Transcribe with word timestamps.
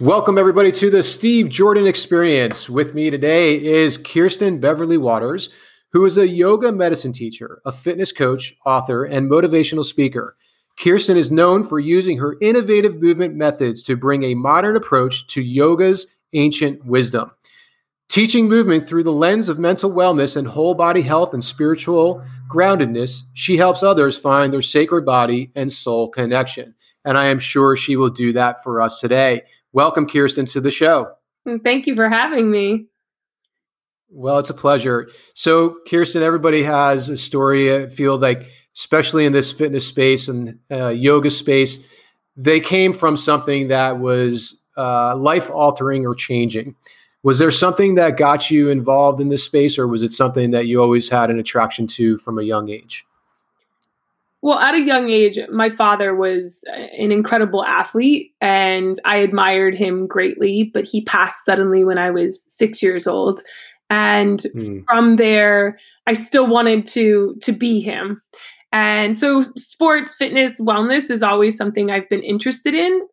Welcome, 0.00 0.38
everybody, 0.38 0.70
to 0.70 0.90
the 0.90 1.02
Steve 1.02 1.48
Jordan 1.48 1.88
Experience. 1.88 2.70
With 2.70 2.94
me 2.94 3.10
today 3.10 3.60
is 3.60 3.98
Kirsten 3.98 4.60
Beverley-Waters, 4.60 5.50
who 5.90 6.04
is 6.04 6.16
a 6.16 6.28
yoga 6.28 6.70
medicine 6.70 7.12
teacher, 7.12 7.60
a 7.66 7.72
fitness 7.72 8.12
coach, 8.12 8.54
author, 8.64 9.02
and 9.02 9.28
motivational 9.28 9.84
speaker. 9.84 10.36
Kirsten 10.80 11.16
is 11.16 11.32
known 11.32 11.64
for 11.64 11.80
using 11.80 12.18
her 12.18 12.36
innovative 12.40 13.02
movement 13.02 13.34
methods 13.34 13.82
to 13.82 13.96
bring 13.96 14.22
a 14.22 14.36
modern 14.36 14.76
approach 14.76 15.26
to 15.34 15.42
yoga's 15.42 16.06
ancient 16.32 16.84
wisdom. 16.84 17.32
Teaching 18.08 18.48
movement 18.48 18.86
through 18.86 19.02
the 19.02 19.10
lens 19.10 19.48
of 19.48 19.58
mental 19.58 19.90
wellness 19.90 20.36
and 20.36 20.46
whole 20.46 20.74
body 20.74 21.02
health 21.02 21.34
and 21.34 21.44
spiritual 21.44 22.22
groundedness, 22.48 23.22
she 23.34 23.56
helps 23.56 23.82
others 23.82 24.16
find 24.16 24.54
their 24.54 24.62
sacred 24.62 25.04
body 25.04 25.50
and 25.56 25.72
soul 25.72 26.08
connection. 26.08 26.76
And 27.04 27.18
I 27.18 27.26
am 27.26 27.40
sure 27.40 27.74
she 27.74 27.96
will 27.96 28.10
do 28.10 28.32
that 28.34 28.62
for 28.62 28.80
us 28.80 29.00
today. 29.00 29.42
Welcome, 29.78 30.08
Kirsten, 30.08 30.44
to 30.46 30.60
the 30.60 30.72
show. 30.72 31.12
Thank 31.62 31.86
you 31.86 31.94
for 31.94 32.08
having 32.08 32.50
me. 32.50 32.86
Well, 34.10 34.40
it's 34.40 34.50
a 34.50 34.54
pleasure. 34.54 35.08
So, 35.34 35.76
Kirsten, 35.88 36.20
everybody 36.20 36.64
has 36.64 37.08
a 37.08 37.16
story. 37.16 37.72
I 37.72 37.88
feel 37.88 38.18
like, 38.18 38.44
especially 38.74 39.24
in 39.24 39.30
this 39.30 39.52
fitness 39.52 39.86
space 39.86 40.26
and 40.26 40.58
uh, 40.68 40.88
yoga 40.88 41.30
space, 41.30 41.78
they 42.36 42.58
came 42.58 42.92
from 42.92 43.16
something 43.16 43.68
that 43.68 44.00
was 44.00 44.60
uh, 44.76 45.16
life 45.16 45.48
altering 45.48 46.04
or 46.04 46.16
changing. 46.16 46.74
Was 47.22 47.38
there 47.38 47.52
something 47.52 47.94
that 47.94 48.16
got 48.16 48.50
you 48.50 48.70
involved 48.70 49.20
in 49.20 49.28
this 49.28 49.44
space, 49.44 49.78
or 49.78 49.86
was 49.86 50.02
it 50.02 50.12
something 50.12 50.50
that 50.50 50.66
you 50.66 50.82
always 50.82 51.08
had 51.08 51.30
an 51.30 51.38
attraction 51.38 51.86
to 51.86 52.18
from 52.18 52.40
a 52.40 52.42
young 52.42 52.68
age? 52.68 53.06
Well, 54.40 54.58
at 54.58 54.74
a 54.74 54.80
young 54.80 55.10
age, 55.10 55.38
my 55.50 55.68
father 55.68 56.14
was 56.14 56.62
an 56.72 57.10
incredible 57.10 57.64
athlete 57.64 58.32
and 58.40 58.98
I 59.04 59.16
admired 59.16 59.74
him 59.74 60.06
greatly, 60.06 60.70
but 60.72 60.84
he 60.84 61.02
passed 61.02 61.44
suddenly 61.44 61.82
when 61.84 61.98
I 61.98 62.10
was 62.10 62.44
six 62.46 62.80
years 62.80 63.08
old. 63.08 63.42
And 63.90 64.40
mm. 64.54 64.84
from 64.86 65.16
there, 65.16 65.78
I 66.06 66.12
still 66.12 66.46
wanted 66.46 66.86
to 66.86 67.36
to 67.42 67.52
be 67.52 67.80
him. 67.80 68.22
And 68.70 69.16
so 69.16 69.42
sports, 69.42 70.14
fitness, 70.14 70.60
wellness 70.60 71.10
is 71.10 71.22
always 71.22 71.56
something 71.56 71.90
I've 71.90 72.08
been 72.08 72.22
interested 72.22 72.74
in, 72.74 73.06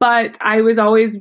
but 0.00 0.38
I 0.40 0.60
was 0.60 0.78
always 0.78 1.18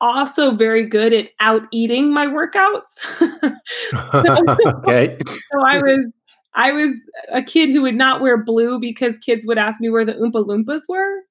also 0.00 0.50
very 0.50 0.86
good 0.86 1.12
at 1.12 1.30
out 1.40 1.62
eating 1.72 2.12
my 2.12 2.26
workouts. 2.26 3.00
okay. 4.84 5.18
so 5.26 5.60
I 5.64 5.78
was 5.78 6.12
I 6.54 6.72
was 6.72 6.96
a 7.32 7.42
kid 7.42 7.70
who 7.70 7.82
would 7.82 7.96
not 7.96 8.20
wear 8.20 8.42
blue 8.42 8.78
because 8.78 9.18
kids 9.18 9.46
would 9.46 9.58
ask 9.58 9.80
me 9.80 9.90
where 9.90 10.04
the 10.04 10.14
Oompa 10.14 10.46
Loompas 10.46 10.82
were. 10.88 11.22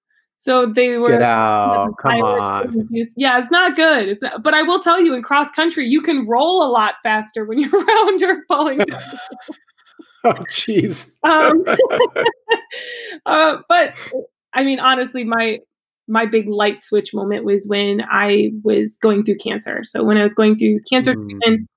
So 0.44 0.66
they 0.66 0.98
were. 0.98 1.08
Get 1.08 1.22
out! 1.22 1.94
Come 2.02 2.22
on. 2.22 2.88
Yeah, 3.16 3.40
it's 3.40 3.50
not 3.50 3.78
good. 3.78 4.10
It's 4.10 4.22
not, 4.22 4.44
but 4.44 4.54
I 4.54 4.62
will 4.62 4.82
tell 4.82 5.02
you, 5.02 5.14
in 5.14 5.22
cross 5.24 5.50
country, 5.52 5.88
you 5.88 6.02
can 6.02 6.28
roll 6.28 6.64
a 6.64 6.70
lot 6.70 6.96
faster 7.02 7.46
when 7.46 7.60
you're 7.60 7.72
around 7.74 8.22
or 8.22 8.44
falling 8.50 8.80
down. 8.80 9.02
oh, 10.26 10.34
jeez. 10.50 11.14
um, 11.24 11.64
uh, 13.26 13.60
but 13.70 13.94
I 14.52 14.66
mean, 14.66 14.82
honestly, 14.82 15.24
my 15.24 15.60
my 16.10 16.26
big 16.26 16.50
light 16.50 16.84
switch 16.84 17.14
moment 17.14 17.46
was 17.46 17.66
when 17.66 18.02
I 18.12 18.52
was 18.64 18.98
going 19.02 19.24
through 19.24 19.38
cancer. 19.38 19.86
So 19.86 20.04
when 20.04 20.18
I 20.18 20.24
was 20.24 20.34
going 20.34 20.58
through 20.58 20.82
cancer 20.92 21.16
mm. 21.16 21.24
treatments 21.24 21.70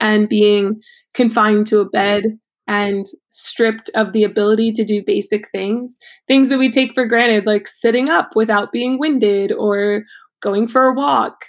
and 0.00 0.30
being 0.30 0.80
confined 1.12 1.66
to 1.66 1.80
a 1.80 1.84
bed 1.84 2.38
and 2.66 3.06
stripped 3.30 3.90
of 3.94 4.12
the 4.12 4.24
ability 4.24 4.72
to 4.72 4.84
do 4.84 5.02
basic 5.04 5.48
things, 5.50 5.98
things 6.26 6.48
that 6.48 6.58
we 6.58 6.70
take 6.70 6.94
for 6.94 7.06
granted, 7.06 7.46
like 7.46 7.68
sitting 7.68 8.08
up 8.08 8.30
without 8.34 8.72
being 8.72 8.98
winded 8.98 9.52
or 9.52 10.04
going 10.40 10.66
for 10.66 10.84
a 10.86 10.94
walk. 10.94 11.46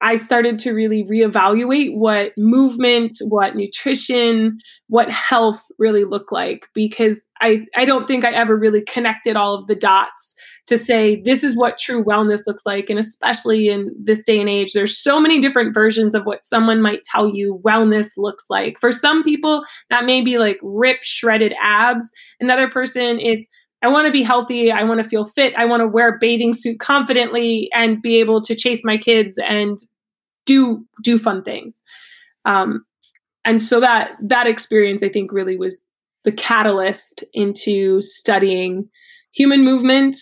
I 0.00 0.14
started 0.16 0.58
to 0.60 0.72
really 0.72 1.04
reevaluate 1.04 1.96
what 1.96 2.32
movement, 2.36 3.16
what 3.22 3.56
nutrition, 3.56 4.58
what 4.86 5.10
health 5.10 5.60
really 5.78 6.04
look 6.04 6.30
like 6.30 6.66
because 6.72 7.26
I, 7.40 7.66
I 7.76 7.84
don't 7.84 8.06
think 8.06 8.24
I 8.24 8.32
ever 8.32 8.56
really 8.56 8.82
connected 8.82 9.36
all 9.36 9.54
of 9.54 9.66
the 9.66 9.74
dots 9.74 10.34
to 10.68 10.78
say 10.78 11.20
this 11.22 11.42
is 11.42 11.56
what 11.56 11.78
true 11.78 12.04
wellness 12.04 12.42
looks 12.46 12.64
like. 12.64 12.88
And 12.88 12.98
especially 12.98 13.68
in 13.68 13.92
this 14.00 14.22
day 14.24 14.38
and 14.38 14.48
age, 14.48 14.72
there's 14.72 14.96
so 14.96 15.20
many 15.20 15.40
different 15.40 15.74
versions 15.74 16.14
of 16.14 16.24
what 16.24 16.44
someone 16.44 16.80
might 16.80 17.02
tell 17.02 17.28
you 17.28 17.60
wellness 17.64 18.12
looks 18.16 18.44
like. 18.48 18.78
For 18.78 18.92
some 18.92 19.24
people, 19.24 19.64
that 19.90 20.04
may 20.04 20.20
be 20.20 20.38
like 20.38 20.58
rip 20.62 21.02
shredded 21.02 21.54
abs. 21.60 22.10
Another 22.40 22.68
person, 22.68 23.18
it's 23.18 23.48
I 23.82 23.88
want 23.88 24.06
to 24.06 24.12
be 24.12 24.22
healthy. 24.22 24.72
I 24.72 24.82
want 24.82 25.02
to 25.02 25.08
feel 25.08 25.24
fit. 25.24 25.54
I 25.56 25.64
want 25.64 25.82
to 25.82 25.86
wear 25.86 26.08
a 26.08 26.18
bathing 26.18 26.52
suit 26.52 26.80
confidently 26.80 27.70
and 27.72 28.02
be 28.02 28.18
able 28.18 28.42
to 28.42 28.56
chase 28.56 28.80
my 28.84 28.96
kids 28.96 29.38
and 29.38 29.78
do 30.48 30.84
do 31.02 31.18
fun 31.18 31.42
things. 31.42 31.82
Um, 32.44 32.84
and 33.44 33.62
so 33.62 33.80
that 33.80 34.12
that 34.22 34.46
experience, 34.46 35.02
I 35.02 35.08
think, 35.08 35.32
really 35.32 35.56
was 35.56 35.80
the 36.24 36.32
catalyst 36.32 37.24
into 37.32 38.02
studying 38.02 38.88
human 39.32 39.64
movement, 39.64 40.16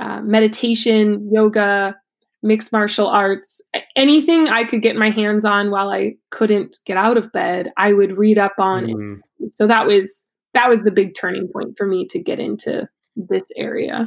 uh, 0.00 0.20
meditation, 0.20 1.28
yoga, 1.32 1.96
mixed 2.42 2.72
martial 2.72 3.06
arts, 3.06 3.60
anything 3.96 4.48
I 4.48 4.64
could 4.64 4.82
get 4.82 4.96
my 4.96 5.10
hands 5.10 5.44
on 5.44 5.70
while 5.70 5.90
I 5.90 6.14
couldn't 6.30 6.76
get 6.84 6.96
out 6.96 7.16
of 7.16 7.32
bed, 7.32 7.72
I 7.76 7.92
would 7.92 8.18
read 8.18 8.38
up 8.38 8.54
on 8.58 8.84
mm. 8.86 9.18
it. 9.40 9.52
So 9.52 9.66
that 9.66 9.86
was 9.86 10.26
that 10.54 10.68
was 10.68 10.82
the 10.82 10.90
big 10.90 11.14
turning 11.14 11.48
point 11.52 11.74
for 11.76 11.86
me 11.86 12.06
to 12.08 12.18
get 12.18 12.38
into 12.38 12.88
this 13.16 13.44
area? 13.56 14.06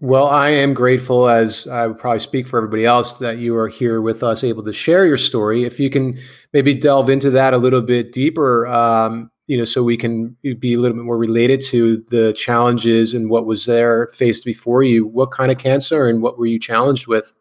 Well, 0.00 0.26
I 0.26 0.50
am 0.50 0.74
grateful, 0.74 1.26
as 1.26 1.66
I 1.66 1.86
would 1.86 1.96
probably 1.96 2.18
speak 2.18 2.46
for 2.46 2.58
everybody 2.58 2.84
else, 2.84 3.16
that 3.18 3.38
you 3.38 3.56
are 3.56 3.68
here 3.68 4.02
with 4.02 4.22
us, 4.22 4.44
able 4.44 4.62
to 4.64 4.72
share 4.72 5.06
your 5.06 5.16
story. 5.16 5.64
If 5.64 5.80
you 5.80 5.88
can 5.88 6.18
maybe 6.52 6.74
delve 6.74 7.08
into 7.08 7.30
that 7.30 7.54
a 7.54 7.58
little 7.58 7.80
bit 7.80 8.12
deeper, 8.12 8.66
um, 8.66 9.30
you 9.46 9.56
know, 9.56 9.64
so 9.64 9.82
we 9.82 9.96
can 9.96 10.36
be 10.58 10.74
a 10.74 10.78
little 10.78 10.96
bit 10.96 11.04
more 11.04 11.16
related 11.16 11.62
to 11.68 12.04
the 12.08 12.34
challenges 12.34 13.14
and 13.14 13.30
what 13.30 13.46
was 13.46 13.64
there 13.64 14.10
faced 14.12 14.44
before 14.44 14.82
you. 14.82 15.06
What 15.06 15.30
kind 15.30 15.50
of 15.50 15.58
cancer 15.58 16.06
and 16.06 16.20
what 16.20 16.38
were 16.38 16.46
you 16.46 16.58
challenged 16.58 17.06
with? 17.06 17.32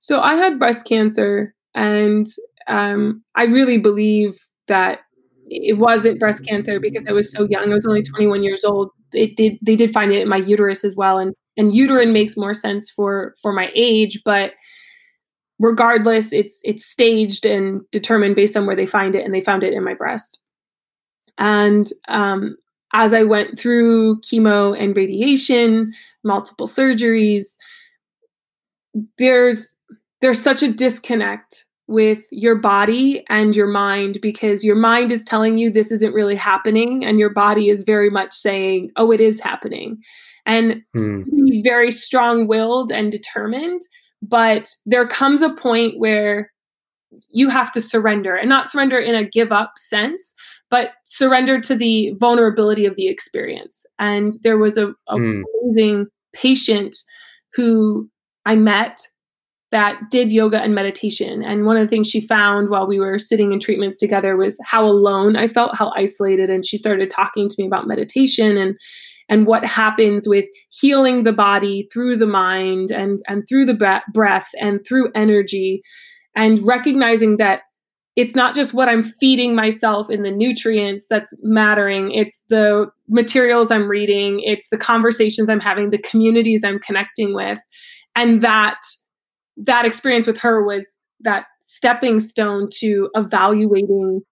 So 0.00 0.20
I 0.20 0.34
had 0.34 0.58
breast 0.58 0.86
cancer, 0.86 1.54
and 1.74 2.26
um, 2.66 3.22
I 3.36 3.44
really 3.44 3.78
believe 3.78 4.38
that 4.66 5.00
it 5.46 5.78
wasn't 5.78 6.18
breast 6.18 6.44
cancer 6.44 6.80
because 6.80 7.06
I 7.06 7.12
was 7.12 7.30
so 7.30 7.46
young. 7.48 7.70
I 7.70 7.74
was 7.74 7.86
only 7.86 8.02
21 8.02 8.42
years 8.42 8.64
old 8.64 8.90
it 9.12 9.36
did 9.36 9.58
they 9.62 9.76
did 9.76 9.90
find 9.90 10.12
it 10.12 10.22
in 10.22 10.28
my 10.28 10.36
uterus 10.36 10.84
as 10.84 10.94
well 10.96 11.18
and 11.18 11.34
and 11.60 11.74
uterine 11.74 12.12
makes 12.12 12.36
more 12.36 12.54
sense 12.54 12.90
for 12.90 13.34
for 13.42 13.52
my 13.52 13.70
age 13.74 14.22
but 14.24 14.52
regardless 15.58 16.32
it's 16.32 16.60
it's 16.64 16.84
staged 16.84 17.44
and 17.44 17.82
determined 17.92 18.34
based 18.34 18.56
on 18.56 18.66
where 18.66 18.76
they 18.76 18.86
find 18.86 19.14
it 19.14 19.24
and 19.24 19.34
they 19.34 19.42
found 19.42 19.62
it 19.62 19.74
in 19.74 19.84
my 19.84 19.94
breast. 19.94 20.38
And 21.38 21.86
um, 22.08 22.56
as 22.92 23.14
i 23.14 23.22
went 23.22 23.58
through 23.58 24.20
chemo 24.20 24.76
and 24.78 24.96
radiation 24.96 25.92
multiple 26.24 26.66
surgeries 26.66 27.56
there's 29.18 29.74
there's 30.20 30.40
such 30.40 30.62
a 30.62 30.72
disconnect 30.72 31.64
with 31.86 32.24
your 32.30 32.54
body 32.54 33.24
and 33.28 33.54
your 33.56 33.66
mind 33.66 34.18
because 34.20 34.64
your 34.64 34.76
mind 34.76 35.10
is 35.10 35.24
telling 35.24 35.58
you 35.58 35.70
this 35.70 35.90
isn't 35.90 36.14
really 36.14 36.36
happening 36.36 37.04
and 37.04 37.18
your 37.18 37.30
body 37.30 37.68
is 37.68 37.82
very 37.82 38.10
much 38.10 38.32
saying 38.32 38.90
oh 38.96 39.12
it 39.12 39.20
is 39.20 39.40
happening 39.40 40.00
and 40.46 40.82
hmm. 40.94 41.22
very 41.62 41.90
strong-willed 41.90 42.90
and 42.92 43.12
determined 43.12 43.80
but 44.22 44.70
there 44.84 45.06
comes 45.06 45.40
a 45.42 45.54
point 45.54 45.98
where 45.98 46.50
you 47.30 47.48
have 47.48 47.72
to 47.72 47.80
surrender 47.80 48.34
and 48.36 48.48
not 48.48 48.68
surrender 48.68 48.98
in 48.98 49.14
a 49.14 49.24
give 49.24 49.52
up 49.52 49.72
sense 49.76 50.34
but 50.70 50.92
surrender 51.04 51.60
to 51.60 51.74
the 51.74 52.14
vulnerability 52.20 52.86
of 52.86 52.96
the 52.96 53.08
experience 53.08 53.84
and 53.98 54.34
there 54.42 54.58
was 54.58 54.76
a, 54.76 54.88
a 55.08 55.16
hmm. 55.16 55.42
amazing 55.64 56.06
patient 56.32 56.96
who 57.54 58.08
i 58.46 58.54
met 58.54 59.00
that 59.70 60.00
did 60.10 60.32
yoga 60.32 60.60
and 60.60 60.74
meditation. 60.74 61.44
And 61.44 61.64
one 61.64 61.76
of 61.76 61.82
the 61.82 61.88
things 61.88 62.08
she 62.08 62.20
found 62.20 62.70
while 62.70 62.86
we 62.86 62.98
were 62.98 63.18
sitting 63.18 63.52
in 63.52 63.60
treatments 63.60 63.96
together 63.96 64.36
was 64.36 64.58
how 64.64 64.84
alone 64.84 65.36
I 65.36 65.46
felt, 65.46 65.76
how 65.76 65.92
isolated. 65.94 66.50
And 66.50 66.66
she 66.66 66.76
started 66.76 67.08
talking 67.08 67.48
to 67.48 67.54
me 67.58 67.66
about 67.66 67.86
meditation 67.86 68.56
and 68.56 68.76
and 69.30 69.46
what 69.46 69.64
happens 69.64 70.28
with 70.28 70.46
healing 70.68 71.22
the 71.22 71.32
body 71.32 71.88
through 71.90 72.16
the 72.16 72.26
mind 72.26 72.90
and 72.90 73.22
and 73.26 73.44
through 73.48 73.64
the 73.64 74.02
breath 74.12 74.48
and 74.60 74.84
through 74.86 75.10
energy 75.14 75.82
and 76.34 76.60
recognizing 76.66 77.38
that 77.38 77.62
it's 78.16 78.34
not 78.34 78.54
just 78.54 78.74
what 78.74 78.88
I'm 78.88 79.04
feeding 79.04 79.54
myself 79.54 80.10
in 80.10 80.24
the 80.24 80.32
nutrients 80.32 81.06
that's 81.08 81.32
mattering. 81.42 82.10
It's 82.12 82.42
the 82.50 82.90
materials 83.08 83.70
I'm 83.70 83.88
reading, 83.88 84.40
it's 84.44 84.68
the 84.68 84.76
conversations 84.76 85.48
I'm 85.48 85.60
having, 85.60 85.90
the 85.90 85.98
communities 85.98 86.62
I'm 86.64 86.80
connecting 86.80 87.34
with. 87.34 87.58
And 88.16 88.42
that 88.42 88.80
that 89.56 89.84
experience 89.84 90.26
with 90.26 90.38
her 90.38 90.64
was 90.64 90.86
that 91.20 91.46
stepping 91.60 92.18
stone 92.18 92.68
to 92.78 93.08
evaluating 93.14 94.22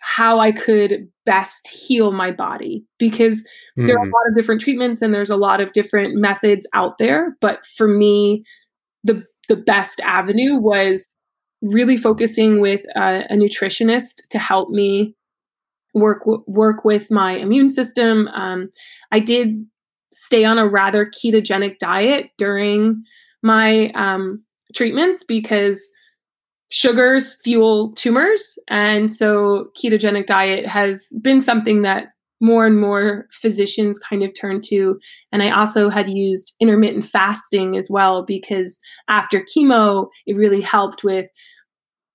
how 0.00 0.40
I 0.40 0.50
could 0.50 1.08
best 1.26 1.68
heal 1.68 2.10
my 2.10 2.30
body 2.30 2.84
because 2.98 3.44
mm. 3.78 3.86
there 3.86 3.96
are 3.96 4.02
a 4.02 4.06
hmm. 4.06 4.12
lot 4.12 4.28
of 4.28 4.36
different 4.36 4.60
treatments 4.60 5.02
and 5.02 5.14
there's 5.14 5.30
a 5.30 5.36
lot 5.36 5.60
of 5.60 5.72
different 5.72 6.18
methods 6.18 6.66
out 6.74 6.98
there. 6.98 7.36
But 7.40 7.60
for 7.76 7.86
me, 7.86 8.44
the 9.04 9.24
the 9.48 9.56
best 9.56 10.00
avenue 10.00 10.56
was 10.56 11.14
really 11.62 11.96
focusing 11.96 12.60
with 12.60 12.80
a, 12.96 13.26
a 13.30 13.34
nutritionist 13.34 14.26
to 14.30 14.38
help 14.38 14.70
me 14.70 15.14
work 15.94 16.22
work 16.46 16.84
with 16.84 17.10
my 17.10 17.32
immune 17.32 17.68
system. 17.68 18.28
Um, 18.28 18.70
I 19.12 19.20
did 19.20 19.66
stay 20.12 20.44
on 20.44 20.58
a 20.58 20.68
rather 20.68 21.06
ketogenic 21.06 21.78
diet 21.78 22.30
during 22.38 23.02
my 23.42 23.90
um, 23.90 24.44
treatments 24.74 25.24
because 25.24 25.90
sugars 26.70 27.36
fuel 27.42 27.92
tumors. 27.92 28.58
And 28.68 29.10
so 29.10 29.66
ketogenic 29.76 30.26
diet 30.26 30.66
has 30.66 31.08
been 31.20 31.40
something 31.40 31.82
that 31.82 32.08
more 32.40 32.66
and 32.66 32.80
more 32.80 33.26
physicians 33.32 33.98
kind 33.98 34.22
of 34.22 34.30
turn 34.34 34.60
to. 34.62 34.98
And 35.30 35.42
I 35.42 35.50
also 35.50 35.90
had 35.90 36.08
used 36.08 36.54
intermittent 36.58 37.04
fasting 37.04 37.76
as 37.76 37.88
well 37.90 38.24
because 38.24 38.78
after 39.08 39.44
chemo, 39.44 40.08
it 40.26 40.36
really 40.36 40.62
helped 40.62 41.04
with 41.04 41.26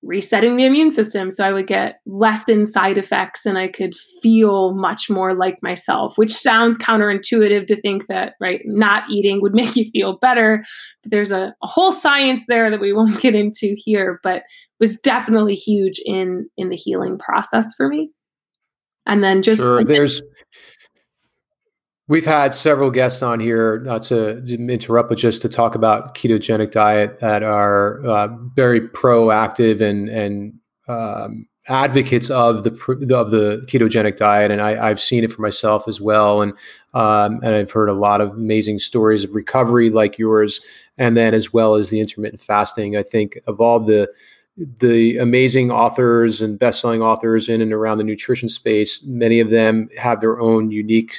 resetting 0.05 0.55
the 0.55 0.65
immune 0.65 0.91
system 0.91 1.31
so 1.31 1.43
I 1.43 1.51
would 1.51 1.67
get 1.67 1.99
less 2.05 2.47
in 2.47 2.65
side 2.65 2.97
effects 2.97 3.45
and 3.45 3.57
I 3.57 3.67
could 3.67 3.93
feel 4.21 4.73
much 4.75 5.09
more 5.09 5.33
like 5.33 5.57
myself, 5.61 6.17
which 6.17 6.31
sounds 6.31 6.77
counterintuitive 6.77 7.65
to 7.67 7.81
think 7.81 8.07
that, 8.07 8.35
right, 8.39 8.61
not 8.65 9.03
eating 9.09 9.41
would 9.41 9.53
make 9.55 9.75
you 9.75 9.89
feel 9.91 10.17
better. 10.17 10.63
But 11.03 11.11
there's 11.11 11.31
a, 11.31 11.53
a 11.63 11.67
whole 11.67 11.91
science 11.91 12.45
there 12.47 12.69
that 12.69 12.79
we 12.79 12.93
won't 12.93 13.21
get 13.21 13.35
into 13.35 13.75
here, 13.77 14.19
but 14.23 14.43
was 14.79 14.97
definitely 14.97 15.55
huge 15.55 16.01
in 16.05 16.49
in 16.57 16.69
the 16.69 16.75
healing 16.75 17.17
process 17.17 17.73
for 17.75 17.87
me. 17.87 18.11
And 19.05 19.23
then 19.23 19.41
just 19.41 19.61
sure, 19.61 19.83
there's 19.83 20.21
We've 22.07 22.25
had 22.25 22.53
several 22.53 22.91
guests 22.91 23.23
on 23.23 23.39
here, 23.39 23.79
not 23.79 24.03
to 24.03 24.37
interrupt, 24.45 25.09
but 25.09 25.17
just 25.17 25.41
to 25.41 25.49
talk 25.49 25.73
about 25.73 26.13
ketogenic 26.15 26.71
diet 26.71 27.19
that 27.19 27.41
are 27.41 28.05
uh, 28.05 28.27
very 28.55 28.81
proactive 28.81 29.81
and 29.81 30.07
and 30.09 30.53
um, 30.87 31.47
advocates 31.67 32.29
of 32.29 32.63
the 32.63 32.69
of 33.15 33.31
the 33.31 33.65
ketogenic 33.67 34.17
diet, 34.17 34.51
and 34.51 34.61
I, 34.61 34.87
have 34.87 35.01
seen 35.01 35.23
it 35.23 35.31
for 35.31 35.41
myself 35.41 35.87
as 35.87 35.99
well, 35.99 36.43
and 36.43 36.53
um, 36.93 37.39
and 37.43 37.55
I've 37.55 37.71
heard 37.71 37.89
a 37.89 37.93
lot 37.93 38.21
of 38.21 38.31
amazing 38.31 38.77
stories 38.77 39.23
of 39.23 39.33
recovery 39.33 39.89
like 39.89 40.19
yours, 40.19 40.61
and 40.99 41.17
then 41.17 41.33
as 41.33 41.51
well 41.53 41.73
as 41.73 41.89
the 41.89 41.99
intermittent 41.99 42.41
fasting. 42.41 42.95
I 42.95 43.01
think 43.01 43.39
of 43.47 43.59
all 43.59 43.79
the 43.79 44.11
the 44.79 45.17
amazing 45.17 45.71
authors 45.71 46.41
and 46.41 46.57
best-selling 46.57 47.01
authors 47.01 47.49
in 47.49 47.61
and 47.61 47.73
around 47.73 47.97
the 47.97 48.05
nutrition 48.05 48.47
space, 48.47 49.03
many 49.03 49.39
of 49.39 49.49
them 49.49 49.89
have 49.97 50.21
their 50.21 50.39
own 50.39 50.71
unique 50.71 51.15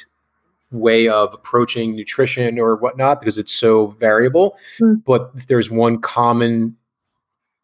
way 0.71 1.09
of 1.09 1.33
approaching 1.33 1.95
nutrition 1.95 2.59
or 2.59 2.77
whatnot 2.77 3.21
because 3.21 3.39
it's 3.39 3.53
so 3.53 3.89
variable. 3.99 4.57
Mm. 4.81 5.05
But 5.05 5.47
there's 5.47 5.71
one 5.71 6.01
common 6.01 6.77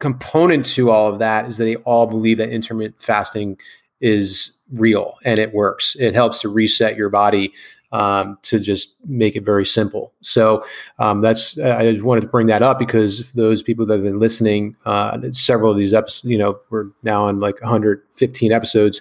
component 0.00 0.66
to 0.66 0.90
all 0.90 1.12
of 1.12 1.18
that 1.20 1.46
is 1.46 1.58
that 1.58 1.64
they 1.64 1.76
all 1.76 2.06
believe 2.06 2.38
that 2.38 2.50
intermittent 2.50 3.00
fasting 3.00 3.56
is 4.00 4.58
real 4.72 5.16
and 5.24 5.38
it 5.38 5.54
works. 5.54 5.96
It 5.98 6.14
helps 6.14 6.40
to 6.40 6.48
reset 6.48 6.96
your 6.96 7.08
body 7.08 7.52
um, 7.92 8.38
to 8.42 8.58
just 8.58 8.96
make 9.06 9.36
it 9.36 9.44
very 9.44 9.66
simple. 9.66 10.12
So 10.22 10.64
um, 10.98 11.20
that's 11.20 11.58
I 11.58 11.92
just 11.92 12.04
wanted 12.04 12.22
to 12.22 12.26
bring 12.26 12.46
that 12.48 12.62
up 12.62 12.78
because 12.78 13.30
those 13.32 13.62
people 13.62 13.86
that 13.86 13.94
have 13.94 14.02
been 14.02 14.18
listening, 14.18 14.74
uh, 14.86 15.18
several 15.32 15.70
of 15.70 15.78
these 15.78 15.94
episodes, 15.94 16.24
you 16.24 16.38
know, 16.38 16.58
we're 16.70 16.86
now 17.02 17.24
on 17.24 17.40
like 17.40 17.60
115 17.60 18.52
episodes, 18.52 19.00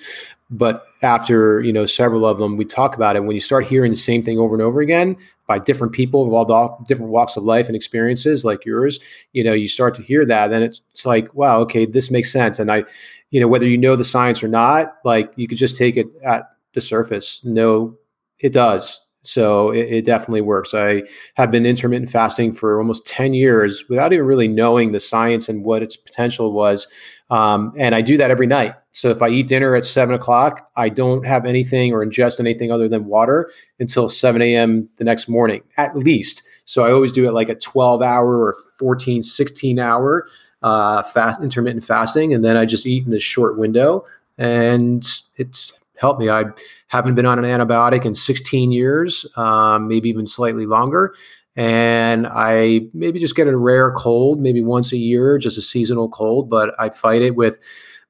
but 0.50 0.86
after 1.02 1.62
you 1.62 1.74
know 1.74 1.86
several 1.86 2.26
of 2.26 2.38
them 2.38 2.58
we 2.58 2.66
talk 2.66 2.96
about 2.96 3.16
it. 3.16 3.24
When 3.24 3.36
you 3.36 3.40
start 3.40 3.66
hearing 3.66 3.92
the 3.92 3.98
same 3.98 4.22
thing 4.22 4.38
over 4.38 4.54
and 4.54 4.62
over 4.62 4.82
again 4.82 5.16
by 5.48 5.58
different 5.58 5.94
people 5.94 6.26
of 6.26 6.52
all 6.52 6.84
different 6.88 7.12
walks 7.12 7.38
of 7.38 7.44
life 7.44 7.68
and 7.68 7.76
experiences 7.76 8.46
like 8.46 8.64
yours 8.66 9.00
you 9.34 9.44
know 9.44 9.54
you 9.54 9.68
start 9.68 9.96
to 9.96 10.02
hear 10.02 10.26
that 10.26 10.48
then 10.50 10.64
it's, 10.64 10.82
it's 10.94 11.06
like 11.06 11.34
wow 11.34 11.60
okay 11.62 11.86
this 11.86 12.12
makes 12.12 12.32
sense. 12.32 12.60
And 12.60 12.72
i 12.72 12.84
you 13.32 13.40
know 13.40 13.48
whether 13.48 13.68
you 13.68 13.78
know 13.78 13.96
the 13.96 14.04
science 14.04 14.44
or 14.44 14.48
not 14.48 14.98
like 15.04 15.32
you 15.38 15.48
could 15.48 15.58
just 15.58 15.78
take 15.78 15.98
it 15.98 16.08
at 16.24 16.52
the 16.74 16.82
surface. 16.82 17.42
No 17.44 17.98
it 18.42 18.54
does 18.54 19.00
so 19.24 19.70
it, 19.70 19.88
it, 19.92 20.06
definitely 20.06 20.42
works. 20.42 20.74
I 20.74 21.04
have 21.36 21.52
been 21.52 21.66
intermittent 21.66 22.10
fasting 22.10 22.52
for 22.52 22.80
almost 22.80 23.06
10 23.06 23.34
years 23.34 23.88
without 23.88 24.14
even 24.14 24.26
really 24.26 24.48
knowing 24.48 24.92
the 24.92 25.00
science 25.00 25.48
and 25.48 25.64
what 25.64 25.84
its 25.84 25.96
potential 25.96 26.54
was. 26.54 26.88
Um, 27.30 27.72
and 27.78 27.94
I 27.94 28.02
do 28.02 28.18
that 28.18 28.32
every 28.32 28.48
night. 28.48 28.74
So 28.94 29.10
if 29.10 29.22
I 29.22 29.30
eat 29.30 29.48
dinner 29.48 29.76
at 29.76 29.86
seven 29.86 30.16
o'clock, 30.16 30.70
I 30.76 30.90
don't 30.90 31.26
have 31.26 31.46
anything 31.46 31.94
or 31.94 32.04
ingest 32.06 32.40
anything 32.40 32.72
other 32.72 32.90
than 32.90 33.06
water 33.06 33.52
until 33.80 34.10
7 34.10 34.42
a.m. 34.42 34.90
the 34.98 35.04
next 35.04 35.30
morning, 35.30 35.62
at 35.78 35.96
least. 35.96 36.44
So 36.66 36.84
I 36.84 36.92
always 36.92 37.12
do 37.12 37.28
it 37.28 37.32
like 37.32 37.48
a 37.48 37.56
12 37.56 38.02
hour 38.02 38.38
or 38.38 38.56
14, 38.80 39.22
16 39.22 39.80
hour 39.80 40.28
uh, 40.64 41.04
fast 41.04 41.42
intermittent 41.42 41.84
fasting. 41.84 42.34
And 42.34 42.44
then 42.44 42.58
I 42.58 42.66
just 42.66 42.86
eat 42.88 43.06
in 43.06 43.12
this 43.12 43.24
short 43.24 43.58
window. 43.58 44.06
And 44.38 45.08
it's 45.38 45.74
helped 46.02 46.20
me. 46.20 46.30
I 46.30 46.46
haven't 46.92 47.16
been 47.16 47.26
on 47.26 47.40
an 47.40 47.46
antibiotic 47.46 48.04
in 48.04 48.14
16 48.14 48.74
years, 48.74 49.26
um, 49.38 49.88
maybe 49.88 50.10
even 50.10 50.28
slightly 50.28 50.66
longer. 50.66 51.16
And 51.56 52.28
I 52.28 52.82
maybe 52.94 53.18
just 53.18 53.34
get 53.34 53.48
a 53.48 53.56
rare 53.56 53.94
cold, 53.94 54.42
maybe 54.42 54.62
once 54.62 54.92
a 54.92 54.98
year, 54.98 55.38
just 55.38 55.58
a 55.58 55.62
seasonal 55.62 56.10
cold, 56.10 56.50
but 56.50 56.76
I 56.78 56.90
fight 56.90 57.22
it 57.22 57.38
with, 57.38 57.60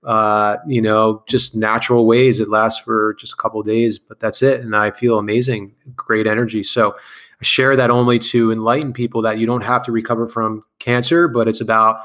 uh, 0.04 0.58
you 0.66 0.82
know, 0.82 1.24
just 1.28 1.56
natural 1.56 2.08
ways. 2.08 2.40
It 2.40 2.50
lasts 2.50 2.80
for 2.80 3.14
just 3.20 3.34
a 3.34 3.36
couple 3.36 3.62
days, 3.62 4.00
but 4.00 4.20
that's 4.20 4.42
it. 4.42 4.62
And 4.62 4.76
I 4.76 4.90
feel 4.90 5.20
amazing, 5.20 5.76
great 5.96 6.26
energy. 6.26 6.64
So 6.64 6.96
I 7.40 7.44
share 7.44 7.76
that 7.76 7.92
only 7.92 8.18
to 8.18 8.52
enlighten 8.52 8.94
people 8.94 9.22
that 9.22 9.38
you 9.38 9.46
don't 9.46 9.62
have 9.62 9.84
to 9.84 9.92
recover 9.92 10.28
from 10.28 10.64
cancer, 10.80 11.28
but 11.28 11.48
it's 11.48 11.62
about, 11.62 11.98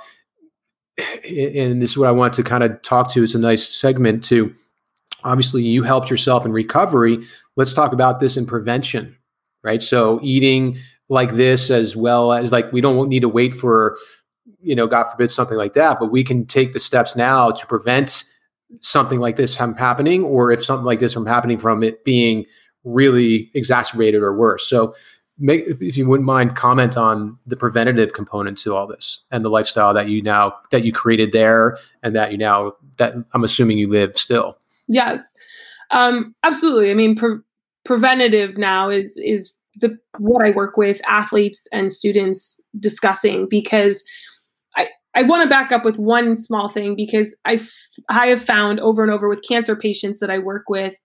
and 0.99 1.81
this 1.81 1.93
is 1.93 1.99
what 1.99 2.09
I 2.09 2.13
want 2.13 2.35
to 2.35 2.43
kind 2.43 2.65
of 2.65 2.83
talk 2.83 3.11
to. 3.13 3.23
It's 3.23 3.35
a 3.35 3.39
nice 3.39 3.67
segment 3.67 4.25
to 4.25 4.55
obviously 5.27 5.63
you 5.63 5.83
helped 5.83 6.09
yourself 6.09 6.47
in 6.47 6.53
recovery. 6.53 7.23
Let's 7.57 7.75
talk 7.75 7.93
about 7.93 8.21
this 8.21 8.37
in 8.37 8.47
prevention, 8.47 9.17
right? 9.63 9.83
So 9.83 10.21
eating 10.23 10.79
like 11.09 11.33
this 11.33 11.71
as 11.71 11.95
well 11.95 12.33
as 12.33 12.53
like 12.53 12.73
we 12.73 12.81
don't 12.81 13.09
need 13.09 13.21
to 13.21 13.29
wait 13.29 13.55
for 13.55 13.97
you 14.61 14.75
know 14.75 14.87
god 14.87 15.05
forbid 15.05 15.31
something 15.31 15.57
like 15.57 15.75
that 15.75 15.99
but 16.01 16.11
we 16.11 16.25
can 16.25 16.45
take 16.45 16.73
the 16.73 16.81
steps 16.81 17.15
now 17.17 17.51
to 17.51 17.67
prevent 17.67 18.25
something 18.81 19.21
like 19.21 19.37
this 19.37 19.57
from 19.57 19.75
happening 19.75 20.25
or 20.25 20.51
if 20.51 20.65
something 20.65 20.85
like 20.85 20.99
this 20.99 21.13
from 21.13 21.27
happening 21.27 21.59
from 21.59 21.83
it 21.83 22.05
being 22.05 22.45
really 22.85 23.51
exacerbated 23.55 24.23
or 24.23 24.37
worse 24.37 24.69
so 24.69 24.95
make 25.39 25.65
if 25.81 25.97
you 25.97 26.09
wouldn't 26.09 26.27
mind 26.27 26.57
comment 26.57 26.97
on 26.97 27.39
the 27.47 27.57
preventative 27.57 28.13
component 28.13 28.59
to 28.59 28.75
all 28.75 28.87
this 28.87 29.25
and 29.31 29.45
the 29.45 29.51
lifestyle 29.51 29.95
that 29.95 30.09
you 30.09 30.23
now 30.23 30.55
that 30.73 30.83
you 30.83 30.93
created 30.93 31.31
there 31.33 31.79
and 32.03 32.17
that 32.17 32.33
you 32.33 32.39
now 32.39 32.73
that 32.97 33.15
i'm 33.33 33.45
assuming 33.45 33.79
you 33.79 33.89
live 33.89 34.17
still 34.19 34.57
Yes, 34.89 35.23
um, 35.91 36.35
absolutely. 36.43 36.91
I 36.91 36.95
mean, 36.95 37.17
pre- 37.17 37.39
preventative 37.85 38.59
now 38.59 38.89
is 38.89 39.19
is 39.23 39.53
the 39.77 39.97
what 40.19 40.45
I 40.45 40.51
work 40.51 40.77
with 40.77 41.01
athletes 41.07 41.67
and 41.73 41.91
students 41.93 42.61
discussing 42.79 43.47
because 43.49 44.03
I 44.77 44.89
I 45.15 45.23
want 45.23 45.43
to 45.43 45.49
back 45.49 45.73
up 45.73 45.85
with 45.85 45.99
one 45.99 46.37
small 46.37 46.69
thing 46.69 46.97
because 46.97 47.37
I 47.45 47.61
I 48.09 48.29
have 48.29 48.43
found 48.43 48.81
over 48.81 49.03
and 49.03 49.13
over 49.13 49.29
with 49.29 49.47
cancer 49.47 49.77
patients 49.77 50.21
that 50.21 50.31
I 50.31 50.39
work 50.39 50.65
with 50.69 50.97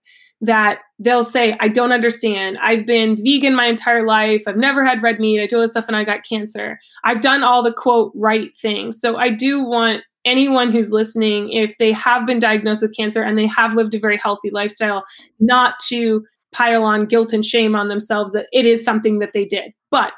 that 0.44 0.80
they'll 0.98 1.24
say, 1.24 1.56
I 1.60 1.68
don't 1.68 1.92
understand. 1.92 2.58
I've 2.60 2.86
been 2.88 3.16
vegan 3.16 3.56
my 3.56 3.68
entire 3.68 4.06
life. 4.06 4.42
I've 4.48 4.58
never 4.58 4.84
had 4.84 5.04
red 5.04 5.20
meat. 5.20 5.40
I 5.40 5.46
do 5.46 5.58
all 5.58 5.62
this 5.62 5.72
stuff 5.72 5.86
and 5.88 5.96
I 5.96 6.04
got 6.04 6.22
cancer. 6.28 6.80
I've 7.04 7.22
done 7.22 7.44
all 7.44 7.62
the 7.62 7.72
quote 7.72 8.12
right 8.16 8.50
things. 8.58 9.00
So 9.00 9.18
I 9.18 9.30
do 9.30 9.64
want 9.64 10.02
anyone 10.26 10.72
who's 10.72 10.92
listening, 10.92 11.50
if 11.52 11.78
they 11.78 11.92
have 11.92 12.26
been 12.26 12.40
diagnosed 12.40 12.82
with 12.82 12.96
cancer 12.96 13.22
and 13.22 13.38
they 13.38 13.48
have 13.48 13.76
lived 13.76 13.96
a 13.96 14.00
very 14.00 14.18
healthy 14.18 14.50
lifestyle, 14.52 15.04
not 15.40 15.80
to 15.88 16.26
pile 16.52 16.84
on 16.84 17.06
guilt 17.06 17.34
and 17.34 17.46
shame 17.46 17.76
on 17.76 17.88
themselves 17.88 18.34
that 18.34 18.48
it 18.52 18.66
is 18.66 18.84
something 18.84 19.20
that 19.20 19.34
they 19.34 19.46
did. 19.46 19.72
But 19.90 20.14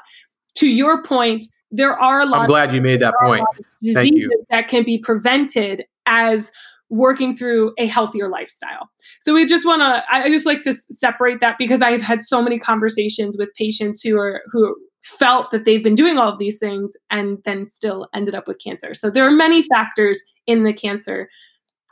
to 0.56 0.68
your 0.68 1.02
point, 1.02 1.46
there 1.70 1.98
are 1.98 2.20
a 2.20 2.26
lot. 2.26 2.42
I'm 2.42 2.48
glad 2.48 2.74
you 2.74 2.80
made 2.80 3.00
that 3.00 3.14
point. 3.22 3.44
Thank 3.92 4.14
you. 4.14 4.44
That 4.50 4.68
can 4.68 4.84
be 4.84 4.98
prevented 4.98 5.84
as 6.06 6.52
working 6.90 7.36
through 7.36 7.72
a 7.78 7.86
healthier 7.86 8.28
lifestyle. 8.28 8.90
So 9.20 9.34
we 9.34 9.46
just 9.46 9.66
want 9.66 9.82
to 9.82 10.04
I 10.12 10.28
just 10.28 10.46
like 10.46 10.62
to 10.62 10.74
separate 10.74 11.40
that 11.40 11.56
because 11.58 11.82
I've 11.82 12.02
had 12.02 12.20
so 12.20 12.42
many 12.42 12.58
conversations 12.58 13.36
with 13.38 13.52
patients 13.54 14.02
who 14.02 14.16
are 14.18 14.42
who 14.52 14.76
felt 15.04 15.50
that 15.50 15.64
they've 15.64 15.84
been 15.84 15.94
doing 15.94 16.18
all 16.18 16.32
of 16.32 16.38
these 16.38 16.58
things 16.58 16.92
and 17.10 17.38
then 17.44 17.68
still 17.68 18.08
ended 18.14 18.34
up 18.34 18.48
with 18.48 18.58
cancer. 18.58 18.94
So 18.94 19.10
there 19.10 19.26
are 19.26 19.30
many 19.30 19.62
factors 19.62 20.22
in 20.46 20.64
the 20.64 20.72
cancer 20.72 21.28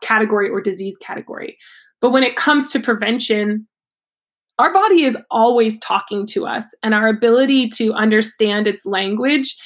category 0.01 0.49
or 0.49 0.61
disease 0.61 0.97
category. 0.97 1.59
But 2.01 2.11
when 2.11 2.23
it 2.23 2.37
comes 2.37 2.73
to 2.73 2.81
prevention, 2.81 3.69
our 4.59 4.73
body 4.73 5.05
is 5.05 5.17
always 5.31 5.79
talking 5.79 6.27
to 6.29 6.47
us, 6.47 6.75
and 6.83 6.95
our 6.95 7.09
ability 7.09 7.69
to 7.71 7.93
understand 7.95 8.67
its 8.67 8.85
language 8.85 9.57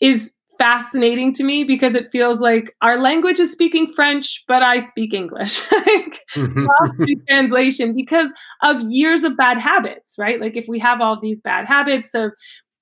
is 0.00 0.32
fascinating 0.58 1.32
to 1.32 1.42
me 1.42 1.64
because 1.64 1.94
it 1.94 2.10
feels 2.12 2.40
like 2.40 2.74
our 2.80 2.98
language 2.98 3.40
is 3.40 3.50
speaking 3.50 3.92
French, 3.92 4.44
but 4.46 4.62
I 4.62 4.78
speak 4.78 5.12
English. 5.12 5.60
like 5.72 6.20
mm-hmm. 6.34 7.12
translation 7.28 7.94
because 7.94 8.30
of 8.62 8.82
years 8.90 9.24
of 9.24 9.36
bad 9.36 9.58
habits, 9.58 10.14
right? 10.18 10.40
Like 10.40 10.56
if 10.56 10.66
we 10.68 10.78
have 10.78 11.00
all 11.00 11.18
these 11.20 11.40
bad 11.40 11.66
habits 11.66 12.14
of 12.14 12.32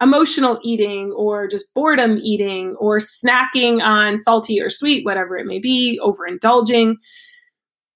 emotional 0.02 0.58
eating 0.64 1.12
or 1.12 1.46
just 1.46 1.72
boredom 1.74 2.18
eating 2.18 2.74
or 2.78 2.98
snacking 2.98 3.80
on 3.80 4.18
salty 4.18 4.60
or 4.60 4.68
sweet, 4.68 5.04
whatever 5.04 5.36
it 5.36 5.46
may 5.46 5.58
be, 5.58 6.00
overindulging, 6.02 6.94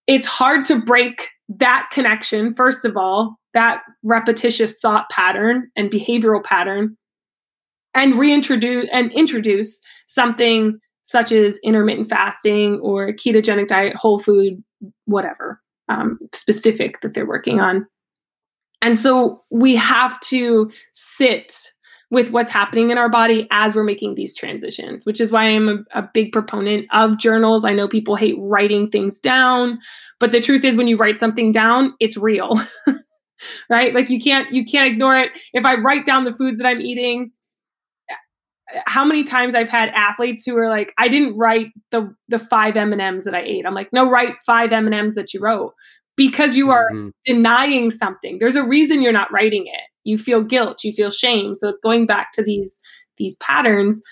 it's 0.06 0.26
hard 0.26 0.64
to 0.64 0.80
break 0.80 1.30
that 1.48 1.88
connection, 1.92 2.54
first 2.54 2.84
of 2.84 2.96
all, 2.96 3.36
that 3.54 3.82
repetitious 4.02 4.78
thought 4.78 5.08
pattern 5.10 5.70
and 5.76 5.90
behavioral 5.90 6.42
pattern 6.42 6.96
and 7.94 8.18
reintroduce 8.18 8.86
and 8.92 9.10
introduce 9.12 9.80
something 10.06 10.78
such 11.02 11.32
as 11.32 11.58
intermittent 11.64 12.08
fasting 12.08 12.80
or 12.82 13.12
ketogenic 13.12 13.68
diet, 13.68 13.94
whole 13.96 14.18
food, 14.18 14.62
whatever 15.04 15.60
um, 15.88 16.18
specific 16.34 17.00
that 17.00 17.14
they're 17.14 17.26
working 17.26 17.60
on. 17.60 17.86
And 18.82 18.98
so 18.98 19.42
we 19.50 19.75
have 19.76 20.18
to 20.20 20.70
sit 20.92 21.72
with 22.10 22.30
what's 22.30 22.50
happening 22.50 22.90
in 22.90 22.98
our 22.98 23.08
body 23.08 23.48
as 23.50 23.75
we're 23.75 23.82
making 23.82 24.14
these 24.14 24.34
transitions, 24.34 25.04
which 25.04 25.20
is 25.20 25.32
why 25.32 25.44
I'm 25.44 25.68
a, 25.68 25.98
a, 25.98 26.08
big 26.14 26.30
proponent 26.30 26.86
of 26.92 27.18
journals. 27.18 27.64
I 27.64 27.72
know 27.72 27.88
people 27.88 28.14
hate 28.14 28.36
writing 28.38 28.88
things 28.88 29.18
down, 29.18 29.80
but 30.20 30.30
the 30.30 30.40
truth 30.40 30.62
is 30.62 30.76
when 30.76 30.86
you 30.86 30.96
write 30.96 31.18
something 31.18 31.50
down, 31.50 31.94
it's 31.98 32.16
real. 32.16 32.60
right? 33.70 33.94
Like 33.94 34.08
you 34.08 34.20
can't 34.20 34.52
you 34.52 34.64
can't 34.64 34.90
ignore 34.90 35.18
it. 35.18 35.30
If 35.52 35.64
I 35.64 35.75
write 35.75 36.04
down 36.04 36.25
the 36.25 36.32
foods 36.32 36.58
that 36.58 36.66
I'm 36.66 36.80
eating, 36.80 37.32
how 38.86 39.04
many 39.04 39.25
times 39.25 39.54
I've 39.54 39.68
had 39.68 39.90
athletes 39.90 40.44
who 40.44 40.56
are 40.56 40.68
like, 40.68 40.92
I 40.98 41.08
didn't 41.08 41.36
write 41.36 41.68
the 41.90 42.14
the 42.28 42.38
five 42.38 42.76
M 42.76 42.92
and 42.92 43.00
M's 43.00 43.25
that 43.25 43.34
I 43.34 43.42
ate. 43.42 43.66
I'm 43.66 43.75
like, 43.75 43.92
no, 43.92 44.08
write 44.08 44.34
five 44.44 44.72
M 44.72 44.86
and 44.86 44.94
M's 44.94 45.14
that 45.16 45.34
you 45.34 45.40
wrote 45.40 45.75
because 46.16 46.56
you 46.56 46.70
are 46.70 46.90
mm-hmm. 46.90 47.08
denying 47.25 47.90
something. 47.90 48.38
There's 48.38 48.56
a 48.56 48.64
reason 48.64 49.02
you're 49.02 49.12
not 49.12 49.32
writing 49.32 49.66
it. 49.66 49.82
You 50.06 50.18
feel 50.18 50.40
guilt, 50.40 50.84
you 50.84 50.92
feel 50.92 51.10
shame. 51.10 51.54
So 51.54 51.68
it's 51.68 51.80
going 51.80 52.06
back 52.06 52.32
to 52.32 52.42
these 52.42 52.80
these 53.18 53.36
patterns, 53.36 54.02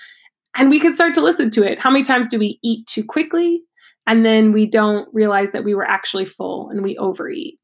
and 0.56 0.70
we 0.70 0.80
can 0.80 0.94
start 0.94 1.14
to 1.14 1.20
listen 1.20 1.50
to 1.50 1.62
it. 1.62 1.78
How 1.78 1.90
many 1.90 2.04
times 2.04 2.28
do 2.28 2.38
we 2.38 2.58
eat 2.62 2.86
too 2.86 3.04
quickly, 3.04 3.62
and 4.06 4.24
then 4.24 4.52
we 4.52 4.66
don't 4.66 5.08
realize 5.12 5.52
that 5.52 5.64
we 5.64 5.74
were 5.74 5.86
actually 5.86 6.24
full 6.24 6.70
and 6.70 6.82
we 6.82 6.96
overeat? 6.98 7.58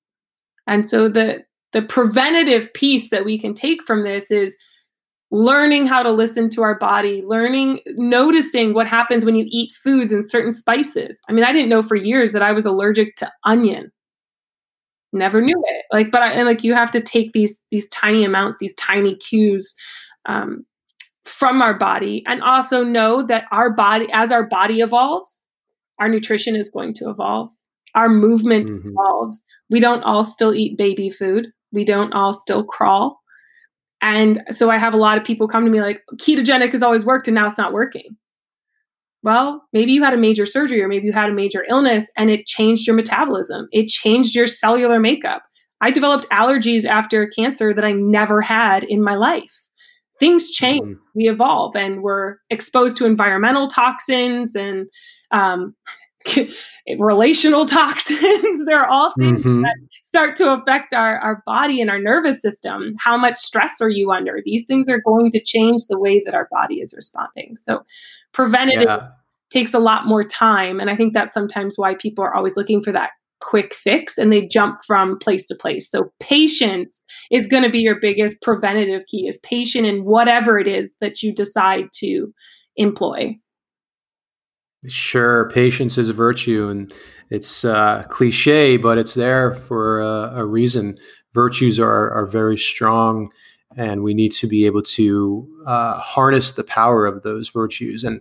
And 0.67 0.89
so 0.89 1.09
the 1.09 1.45
the 1.73 1.83
preventative 1.83 2.73
piece 2.75 3.11
that 3.11 3.25
we 3.25 3.39
can 3.39 3.55
take 3.55 3.83
from 3.85 4.05
this 4.05 4.31
is 4.31 4.57
learning 5.31 5.87
how 5.87 6.03
to 6.03 6.11
listen 6.11 6.51
to 6.51 6.63
our 6.63 6.77
body, 6.79 7.23
learning, 7.25 7.81
noticing 7.97 8.75
what 8.75 8.89
happens 8.89 9.25
when 9.25 9.37
you 9.37 9.45
eat 9.49 9.73
foods 9.73 10.11
and 10.11 10.29
certain 10.29 10.53
spices. 10.53 11.21
I 11.29 11.33
mean, 11.33 11.45
I 11.45 11.53
didn't 11.53 11.69
know 11.69 11.83
for 11.83 11.95
years 11.95 12.33
that 12.33 12.43
I 12.43 12.53
was 12.53 12.67
allergic 12.67 13.15
to 13.17 13.31
onion. 13.45 13.93
Never 15.13 15.41
knew 15.41 15.61
it. 15.67 15.85
Like, 15.93 16.11
but 16.11 16.23
I, 16.23 16.43
like 16.43 16.63
you 16.63 16.75
have 16.75 16.91
to 16.93 17.01
take 17.01 17.33
these 17.33 17.63
these 17.71 17.89
tiny 17.89 18.25
amounts, 18.25 18.59
these 18.59 18.75
tiny 18.75 19.17
cues 19.17 19.75
um, 20.27 20.65
from 21.25 21.61
our 21.63 21.75
body, 21.75 22.23
and 22.27 22.43
also 22.43 22.85
know 22.85 23.23
that 23.27 23.45
our 23.51 23.71
body, 23.71 24.07
as 24.13 24.31
our 24.31 24.47
body 24.47 24.81
evolves, 24.81 25.45
our 25.99 26.09
nutrition 26.09 26.55
is 26.55 26.69
going 26.69 26.95
to 26.95 27.11
evolve. 27.11 27.51
Our 27.95 28.09
movement 28.09 28.71
mm-hmm. 28.71 28.91
evolves. 28.91 29.45
We 29.69 29.81
don't 29.81 30.03
all 30.05 30.23
still 30.23 30.55
eat 30.55 30.79
baby 30.79 31.11
food. 31.11 31.49
We 31.73 31.85
don't 31.85 32.13
all 32.13 32.33
still 32.33 32.63
crawl 32.65 33.21
and 34.03 34.43
so 34.51 34.71
I 34.71 34.79
have 34.79 34.95
a 34.95 34.99
lot 34.99 35.19
of 35.19 35.25
people 35.25 35.49
come 35.49 35.65
to 35.65 35.71
me 35.71 35.81
like, 35.81 36.03
ketogenic 36.15 36.73
has 36.73 36.83
always 36.83 37.05
worked 37.05 37.29
and 37.29 37.35
now 37.35 37.47
it's 37.47 37.59
not 37.59 37.73
working. 37.73 38.17
Well, 39.23 39.63
maybe 39.73 39.93
you 39.93 40.03
had 40.03 40.15
a 40.15 40.19
major 40.19 40.47
surgery 40.47 40.83
or 40.83 40.89
maybe 40.89 41.07
you 41.07 41.13
had 41.13 41.31
a 41.31 41.35
major 41.35 41.65
illness 41.69 42.11
and 42.17 42.31
it 42.31 42.47
changed 42.47 42.87
your 42.87 42.97
metabolism. 42.97 43.69
It 43.71 43.89
changed 43.89 44.35
your 44.35 44.47
cellular 44.47 44.99
makeup. 44.99 45.43
I 45.81 45.91
developed 45.91 46.29
allergies 46.31 46.85
after 46.85 47.27
cancer 47.27 47.75
that 47.75 47.85
I 47.85 47.93
never 47.93 48.41
had 48.41 48.85
in 48.85 49.03
my 49.03 49.15
life. 49.15 49.63
Things 50.19 50.51
change, 50.51 50.83
mm-hmm. 50.83 51.01
we 51.15 51.29
evolve, 51.31 51.75
and 51.75 52.03
we're 52.03 52.37
exposed 52.51 52.99
to 52.99 53.07
environmental 53.07 53.69
toxins 53.69 54.55
and 54.55 54.87
um, 55.31 55.75
relational 56.99 57.67
toxins. 57.67 58.65
They're 58.67 58.89
all 58.89 59.13
things 59.19 59.41
mm-hmm. 59.41 59.63
that 59.63 59.77
start 60.03 60.37
to 60.37 60.53
affect 60.53 60.93
our, 60.93 61.19
our 61.19 61.43
body 61.47 61.81
and 61.81 61.89
our 61.89 61.99
nervous 61.99 62.43
system. 62.43 62.95
How 62.99 63.17
much 63.17 63.37
stress 63.37 63.81
are 63.81 63.89
you 63.89 64.11
under? 64.11 64.41
These 64.45 64.67
things 64.67 64.89
are 64.89 65.01
going 65.01 65.31
to 65.31 65.43
change 65.43 65.87
the 65.89 65.99
way 65.99 66.23
that 66.27 66.35
our 66.35 66.49
body 66.51 66.81
is 66.81 66.93
responding. 66.95 67.57
So, 67.57 67.85
preventative 68.33 68.85
yeah. 68.85 69.09
takes 69.51 69.75
a 69.75 69.79
lot 69.79 70.07
more 70.07 70.25
time. 70.25 70.81
And 70.81 70.91
I 70.91 70.97
think 70.97 71.13
that's 71.13 71.35
sometimes 71.35 71.75
why 71.77 71.95
people 71.95 72.25
are 72.25 72.35
always 72.35 72.57
looking 72.57 72.83
for 72.83 72.93
that 72.93 73.11
quick 73.41 73.75
fix 73.75 74.19
and 74.19 74.33
they 74.33 74.47
jump 74.47 74.81
from 74.87 75.19
place 75.19 75.47
to 75.47 75.55
place. 75.55 75.91
So, 75.91 76.13
patience 76.21 77.03
is 77.31 77.47
going 77.47 77.63
to 77.63 77.71
be 77.71 77.81
your 77.81 77.99
biggest 78.01 78.41
preventative 78.43 79.03
key, 79.07 79.27
is 79.27 79.39
patient 79.39 79.87
in 79.87 80.05
whatever 80.05 80.59
it 80.59 80.69
is 80.69 80.95
that 81.01 81.23
you 81.23 81.35
decide 81.35 81.87
to 81.95 82.33
employ. 82.77 83.37
Sure, 84.87 85.51
patience 85.51 85.99
is 85.99 86.09
a 86.09 86.15
virtue, 86.15 86.69
and 86.69 86.93
it's 87.29 87.67
uh, 87.67 88.03
cliche, 88.09 88.79
but 88.79 88.97
it's 88.97 89.13
there 89.13 89.53
for 89.53 90.01
uh, 90.01 90.35
a 90.35 90.47
reason. 90.47 90.97
Virtues 91.35 91.79
are 91.79 92.11
are 92.13 92.27
very 92.27 92.57
strong, 92.57 93.31
and 93.77 94.03
we 94.03 94.15
need 94.15 94.33
to 94.33 94.47
be 94.47 94.67
able 94.67 94.83
to 94.83 95.49
uh, 95.67 95.99
harness 95.99 96.53
the 96.53 96.65
power 96.65 97.07
of 97.07 97.23
those 97.23 97.49
virtues. 97.49 98.05
And 98.05 98.21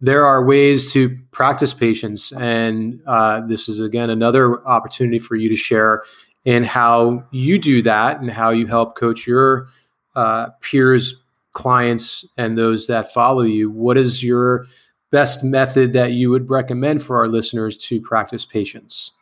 there 0.00 0.24
are 0.24 0.44
ways 0.44 0.92
to 0.92 1.16
practice 1.30 1.72
patience, 1.72 2.32
and 2.32 3.00
uh, 3.06 3.46
this 3.46 3.68
is 3.68 3.80
again 3.80 4.10
another 4.10 4.66
opportunity 4.66 5.18
for 5.18 5.36
you 5.36 5.48
to 5.48 5.56
share 5.56 6.02
in 6.44 6.64
how 6.64 7.22
you 7.30 7.58
do 7.58 7.82
that 7.82 8.20
and 8.20 8.30
how 8.30 8.50
you 8.50 8.66
help 8.66 8.96
coach 8.96 9.26
your 9.26 9.68
uh, 10.16 10.48
peers, 10.60 11.16
clients, 11.52 12.24
and 12.36 12.56
those 12.56 12.86
that 12.86 13.12
follow 13.12 13.42
you. 13.42 13.70
What 13.70 13.96
is 13.96 14.24
your 14.24 14.66
best 15.10 15.44
method 15.44 15.92
that 15.92 16.12
you 16.12 16.30
would 16.30 16.48
recommend 16.48 17.02
for 17.02 17.18
our 17.18 17.28
listeners 17.28 17.76
to 17.78 18.00
practice 18.00 18.44
patience? 18.44 19.12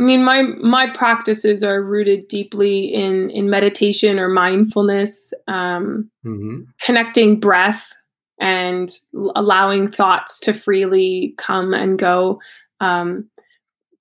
I 0.00 0.02
mean, 0.02 0.24
my 0.24 0.42
my 0.62 0.88
practices 0.90 1.62
are 1.62 1.84
rooted 1.84 2.26
deeply 2.28 2.86
in 2.86 3.28
in 3.30 3.50
meditation 3.50 4.18
or 4.18 4.28
mindfulness, 4.28 5.34
um, 5.46 6.10
mm-hmm. 6.24 6.62
connecting 6.80 7.38
breath 7.38 7.92
and 8.40 8.90
allowing 9.36 9.90
thoughts 9.90 10.40
to 10.40 10.54
freely 10.54 11.34
come 11.36 11.74
and 11.74 11.98
go. 11.98 12.40
Um, 12.80 13.28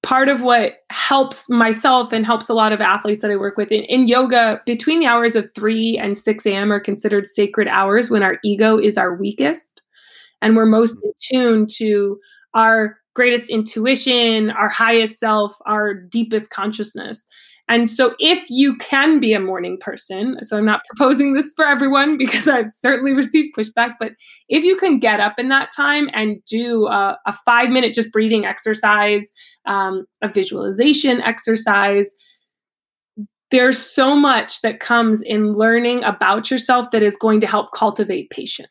part 0.02 0.30
of 0.30 0.42
what 0.42 0.78
helps 0.90 1.50
myself 1.50 2.14
and 2.14 2.26
helps 2.26 2.48
a 2.48 2.54
lot 2.54 2.72
of 2.72 2.80
athletes 2.80 3.22
that 3.22 3.32
I 3.32 3.36
work 3.36 3.58
with 3.58 3.70
in, 3.70 3.84
in, 3.84 4.08
yoga, 4.08 4.62
between 4.66 5.02
the 5.02 5.08
hours 5.08 5.36
of 5.36 5.50
3 5.54 5.98
and 5.98 6.18
6 6.18 6.46
a.m. 6.46 6.72
are 6.72 6.80
considered 6.80 7.28
sacred 7.28 7.68
hours 7.68 8.10
when 8.10 8.24
our 8.24 8.40
ego 8.42 8.78
is 8.78 8.98
our 8.98 9.14
weakest 9.14 9.82
and 10.42 10.56
we're 10.56 10.66
most 10.66 10.96
in 11.04 11.12
tune 11.20 11.68
to 11.76 12.18
our 12.54 12.99
greatest 13.16 13.50
intuition, 13.50 14.52
our 14.52 14.70
highest 14.70 15.20
self, 15.20 15.56
our 15.66 15.94
deepest 15.94 16.50
consciousness. 16.50 17.28
And 17.70 17.88
so, 17.88 18.16
if 18.18 18.50
you 18.50 18.76
can 18.78 19.20
be 19.20 19.34
a 19.34 19.40
morning 19.40 19.78
person, 19.80 20.38
so 20.42 20.58
I'm 20.58 20.66
not 20.66 20.82
proposing 20.90 21.34
this 21.34 21.54
for 21.56 21.68
everyone 21.68 22.18
because 22.18 22.48
I've 22.48 22.72
certainly 22.82 23.14
received 23.14 23.56
pushback, 23.56 23.94
but 24.00 24.14
if 24.50 24.64
you 24.64 24.76
can 24.76 24.98
get 24.98 25.20
up 25.20 25.38
in 25.38 25.50
that 25.50 25.70
time 25.76 26.10
and 26.14 26.44
do 26.46 26.88
a, 26.88 27.18
a 27.28 27.34
five 27.46 27.70
minute 27.70 27.94
just 27.94 28.12
breathing 28.12 28.46
exercise, 28.46 29.30
um, 29.66 30.06
a 30.24 30.28
visualization 30.28 31.22
exercise, 31.22 32.16
there's 33.52 33.78
so 33.78 34.16
much 34.16 34.62
that 34.62 34.80
comes 34.80 35.22
in 35.22 35.54
learning 35.54 36.04
about 36.04 36.50
yourself 36.50 36.90
that 36.92 37.04
is 37.04 37.16
going 37.18 37.40
to 37.42 37.48
help 37.48 37.72
cultivate 37.74 38.30
patience. 38.30 38.70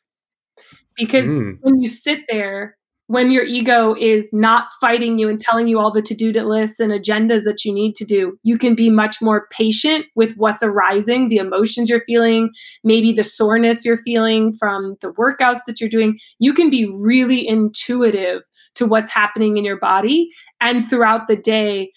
Because 0.97 1.29
mm. 1.29 1.57
when 1.61 1.81
you 1.81 1.87
sit 1.87 2.23
there 2.29 2.78
when 3.09 3.31
your 3.31 3.45
ego 3.45 3.95
is 3.99 4.31
not 4.33 4.69
fighting 4.81 5.19
you 5.19 5.29
and 5.29 5.41
telling 5.41 5.67
you 5.67 5.79
all 5.79 5.91
the 5.91 6.03
to-do 6.03 6.31
lists 6.33 6.79
and 6.79 6.93
agendas 6.93 7.45
that 7.45 7.65
you 7.65 7.73
need 7.73 7.95
to 7.95 8.05
do 8.05 8.39
you 8.43 8.57
can 8.57 8.75
be 8.75 8.89
much 8.89 9.21
more 9.21 9.47
patient 9.51 10.07
with 10.15 10.35
what's 10.37 10.63
arising 10.63 11.29
the 11.29 11.37
emotions 11.37 11.91
you're 11.91 12.05
feeling 12.07 12.51
maybe 12.85 13.13
the 13.13 13.25
soreness 13.25 13.85
you're 13.85 13.99
feeling 13.99 14.53
from 14.59 14.97
the 15.01 15.13
workouts 15.13 15.61
that 15.67 15.81
you're 15.81 15.91
doing. 15.91 16.19
You 16.39 16.53
can 16.53 16.71
be 16.71 16.87
really 17.01 17.47
intuitive 17.47 18.43
to 18.75 18.87
what's 18.87 19.11
happening 19.11 19.57
in 19.57 19.65
your 19.65 19.79
body. 19.79 20.31
And 20.61 20.89
throughout 20.89 21.29
the 21.29 21.37
day 21.37 21.91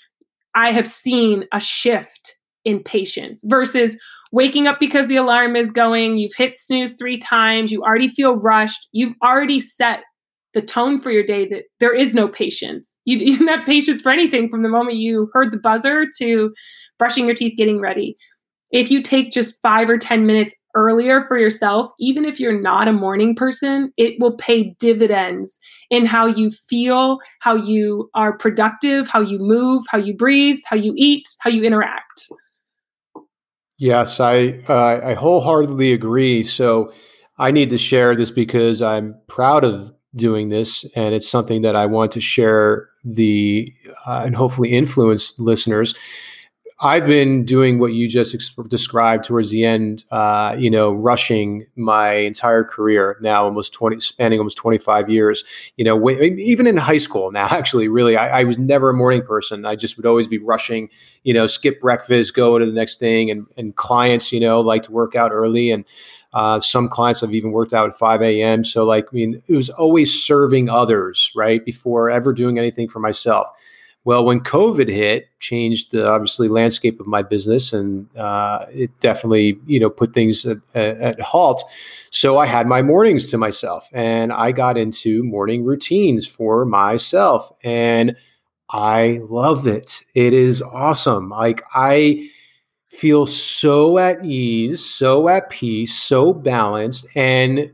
i 0.54 0.72
have 0.72 0.88
seen 0.88 1.46
a 1.54 1.60
shift 1.60 2.36
in 2.66 2.84
patience 2.84 3.42
versus 3.46 3.98
waking 4.34 4.68
up 4.68 4.80
because 4.80 5.08
the 5.08 5.16
alarm 5.16 5.56
is 5.56 5.72
going, 5.72 6.18
you've 6.18 6.36
hit 6.36 6.58
snooze 6.58 6.94
three 6.94 7.18
times, 7.18 7.72
you 7.72 7.84
already 7.84 8.08
feel 8.08 8.36
rushed, 8.36 8.88
you've 8.92 9.16
already 9.24 9.60
set 9.60 10.04
the 10.54 10.62
tone 10.62 11.00
for 11.00 11.12
your 11.12 11.24
day 11.24 11.48
that 11.48 11.64
there 11.80 11.96
is 11.96 12.14
no 12.14 12.28
patience. 12.28 12.98
You, 13.06 13.38
don't 13.38 13.48
have 13.48 13.66
patience 13.66 14.02
for 14.02 14.12
anything 14.12 14.50
from 14.50 14.64
the 14.64 14.70
moment 14.70 14.98
you 14.98 15.30
heard 15.34 15.52
the 15.52 15.58
buzzer 15.58 16.06
to 16.20 16.54
brushing 17.00 17.26
your 17.26 17.36
teeth, 17.36 17.58
getting 17.58 17.80
ready. 17.80 18.18
if 18.72 18.90
you 18.90 19.02
take 19.02 19.32
just 19.32 19.60
five 19.62 19.90
or 19.90 19.98
10 19.98 20.26
minutes 20.26 20.54
earlier 20.76 21.26
for 21.28 21.38
yourself, 21.38 21.92
even 22.00 22.24
if 22.24 22.40
you're 22.40 22.60
not 22.60 22.88
a 22.88 22.94
morning 22.94 23.36
person, 23.36 23.92
it 23.98 24.16
will 24.20 24.38
pay 24.38 24.76
dividends 24.80 25.60
in 25.90 26.06
how 26.06 26.26
you 26.26 26.52
feel, 26.52 27.20
how 27.42 27.56
you 27.56 28.10
are 28.14 28.38
productive, 28.38 29.08
how 29.08 29.20
you 29.20 29.40
move, 29.40 29.84
how 29.90 29.98
you 29.98 30.16
breathe, 30.16 30.60
how 30.66 30.76
you 30.76 30.94
eat, 30.96 31.28
how 31.40 31.50
you 31.50 31.64
interact. 31.64 32.30
Yes, 33.78 34.20
I 34.20 34.60
uh, 34.70 35.02
I 35.04 35.16
wholeheartedly 35.16 35.92
agree. 35.92 36.44
So 36.44 36.94
I 37.40 37.50
need 37.50 37.72
to 37.72 37.80
share 37.80 38.16
this 38.16 38.30
because 38.30 38.82
I'm 38.82 39.20
proud 39.28 39.64
of 39.64 39.92
doing 40.16 40.50
this, 40.50 40.86
and 40.96 41.14
it's 41.14 41.28
something 41.28 41.62
that 41.62 41.76
I 41.76 41.86
want 41.86 42.12
to 42.14 42.22
share 42.22 42.90
the 43.04 43.72
uh, 44.06 44.24
and 44.26 44.36
hopefully 44.36 44.72
influence 44.72 45.38
listeners. 45.40 45.96
I've 46.84 47.06
been 47.06 47.46
doing 47.46 47.78
what 47.78 47.94
you 47.94 48.10
just 48.10 48.34
ex- 48.34 48.56
described 48.68 49.26
towards 49.26 49.52
the 49.52 49.64
end, 49.66 50.04
uh, 50.10 50.56
you 50.58 50.72
know, 50.72 50.92
rushing 50.92 51.68
my 51.76 52.14
entire 52.14 52.64
career 52.64 53.18
now, 53.22 53.44
almost 53.44 53.72
20, 53.72 54.00
spanning 54.00 54.40
almost 54.40 54.58
25 54.58 55.08
years, 55.08 55.44
you 55.78 55.86
know, 55.86 56.10
even 56.10 56.66
in 56.66 56.78
high 56.78 56.98
school 56.98 57.32
now, 57.32 57.46
actually, 57.52 57.88
really, 57.88 58.18
I, 58.18 58.42
I, 58.42 58.44
was 58.46 58.58
never 58.58 58.90
a 58.90 58.94
morning 58.96 59.22
person. 59.22 59.64
I 59.64 59.76
just 59.76 59.96
would 59.96 60.08
always 60.08 60.28
be 60.28 60.40
rushing, 60.40 60.90
you 61.22 61.36
know, 61.36 61.46
skip 61.46 61.80
breakfast, 61.80 62.34
go 62.34 62.58
to 62.58 62.66
the 62.66 62.72
next 62.72 63.00
thing. 63.00 63.30
And, 63.30 63.46
and 63.58 63.76
clients, 63.76 64.32
you 64.32 64.40
know, 64.40 64.60
like 64.60 64.82
to 64.84 64.92
work 64.92 65.16
out 65.16 65.32
early. 65.32 65.70
And 65.70 65.86
uh, 66.34 66.60
some 66.60 66.88
clients 66.88 67.22
have 67.22 67.34
even 67.34 67.52
worked 67.52 67.74
out 67.74 67.90
at 67.90 67.98
5 67.98 68.22
a.m. 68.22 68.64
So, 68.64 68.86
like, 68.86 69.08
I 69.12 69.16
mean, 69.16 69.42
it 69.48 69.56
was 69.56 69.70
always 69.70 70.24
serving 70.24 70.70
others, 70.70 71.32
right, 71.36 71.64
before 71.64 72.10
ever 72.10 72.34
doing 72.34 72.58
anything 72.58 72.88
for 72.88 73.00
myself. 73.00 73.48
Well, 74.04 74.26
when 74.26 74.40
COVID 74.40 74.90
hit, 74.90 75.30
changed 75.40 75.92
the 75.92 76.10
obviously 76.10 76.48
landscape 76.48 77.00
of 77.00 77.06
my 77.06 77.22
business, 77.22 77.72
and 77.72 78.08
uh, 78.18 78.66
it 78.72 78.90
definitely 79.00 79.60
you 79.68 79.80
know 79.80 79.92
put 79.92 80.14
things 80.14 80.44
at, 80.46 80.58
at, 80.74 81.20
halt. 81.20 81.64
So 82.10 82.40
I 82.40 82.48
had 82.48 82.66
my 82.66 82.82
mornings 82.82 83.30
to 83.30 83.38
myself, 83.38 83.88
and 83.94 84.34
I 84.34 84.54
got 84.54 84.76
into 84.76 85.24
morning 85.24 85.64
routines 85.64 86.28
for 86.28 86.66
myself, 86.66 87.52
and 87.64 88.16
I 88.72 89.20
love 89.30 89.68
it. 89.68 90.02
It 90.16 90.34
is 90.34 90.64
awesome. 90.64 91.30
Like 91.30 91.62
I 91.76 92.28
feel 92.92 93.26
so 93.26 93.98
at 93.98 94.24
ease, 94.26 94.84
so 94.84 95.30
at 95.30 95.50
peace, 95.50 95.98
so 95.98 96.34
balanced, 96.34 97.08
and 97.16 97.72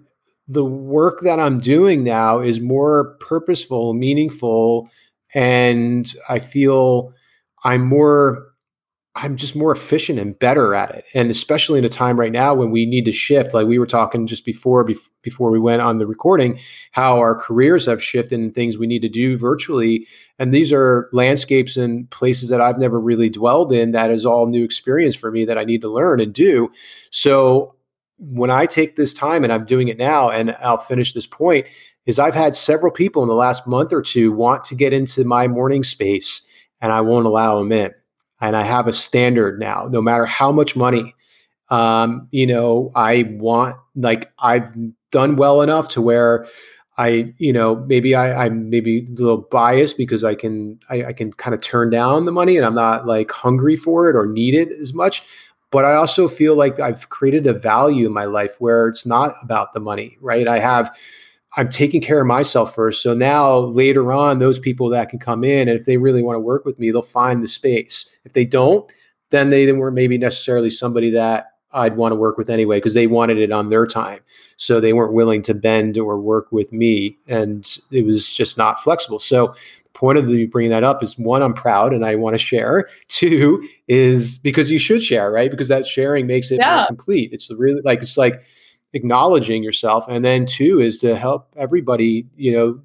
the 0.48 0.64
work 0.64 1.22
that 1.22 1.40
I'm 1.40 1.60
doing 1.60 2.04
now 2.04 2.40
is 2.40 2.62
more 2.62 3.18
purposeful, 3.20 3.94
meaningful 3.94 4.90
and 5.34 6.14
I 6.30 6.40
feel 6.40 7.14
I'm 7.64 7.86
more 7.86 8.48
I'm 9.18 9.36
just 9.36 9.56
more 9.56 9.72
efficient 9.72 10.20
and 10.20 10.38
better 10.38 10.76
at 10.76 10.94
it. 10.94 11.06
And 11.16 11.32
especially 11.32 11.80
in 11.80 11.86
a 11.86 11.90
time 11.90 12.20
right 12.20 12.32
now 12.32 12.54
when 12.54 12.70
we 12.70 12.86
need 12.86 13.06
to 13.06 13.12
shift, 13.12 13.54
like 13.54 13.66
we 13.66 13.80
were 13.80 13.88
talking 13.88 14.28
just 14.28 14.46
before 14.46 14.88
before 15.24 15.50
we 15.50 15.60
went 15.60 15.82
on 15.82 15.98
the 15.98 16.06
recording, 16.06 16.60
how 16.92 17.18
our 17.18 17.36
careers 17.36 17.88
have 17.88 18.02
shifted 18.02 18.40
and 18.40 18.54
things 18.54 18.78
we 18.78 18.86
need 18.86 19.02
to 19.02 19.10
do 19.10 19.36
virtually. 19.36 20.06
And 20.38 20.54
these 20.54 20.72
are 20.72 21.10
landscapes 21.12 21.78
and 21.78 22.10
places 22.12 22.50
that 22.50 22.62
I've 22.62 22.78
never 22.78 23.00
really 23.00 23.30
dwelled 23.30 23.72
in. 23.72 23.92
That 23.92 24.12
is 24.12 24.26
all 24.26 24.48
new 24.48 24.64
experience 24.64 25.16
for 25.16 25.32
me 25.32 25.46
that 25.46 25.58
I 25.58 25.64
need 25.64 25.82
to 25.82 25.90
learn 25.90 26.20
and 26.20 26.34
do. 26.34 26.70
So 27.10 27.76
when 28.20 28.52
I 28.52 28.68
take 28.68 28.96
this 28.96 29.14
time 29.14 29.44
and 29.44 29.52
I'm 29.52 29.66
doing 29.66 29.88
it 29.88 29.98
now, 29.98 30.30
and 30.30 30.56
I'll 30.62 30.78
finish 30.78 31.14
this 31.14 31.28
point, 31.28 31.66
is 32.06 32.20
I've 32.20 32.36
had 32.36 32.56
several 32.56 32.92
people 32.92 33.24
in 33.24 33.28
the 33.28 33.36
last 33.36 33.68
month 33.68 33.92
or 33.92 34.02
two 34.02 34.32
want 34.32 34.64
to 34.66 34.76
get 34.76 34.94
into 34.94 35.24
my 35.26 35.48
morning 35.48 35.84
space 35.84 36.48
and 36.82 36.92
I 36.92 37.02
won't 37.02 37.26
allow 37.26 37.58
them 37.58 37.72
in. 37.72 37.92
And 38.40 38.56
I 38.56 38.64
have 38.64 38.88
a 38.88 38.94
standard 38.94 39.60
now, 39.60 39.88
no 39.90 40.02
matter 40.02 40.26
how 40.26 40.52
much 40.52 40.76
money, 40.76 41.16
um, 41.70 42.28
you 42.32 42.48
know, 42.48 42.92
I 42.96 43.24
want, 43.40 43.76
like, 43.96 44.32
I've 44.40 44.72
done 45.12 45.36
well 45.36 45.62
enough 45.62 45.90
to 45.90 46.02
where 46.02 46.48
I, 46.98 47.34
you 47.38 47.52
know, 47.52 47.76
maybe 47.88 48.16
I, 48.16 48.46
I'm 48.46 48.70
maybe 48.70 49.06
a 49.06 49.12
little 49.12 49.48
biased 49.52 49.98
because 49.98 50.24
I 50.24 50.36
can, 50.36 50.80
I, 50.90 51.06
I 51.06 51.14
can 51.14 51.34
kind 51.34 51.54
of 51.54 51.62
turn 51.62 51.90
down 51.90 52.26
the 52.26 52.32
money 52.32 52.58
and 52.58 52.66
I'm 52.66 52.76
not 52.76 53.06
like 53.06 53.32
hungry 53.32 53.76
for 53.76 54.10
it 54.10 54.16
or 54.16 54.26
need 54.26 54.54
it 54.54 54.70
as 54.82 54.94
much. 54.94 55.24
But 55.70 55.84
I 55.84 55.96
also 55.96 56.28
feel 56.28 56.56
like 56.56 56.80
I've 56.80 57.10
created 57.10 57.46
a 57.46 57.54
value 57.54 58.08
in 58.08 58.14
my 58.14 58.26
life 58.26 58.56
where 58.60 58.88
it's 58.88 59.06
not 59.06 59.34
about 59.44 59.74
the 59.74 59.80
money, 59.80 60.18
right? 60.22 60.48
I 60.48 60.60
have, 60.60 60.96
I'm 61.58 61.70
taking 61.70 62.02
care 62.02 62.22
of 62.22 62.28
myself 62.28 62.76
first. 62.76 63.02
So 63.02 63.16
now 63.16 63.58
later 63.58 64.14
on, 64.14 64.38
those 64.38 64.60
people 64.60 64.90
that 64.90 65.10
can 65.10 65.18
come 65.18 65.44
in, 65.44 65.68
and 65.68 65.78
if 65.78 65.86
they 65.86 65.98
really 65.98 66.22
want 66.22 66.36
to 66.36 66.40
work 66.40 66.66
with 66.66 66.78
me, 66.78 66.92
they'll 66.92 67.02
find 67.02 67.44
the 67.44 67.48
space. 67.48 68.08
If 68.24 68.34
they 68.34 68.46
don't, 68.46 68.90
then 69.32 69.50
they 69.50 69.70
weren't 69.72 69.96
maybe 69.96 70.20
necessarily 70.20 70.70
somebody 70.70 71.10
that 71.12 71.54
I'd 71.74 71.98
want 71.98 72.12
to 72.12 72.16
work 72.16 72.38
with 72.38 72.50
anyway 72.50 72.78
because 72.78 72.94
they 72.94 73.08
wanted 73.08 73.40
it 73.40 73.52
on 73.52 73.70
their 73.70 73.88
time. 73.88 74.20
So 74.58 74.80
they 74.80 74.94
weren't 74.94 75.14
willing 75.14 75.42
to 75.44 75.56
bend 75.56 75.98
or 75.98 76.20
work 76.20 76.52
with 76.52 76.72
me, 76.72 77.18
and 77.28 77.68
it 77.92 78.06
was 78.06 78.32
just 78.32 78.58
not 78.58 78.80
flexible. 78.80 79.20
So 79.20 79.48
the 79.48 79.90
point 79.94 80.20
of 80.20 80.28
the 80.28 80.46
bringing 80.46 80.72
that 80.72 80.84
up 80.84 81.02
is 81.02 81.18
one, 81.18 81.42
I'm 81.42 81.56
proud 81.56 81.92
and 81.92 82.06
I 82.06 82.16
want 82.16 82.36
to 82.36 82.40
share. 82.40 82.88
Two 83.08 83.68
is 83.88 84.38
because 84.38 84.70
you 84.70 84.78
should 84.78 85.02
share, 85.02 85.32
right? 85.32 85.50
Because 85.50 85.70
that 85.70 85.88
sharing 85.88 86.28
makes 86.28 86.52
it 86.52 86.60
yeah. 86.60 86.86
complete. 86.86 87.34
It's 87.34 87.50
really 87.50 87.82
like 87.82 88.04
it's 88.04 88.18
like 88.18 88.44
acknowledging 88.98 89.64
yourself 89.64 90.06
and 90.10 90.26
then 90.26 90.46
two 90.46 90.82
is 90.82 90.98
to 90.98 91.16
help 91.16 91.48
everybody 91.56 92.28
you 92.36 92.52
know 92.52 92.80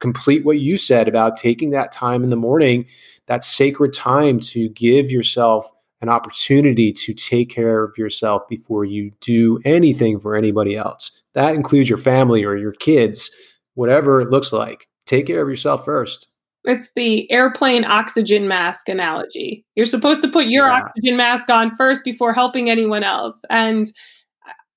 complete 0.00 0.44
what 0.44 0.60
you 0.60 0.78
said 0.78 1.08
about 1.08 1.36
taking 1.36 1.70
that 1.70 1.90
time 1.90 2.22
in 2.22 2.30
the 2.30 2.36
morning 2.36 2.86
that 3.26 3.42
sacred 3.42 3.92
time 3.92 4.38
to 4.38 4.68
give 4.70 5.10
yourself 5.10 5.68
an 6.00 6.08
opportunity 6.08 6.92
to 6.92 7.12
take 7.12 7.50
care 7.50 7.82
of 7.82 7.98
yourself 7.98 8.46
before 8.48 8.84
you 8.84 9.10
do 9.20 9.58
anything 9.64 10.20
for 10.20 10.36
anybody 10.36 10.76
else 10.76 11.10
that 11.34 11.56
includes 11.56 11.88
your 11.88 11.98
family 11.98 12.44
or 12.44 12.56
your 12.56 12.72
kids 12.72 13.30
whatever 13.74 14.20
it 14.20 14.30
looks 14.30 14.52
like 14.52 14.86
take 15.06 15.26
care 15.26 15.42
of 15.42 15.48
yourself 15.48 15.84
first 15.84 16.28
it's 16.64 16.92
the 16.94 17.30
airplane 17.30 17.84
oxygen 17.84 18.46
mask 18.46 18.88
analogy. 18.88 19.64
You're 19.74 19.86
supposed 19.86 20.20
to 20.22 20.28
put 20.28 20.46
your 20.46 20.66
yeah. 20.66 20.82
oxygen 20.82 21.16
mask 21.16 21.48
on 21.48 21.74
first 21.76 22.04
before 22.04 22.34
helping 22.34 22.68
anyone 22.68 23.04
else. 23.04 23.40
And 23.48 23.90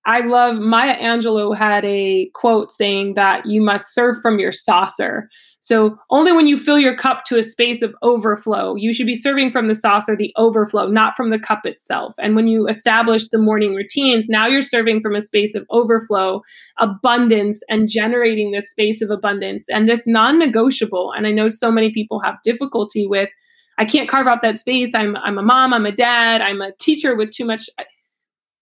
I 0.06 0.22
love 0.22 0.58
Maya 0.58 0.98
Angelou 1.00 1.56
had 1.56 1.86
a 1.86 2.30
quote 2.34 2.72
saying 2.72 3.14
that 3.16 3.46
you 3.46 3.62
must 3.62 3.94
serve 3.94 4.18
from 4.22 4.40
your 4.40 4.52
saucer. 4.52 5.30
So 5.64 5.96
only 6.10 6.32
when 6.32 6.48
you 6.48 6.58
fill 6.58 6.80
your 6.80 6.96
cup 6.96 7.24
to 7.26 7.38
a 7.38 7.44
space 7.44 7.84
of 7.84 7.94
overflow, 8.02 8.76
you 8.76 8.92
should 8.92 9.06
be 9.06 9.14
serving 9.14 9.52
from 9.52 9.68
the 9.68 9.76
saucer, 9.76 10.16
the 10.16 10.34
overflow, 10.36 10.88
not 10.88 11.16
from 11.16 11.30
the 11.30 11.38
cup 11.38 11.68
itself. 11.68 12.16
And 12.20 12.36
when 12.36 12.48
you 12.48 12.68
establish 12.68 13.30
the 13.30 13.38
morning 13.38 13.76
routines, 13.76 14.28
now 14.28 14.48
you're 14.48 14.64
serving 14.64 15.02
from 15.02 15.16
a 15.16 15.22
space 15.22 15.54
of 15.54 15.68
overflow, 15.70 16.42
abundance, 16.80 17.62
and 17.70 17.88
generating 17.88 18.50
this 18.50 18.72
space 18.72 19.04
of 19.04 19.12
abundance. 19.12 19.66
And 19.70 19.88
this 19.88 20.08
non 20.08 20.40
negotiable, 20.40 21.14
and 21.16 21.28
I 21.28 21.32
know 21.32 21.48
so 21.48 21.70
many 21.70 21.92
people 21.92 22.22
have 22.22 22.42
difficulty 22.44 23.06
with, 23.06 23.30
I 23.78 23.86
can't 23.86 24.10
carve 24.10 24.26
out 24.26 24.42
that 24.42 24.58
space. 24.58 24.96
I'm, 24.96 25.16
I'm 25.18 25.38
a 25.38 25.44
mom, 25.44 25.76
I'm 25.76 25.86
a 25.86 25.92
dad, 25.92 26.42
I'm 26.42 26.62
a 26.62 26.72
teacher 26.80 27.16
with 27.16 27.30
too 27.30 27.46
much 27.46 27.70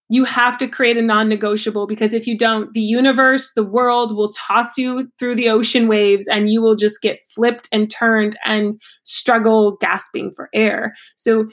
you 0.10 0.26
have 0.26 0.58
to 0.58 0.68
create 0.68 0.98
a 0.98 1.02
non 1.02 1.30
negotiable 1.30 1.86
because 1.86 2.14
if 2.14 2.26
you 2.26 2.38
don't, 2.38 2.74
the 2.74 2.82
universe, 2.82 3.54
the 3.54 3.64
world 3.64 4.16
will 4.16 4.34
toss 4.34 4.78
you 4.78 5.10
through 5.20 5.36
the 5.36 5.50
ocean 5.50 5.88
waves 5.88 6.28
and 6.28 6.50
you 6.50 6.62
will 6.62 6.76
just 6.76 7.02
get 7.02 7.20
flipped 7.28 7.70
and 7.72 7.92
turned 7.92 8.38
and 8.44 8.74
struggle 9.04 9.78
gasping 9.80 10.32
for 10.36 10.50
air. 10.54 10.96
So 11.16 11.50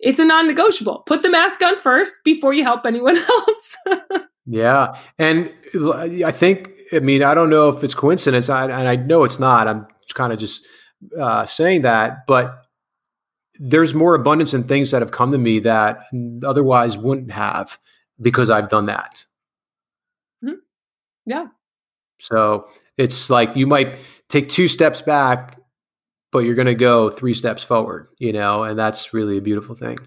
it's 0.00 0.18
a 0.18 0.24
non 0.24 0.48
negotiable. 0.48 1.04
Put 1.06 1.22
the 1.22 1.30
mask 1.30 1.62
on 1.62 1.78
first 1.78 2.24
before 2.24 2.52
you 2.52 2.64
help 2.64 2.84
anyone 2.84 3.16
else. 3.28 3.76
yeah. 4.46 4.98
And 5.18 5.52
I 6.24 6.32
think, 6.32 6.70
I 6.92 6.98
mean, 6.98 7.22
I 7.22 7.34
don't 7.34 7.50
know 7.50 7.68
if 7.68 7.84
it's 7.84 7.94
coincidence, 7.94 8.48
I, 8.48 8.64
and 8.64 8.88
I 8.88 8.96
know 8.96 9.22
it's 9.22 9.38
not. 9.38 9.68
I'm 9.68 9.86
kind 10.14 10.32
of 10.32 10.40
just 10.40 10.66
uh, 11.18 11.46
saying 11.46 11.82
that, 11.82 12.26
but 12.26 12.61
there's 13.58 13.94
more 13.94 14.14
abundance 14.14 14.54
in 14.54 14.64
things 14.64 14.90
that 14.90 15.02
have 15.02 15.12
come 15.12 15.32
to 15.32 15.38
me 15.38 15.58
that 15.60 16.04
otherwise 16.44 16.96
wouldn't 16.96 17.30
have 17.30 17.78
because 18.20 18.50
I've 18.50 18.68
done 18.68 18.86
that. 18.86 19.24
Mm-hmm. 20.44 20.56
Yeah. 21.26 21.46
So 22.20 22.68
it's 22.96 23.30
like 23.30 23.56
you 23.56 23.66
might 23.66 23.96
take 24.28 24.48
two 24.48 24.68
steps 24.68 25.02
back, 25.02 25.58
but 26.30 26.40
you're 26.40 26.54
going 26.54 26.66
to 26.66 26.74
go 26.74 27.10
three 27.10 27.34
steps 27.34 27.62
forward, 27.62 28.08
you 28.18 28.32
know, 28.32 28.62
and 28.62 28.78
that's 28.78 29.12
really 29.12 29.36
a 29.38 29.42
beautiful 29.42 29.74
thing. 29.74 29.98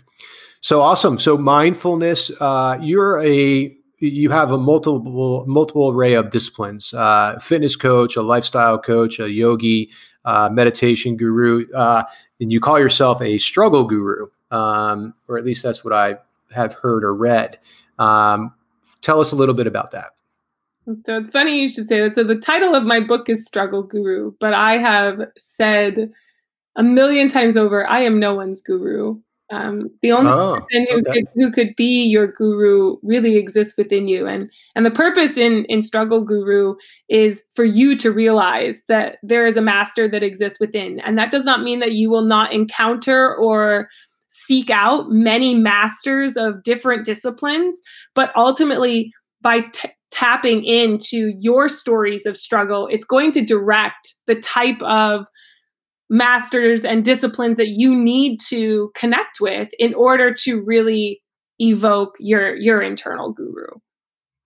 So 0.61 0.81
awesome. 0.81 1.19
So 1.19 1.37
mindfulness, 1.37 2.31
uh, 2.39 2.79
you're 2.81 3.23
a 3.23 3.75
you 3.99 4.29
have 4.31 4.51
a 4.51 4.57
multiple 4.57 5.45
multiple 5.47 5.91
array 5.91 6.13
of 6.13 6.31
disciplines: 6.31 6.93
uh, 6.93 7.37
fitness 7.39 7.75
coach, 7.75 8.15
a 8.15 8.21
lifestyle 8.21 8.79
coach, 8.79 9.19
a 9.19 9.29
yogi, 9.29 9.91
uh, 10.25 10.49
meditation 10.51 11.17
guru, 11.17 11.71
uh, 11.73 12.03
and 12.39 12.51
you 12.51 12.59
call 12.59 12.79
yourself 12.79 13.21
a 13.21 13.37
struggle 13.37 13.83
guru, 13.85 14.27
um, 14.51 15.13
or 15.27 15.37
at 15.37 15.45
least 15.45 15.63
that's 15.63 15.83
what 15.83 15.93
I 15.93 16.17
have 16.53 16.73
heard 16.73 17.03
or 17.03 17.13
read. 17.13 17.57
Um, 17.99 18.53
tell 19.01 19.19
us 19.19 19.31
a 19.31 19.35
little 19.35 19.55
bit 19.55 19.67
about 19.67 19.91
that. 19.91 20.11
So 21.05 21.17
it's 21.17 21.31
funny 21.31 21.59
you 21.59 21.67
should 21.67 21.87
say 21.87 22.01
that. 22.01 22.13
So 22.13 22.23
the 22.23 22.35
title 22.35 22.75
of 22.75 22.83
my 22.83 22.99
book 22.99 23.27
is 23.27 23.45
Struggle 23.45 23.81
Guru, 23.81 24.33
but 24.39 24.53
I 24.53 24.77
have 24.77 25.19
said 25.37 26.11
a 26.75 26.83
million 26.83 27.27
times 27.27 27.57
over, 27.57 27.87
I 27.87 28.01
am 28.01 28.19
no 28.19 28.35
one's 28.35 28.61
guru. 28.61 29.19
Um, 29.51 29.91
the 30.01 30.11
only 30.11 30.31
oh, 30.31 30.59
person 30.59 30.87
who, 30.89 30.99
okay. 30.99 31.11
could, 31.11 31.25
who 31.35 31.51
could 31.51 31.75
be 31.75 32.03
your 32.05 32.27
guru 32.27 32.97
really 33.03 33.35
exists 33.35 33.75
within 33.77 34.07
you, 34.07 34.25
and 34.25 34.49
and 34.75 34.85
the 34.85 34.91
purpose 34.91 35.37
in 35.37 35.65
in 35.65 35.83
Struggle 35.83 36.21
Guru 36.21 36.75
is 37.09 37.43
for 37.53 37.63
you 37.63 37.95
to 37.97 38.11
realize 38.11 38.81
that 38.87 39.17
there 39.21 39.45
is 39.45 39.55
a 39.55 39.61
master 39.61 40.07
that 40.07 40.23
exists 40.23 40.59
within, 40.59 40.99
and 41.01 41.17
that 41.19 41.29
does 41.29 41.43
not 41.43 41.61
mean 41.61 41.79
that 41.79 41.93
you 41.93 42.09
will 42.09 42.25
not 42.25 42.53
encounter 42.53 43.35
or 43.35 43.87
seek 44.29 44.69
out 44.69 45.09
many 45.11 45.53
masters 45.53 46.35
of 46.35 46.63
different 46.63 47.05
disciplines, 47.05 47.81
but 48.15 48.35
ultimately 48.35 49.13
by 49.41 49.61
t- 49.61 49.89
tapping 50.11 50.63
into 50.63 51.33
your 51.37 51.69
stories 51.69 52.25
of 52.25 52.35
struggle, 52.35 52.87
it's 52.91 53.05
going 53.05 53.31
to 53.31 53.41
direct 53.41 54.15
the 54.27 54.35
type 54.35 54.81
of 54.81 55.27
masters 56.09 56.85
and 56.85 57.03
disciplines 57.03 57.57
that 57.57 57.69
you 57.69 57.95
need 57.95 58.39
to 58.39 58.91
connect 58.95 59.39
with 59.39 59.69
in 59.79 59.93
order 59.93 60.33
to 60.43 60.61
really 60.63 61.21
evoke 61.59 62.15
your 62.19 62.55
your 62.55 62.81
internal 62.81 63.31
guru. 63.31 63.67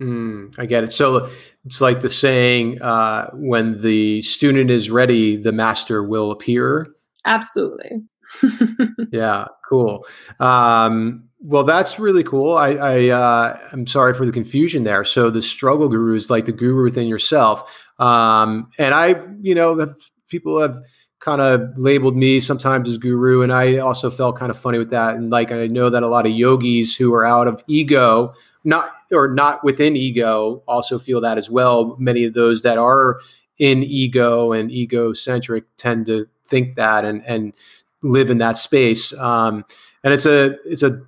Mm, 0.01 0.57
i 0.57 0.65
get 0.65 0.85
it. 0.85 0.93
So 0.93 1.29
it's 1.65 1.81
like 1.81 2.01
the 2.01 2.09
saying 2.09 2.81
uh, 2.81 3.29
when 3.33 3.81
the 3.81 4.21
student 4.21 4.69
is 4.69 4.89
ready 4.89 5.35
the 5.35 5.51
master 5.51 6.03
will 6.03 6.31
appear? 6.31 6.87
Absolutely. 7.25 8.01
Yeah 9.11 9.47
cool. 9.69 10.05
Um, 10.39 11.23
well 11.39 11.63
that's 11.63 11.99
really 11.99 12.23
cool. 12.23 12.57
I, 12.57 12.71
I 12.71 13.07
uh, 13.09 13.59
i'm 13.71 13.87
sorry 13.87 14.13
for 14.13 14.25
the 14.25 14.31
confusion 14.31 14.83
there. 14.83 15.03
So 15.05 15.29
the 15.29 15.41
struggle 15.41 15.87
guru 15.87 16.15
is 16.15 16.29
like 16.29 16.45
the 16.45 16.51
guru 16.51 16.83
within 16.83 17.07
yourself. 17.07 17.63
Um, 17.99 18.69
and 18.77 18.93
i 18.93 19.15
you 19.41 19.55
know 19.55 19.93
people 20.27 20.59
have 20.59 20.77
kind 21.19 21.41
of 21.41 21.77
labeled 21.77 22.15
me 22.15 22.39
sometimes 22.39 22.89
as 22.89 22.97
guru 22.97 23.41
and 23.41 23.51
i 23.51 23.77
also 23.77 24.09
felt 24.09 24.37
kind 24.37 24.49
of 24.49 24.57
funny 24.57 24.77
with 24.77 24.89
that. 24.89 25.15
And 25.15 25.29
like 25.29 25.51
i 25.51 25.67
know 25.67 25.89
that 25.89 26.03
a 26.03 26.07
lot 26.07 26.25
of 26.25 26.31
yogis 26.31 26.95
who 26.95 27.13
are 27.13 27.25
out 27.25 27.47
of 27.47 27.61
ego 27.67 28.33
not 28.63 28.91
or 29.11 29.27
not 29.27 29.63
within 29.63 29.95
ego 29.95 30.63
also 30.67 30.99
feel 30.99 31.21
that 31.21 31.37
as 31.37 31.49
well. 31.49 31.95
Many 31.99 32.25
of 32.25 32.33
those 32.33 32.61
that 32.63 32.77
are 32.77 33.19
in 33.57 33.83
ego 33.83 34.51
and 34.53 34.71
egocentric 34.71 35.65
tend 35.77 36.05
to 36.07 36.27
think 36.47 36.75
that 36.75 37.05
and 37.05 37.23
and 37.25 37.53
live 38.01 38.29
in 38.29 38.37
that 38.39 38.57
space. 38.57 39.13
Um, 39.17 39.65
and 40.03 40.13
it's 40.13 40.25
a 40.25 40.57
it's 40.65 40.83
a 40.83 41.01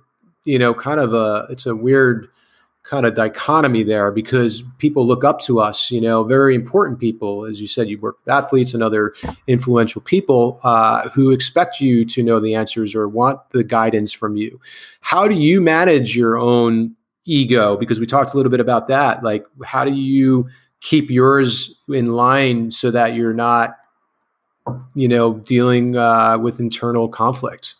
you 0.44 0.58
know 0.58 0.74
kind 0.74 1.00
of 1.00 1.14
a 1.14 1.46
it's 1.50 1.66
a 1.66 1.74
weird 1.76 2.28
kind 2.84 3.06
of 3.06 3.14
dichotomy 3.14 3.82
there 3.82 4.10
because 4.10 4.62
people 4.78 5.06
look 5.06 5.24
up 5.24 5.40
to 5.40 5.60
us, 5.60 5.90
you 5.90 6.00
know, 6.00 6.24
very 6.24 6.54
important 6.54 6.98
people. 6.98 7.44
As 7.44 7.60
you 7.60 7.66
said, 7.66 7.88
you 7.88 7.98
work 7.98 8.16
with 8.18 8.34
athletes 8.34 8.74
and 8.74 8.82
other 8.82 9.14
influential 9.46 10.00
people 10.00 10.60
uh, 10.62 11.08
who 11.10 11.30
expect 11.30 11.80
you 11.80 12.04
to 12.06 12.22
know 12.22 12.40
the 12.40 12.54
answers 12.54 12.94
or 12.94 13.08
want 13.08 13.38
the 13.50 13.62
guidance 13.62 14.12
from 14.12 14.36
you. 14.36 14.60
How 15.00 15.28
do 15.28 15.34
you 15.34 15.60
manage 15.60 16.16
your 16.16 16.36
own 16.38 16.96
ego? 17.24 17.76
Because 17.76 18.00
we 18.00 18.06
talked 18.06 18.34
a 18.34 18.36
little 18.36 18.50
bit 18.50 18.60
about 18.60 18.88
that. 18.88 19.22
Like, 19.22 19.46
how 19.64 19.84
do 19.84 19.92
you 19.92 20.48
keep 20.80 21.08
yours 21.08 21.78
in 21.88 22.12
line 22.12 22.72
so 22.72 22.90
that 22.90 23.14
you're 23.14 23.32
not, 23.32 23.76
you 24.94 25.06
know, 25.06 25.34
dealing 25.34 25.96
uh, 25.96 26.36
with 26.38 26.58
internal 26.58 27.08
conflict? 27.08 27.76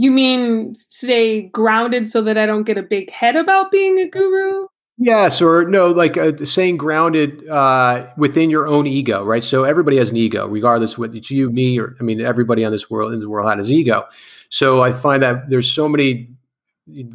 You 0.00 0.12
mean 0.12 0.76
stay 0.76 1.48
grounded 1.48 2.06
so 2.06 2.22
that 2.22 2.38
I 2.38 2.46
don't 2.46 2.62
get 2.62 2.78
a 2.78 2.82
big 2.82 3.10
head 3.10 3.34
about 3.34 3.72
being 3.72 3.98
a 3.98 4.08
guru? 4.08 4.68
Yes, 4.96 5.42
or 5.42 5.64
no, 5.64 5.90
like 5.90 6.16
uh, 6.16 6.36
saying 6.44 6.76
grounded 6.76 7.48
uh, 7.48 8.06
within 8.16 8.48
your 8.48 8.68
own 8.68 8.86
ego, 8.86 9.24
right? 9.24 9.42
So 9.42 9.64
everybody 9.64 9.96
has 9.96 10.10
an 10.10 10.16
ego, 10.16 10.46
regardless 10.46 10.96
whether 10.96 11.16
it's 11.16 11.32
you, 11.32 11.50
me, 11.50 11.80
or 11.80 11.96
I 11.98 12.04
mean, 12.04 12.20
everybody 12.20 12.64
on 12.64 12.70
this 12.70 12.88
world 12.88 13.12
in 13.12 13.18
the 13.18 13.28
world 13.28 13.48
has 13.48 13.70
an 13.70 13.74
ego. 13.74 14.04
So 14.50 14.82
I 14.82 14.92
find 14.92 15.20
that 15.20 15.50
there's 15.50 15.68
so 15.68 15.88
many 15.88 16.28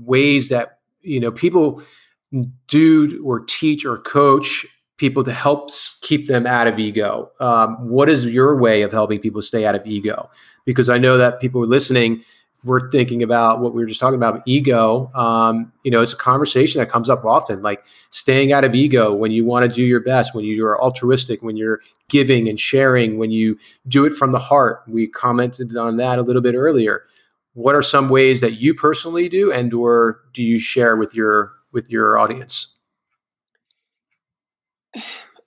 ways 0.01 0.49
that 0.49 0.79
you 1.03 1.21
know 1.21 1.31
people 1.31 1.81
do 2.67 3.23
or 3.23 3.45
teach 3.45 3.85
or 3.85 3.97
coach 3.97 4.65
people 4.97 5.23
to 5.23 5.31
help 5.31 5.71
keep 6.01 6.27
them 6.27 6.45
out 6.45 6.67
of 6.67 6.79
ego. 6.79 7.31
Um, 7.39 7.75
what 7.87 8.09
is 8.09 8.25
your 8.25 8.57
way 8.57 8.81
of 8.81 8.91
helping 8.91 9.19
people 9.19 9.41
stay 9.41 9.65
out 9.65 9.75
of 9.75 9.87
ego? 9.87 10.29
Because 10.65 10.89
I 10.89 10.97
know 10.97 11.17
that 11.17 11.39
people 11.39 11.63
are 11.63 11.67
listening 11.67 12.23
we're 12.65 12.89
thinking 12.91 13.21
about 13.21 13.59
what 13.59 13.73
we 13.73 13.81
were 13.81 13.87
just 13.87 13.99
talking 13.99 14.15
about 14.15 14.41
ego 14.45 15.11
um, 15.15 15.71
you 15.83 15.91
know 15.91 16.01
it's 16.01 16.13
a 16.13 16.17
conversation 16.17 16.79
that 16.79 16.89
comes 16.89 17.09
up 17.09 17.23
often 17.25 17.61
like 17.61 17.83
staying 18.09 18.51
out 18.51 18.63
of 18.63 18.73
ego 18.75 19.13
when 19.13 19.31
you 19.31 19.43
want 19.45 19.69
to 19.69 19.73
do 19.73 19.83
your 19.83 19.99
best 19.99 20.33
when 20.33 20.45
you 20.45 20.65
are 20.65 20.81
altruistic 20.81 21.41
when 21.41 21.57
you're 21.57 21.79
giving 22.13 22.47
and 22.47 22.59
sharing 22.59 23.17
when 23.17 23.31
you 23.31 23.57
do 23.87 24.05
it 24.05 24.11
from 24.13 24.31
the 24.31 24.39
heart. 24.39 24.83
We 24.87 25.07
commented 25.07 25.75
on 25.75 25.97
that 25.97 26.19
a 26.19 26.21
little 26.21 26.43
bit 26.43 26.53
earlier. 26.53 27.03
What 27.55 27.73
are 27.73 27.81
some 27.81 28.07
ways 28.07 28.39
that 28.41 28.53
you 28.53 28.75
personally 28.75 29.27
do 29.29 29.51
and 29.51 29.73
or 29.73 30.19
do 30.33 30.43
you 30.43 30.59
share 30.59 30.95
with 30.95 31.15
your 31.15 31.51
with 31.71 31.89
your 31.89 32.19
audience? 32.19 32.77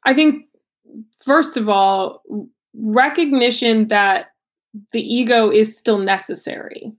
I 0.05 0.13
think 0.13 0.47
first 1.21 1.57
of 1.57 1.69
all 1.69 2.23
recognition 2.75 3.87
that 3.89 4.31
the 4.91 5.01
ego 5.01 5.51
is 5.51 5.77
still 5.77 5.99
necessary 5.99 6.93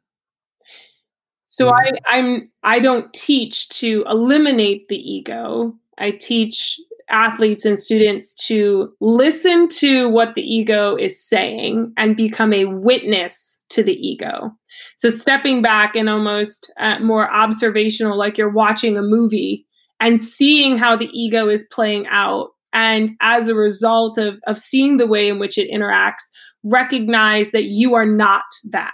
so 1.57 1.71
mm-hmm. 1.71 1.95
I 2.11 2.17
I'm 2.17 2.49
I 2.63 2.79
don't 2.79 3.11
teach 3.13 3.67
to 3.69 4.05
eliminate 4.07 4.89
the 4.89 4.97
ego. 4.97 5.73
I 5.97 6.11
teach 6.11 6.79
athletes 7.09 7.65
and 7.65 7.79
students 7.79 8.33
to 8.45 8.93
listen 9.01 9.67
to 9.69 10.07
what 10.09 10.35
the 10.35 10.43
ego 10.43 10.95
is 10.95 11.19
saying 11.19 11.93
and 11.97 12.15
become 12.15 12.53
a 12.53 12.65
witness 12.65 13.59
to 13.69 13.81
the 13.81 13.95
ego. 13.95 14.51
So 14.97 15.09
stepping 15.09 15.63
back 15.63 15.95
and 15.95 16.09
almost 16.09 16.71
uh, 16.79 16.99
more 16.99 17.31
observational, 17.31 18.17
like 18.17 18.37
you're 18.37 18.51
watching 18.51 18.95
a 18.95 19.01
movie 19.01 19.65
and 19.99 20.21
seeing 20.21 20.77
how 20.77 20.95
the 20.95 21.09
ego 21.11 21.49
is 21.49 21.65
playing 21.71 22.05
out. 22.11 22.49
And 22.71 23.09
as 23.21 23.47
a 23.47 23.55
result 23.55 24.19
of, 24.19 24.39
of 24.45 24.59
seeing 24.59 24.97
the 24.97 25.07
way 25.07 25.27
in 25.27 25.39
which 25.39 25.57
it 25.57 25.71
interacts, 25.71 26.29
recognize 26.63 27.49
that 27.51 27.71
you 27.71 27.95
are 27.95 28.05
not 28.05 28.45
that. 28.69 28.93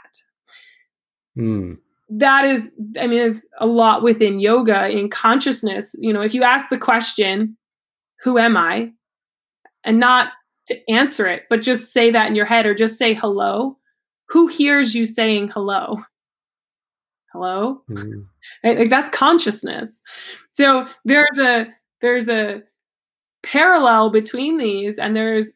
Mm 1.37 1.82
that 2.09 2.45
is 2.45 2.71
i 2.99 3.07
mean 3.07 3.29
it's 3.29 3.45
a 3.59 3.65
lot 3.65 4.03
within 4.03 4.39
yoga 4.39 4.89
in 4.89 5.09
consciousness. 5.09 5.95
You 5.99 6.13
know 6.13 6.21
if 6.21 6.33
you 6.33 6.43
ask 6.43 6.69
the 6.69 6.77
question 6.77 7.57
who 8.23 8.37
am 8.37 8.57
i? 8.57 8.91
and 9.85 9.99
not 9.99 10.29
to 10.67 10.89
answer 10.89 11.27
it 11.27 11.43
but 11.49 11.61
just 11.61 11.91
say 11.91 12.09
that 12.09 12.27
in 12.27 12.35
your 12.35 12.45
head 12.45 12.65
or 12.65 12.73
just 12.73 12.97
say 12.97 13.13
hello 13.13 13.77
who 14.33 14.47
hears 14.47 14.95
you 14.95 15.05
saying 15.05 15.49
hello? 15.49 16.03
Hello? 17.31 17.83
Mm. 17.89 18.25
right? 18.63 18.77
like 18.79 18.89
that's 18.89 19.09
consciousness. 19.11 20.01
So 20.53 20.87
there's 21.05 21.37
a 21.39 21.67
there's 22.01 22.27
a 22.27 22.63
parallel 23.43 24.09
between 24.09 24.57
these 24.57 24.97
and 24.97 25.15
there's 25.15 25.53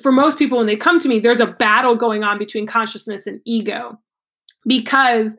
for 0.00 0.10
most 0.10 0.38
people 0.38 0.58
when 0.58 0.66
they 0.66 0.76
come 0.76 0.98
to 0.98 1.08
me 1.08 1.18
there's 1.18 1.40
a 1.40 1.46
battle 1.46 1.94
going 1.94 2.24
on 2.24 2.38
between 2.38 2.66
consciousness 2.66 3.26
and 3.26 3.40
ego 3.44 3.98
because 4.66 5.36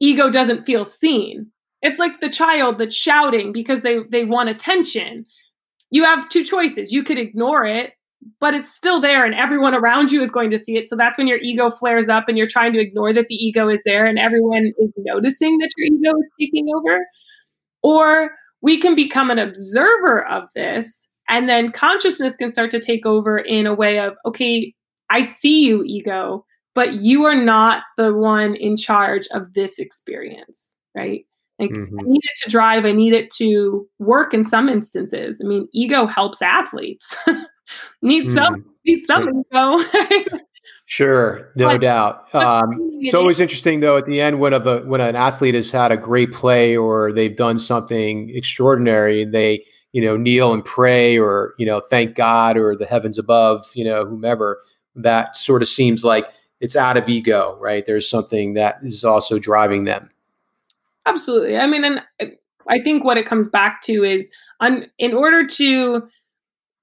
ego 0.00 0.30
doesn't 0.30 0.64
feel 0.64 0.84
seen. 0.84 1.50
It's 1.82 1.98
like 1.98 2.20
the 2.20 2.28
child 2.28 2.78
that's 2.78 2.96
shouting 2.96 3.52
because 3.52 3.82
they 3.82 4.00
they 4.10 4.24
want 4.24 4.48
attention. 4.48 5.26
You 5.90 6.04
have 6.04 6.28
two 6.28 6.44
choices. 6.44 6.92
You 6.92 7.02
could 7.02 7.18
ignore 7.18 7.64
it, 7.64 7.92
but 8.38 8.54
it's 8.54 8.74
still 8.74 9.00
there 9.00 9.24
and 9.24 9.34
everyone 9.34 9.74
around 9.74 10.12
you 10.12 10.22
is 10.22 10.30
going 10.30 10.50
to 10.50 10.58
see 10.58 10.76
it. 10.76 10.88
So 10.88 10.96
that's 10.96 11.18
when 11.18 11.26
your 11.26 11.38
ego 11.38 11.70
flares 11.70 12.08
up 12.08 12.28
and 12.28 12.36
you're 12.36 12.46
trying 12.46 12.72
to 12.74 12.80
ignore 12.80 13.12
that 13.12 13.28
the 13.28 13.34
ego 13.34 13.68
is 13.68 13.82
there 13.84 14.06
and 14.06 14.18
everyone 14.18 14.72
is 14.78 14.92
noticing 14.98 15.58
that 15.58 15.70
your 15.76 15.86
ego 15.86 16.18
is 16.18 16.28
taking 16.38 16.68
over. 16.74 17.06
Or 17.82 18.32
we 18.60 18.78
can 18.78 18.94
become 18.94 19.30
an 19.30 19.38
observer 19.38 20.26
of 20.28 20.48
this 20.54 21.08
and 21.28 21.48
then 21.48 21.72
consciousness 21.72 22.36
can 22.36 22.50
start 22.50 22.70
to 22.72 22.80
take 22.80 23.06
over 23.06 23.38
in 23.38 23.66
a 23.66 23.74
way 23.74 23.98
of 23.98 24.16
okay, 24.26 24.74
I 25.08 25.22
see 25.22 25.66
you 25.66 25.82
ego 25.84 26.44
but 26.74 26.94
you 26.94 27.24
are 27.24 27.34
not 27.34 27.82
the 27.96 28.14
one 28.14 28.54
in 28.54 28.76
charge 28.76 29.26
of 29.32 29.54
this 29.54 29.78
experience, 29.78 30.72
right? 30.94 31.24
Like 31.58 31.70
mm-hmm. 31.70 32.00
I 32.00 32.02
need 32.04 32.22
it 32.22 32.44
to 32.44 32.50
drive, 32.50 32.84
I 32.84 32.92
need 32.92 33.12
it 33.12 33.30
to 33.34 33.86
work 33.98 34.32
in 34.32 34.42
some 34.42 34.68
instances. 34.68 35.40
I 35.44 35.46
mean, 35.46 35.68
ego 35.72 36.06
helps 36.06 36.40
athletes. 36.42 37.14
need 38.02 38.26
mm 38.26 38.34
some 38.34 38.64
need 38.84 39.04
some 39.04 39.44
sure. 39.52 39.80
ego. 39.82 40.38
Sure, 40.90 41.52
no 41.54 41.68
but, 41.68 41.80
doubt. 41.82 42.34
Um, 42.34 42.76
it's 43.00 43.14
always 43.14 43.38
interesting 43.38 43.78
though 43.78 43.96
at 43.96 44.06
the 44.06 44.20
end 44.20 44.40
when 44.40 44.52
of 44.52 44.66
a 44.66 44.80
when 44.80 45.00
an 45.00 45.14
athlete 45.14 45.54
has 45.54 45.70
had 45.70 45.92
a 45.92 45.96
great 45.96 46.32
play 46.32 46.76
or 46.76 47.12
they've 47.12 47.36
done 47.36 47.60
something 47.60 48.28
extraordinary, 48.34 49.22
and 49.22 49.32
they 49.32 49.64
you 49.92 50.02
know 50.02 50.16
kneel 50.16 50.52
and 50.52 50.64
pray 50.64 51.16
or 51.16 51.54
you 51.58 51.64
know 51.66 51.80
thank 51.80 52.16
God 52.16 52.56
or 52.56 52.74
the 52.74 52.86
heavens 52.86 53.20
above, 53.20 53.70
you 53.72 53.84
know 53.84 54.04
whomever. 54.04 54.60
That 54.96 55.36
sort 55.36 55.62
of 55.62 55.68
seems 55.68 56.02
like 56.02 56.26
it's 56.60 56.76
out 56.76 56.96
of 56.96 57.08
ego, 57.08 57.56
right? 57.60 57.84
There's 57.86 58.08
something 58.08 58.54
that 58.54 58.78
is 58.82 59.04
also 59.04 59.38
driving 59.38 59.84
them. 59.84 60.10
Absolutely. 61.06 61.56
I 61.56 61.66
mean, 61.66 61.84
and 61.84 62.02
I 62.68 62.80
think 62.80 63.02
what 63.02 63.16
it 63.16 63.26
comes 63.26 63.48
back 63.48 63.82
to 63.82 64.04
is 64.04 64.30
on, 64.60 64.86
in 64.98 65.14
order 65.14 65.46
to 65.46 66.08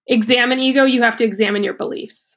examine 0.08 0.60
ego, 0.60 0.84
you 0.84 1.02
have 1.04 1.16
to 1.18 1.24
examine 1.24 1.64
your 1.64 1.76
beliefs. 1.76 2.36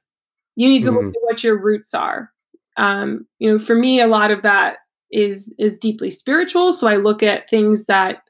You 0.56 0.68
need 0.68 0.82
to 0.82 0.90
mm. 0.90 0.96
look 0.96 1.14
at 1.16 1.22
what 1.22 1.42
your 1.42 1.58
roots 1.58 1.94
are. 1.94 2.30
um, 2.76 3.26
you 3.38 3.50
know, 3.50 3.58
for 3.58 3.74
me, 3.74 4.00
a 4.00 4.06
lot 4.06 4.30
of 4.30 4.42
that 4.42 4.78
is 5.10 5.54
is 5.58 5.76
deeply 5.76 6.10
spiritual. 6.10 6.72
So 6.72 6.88
I 6.88 6.96
look 6.96 7.22
at 7.22 7.48
things 7.50 7.86
that 7.86 8.22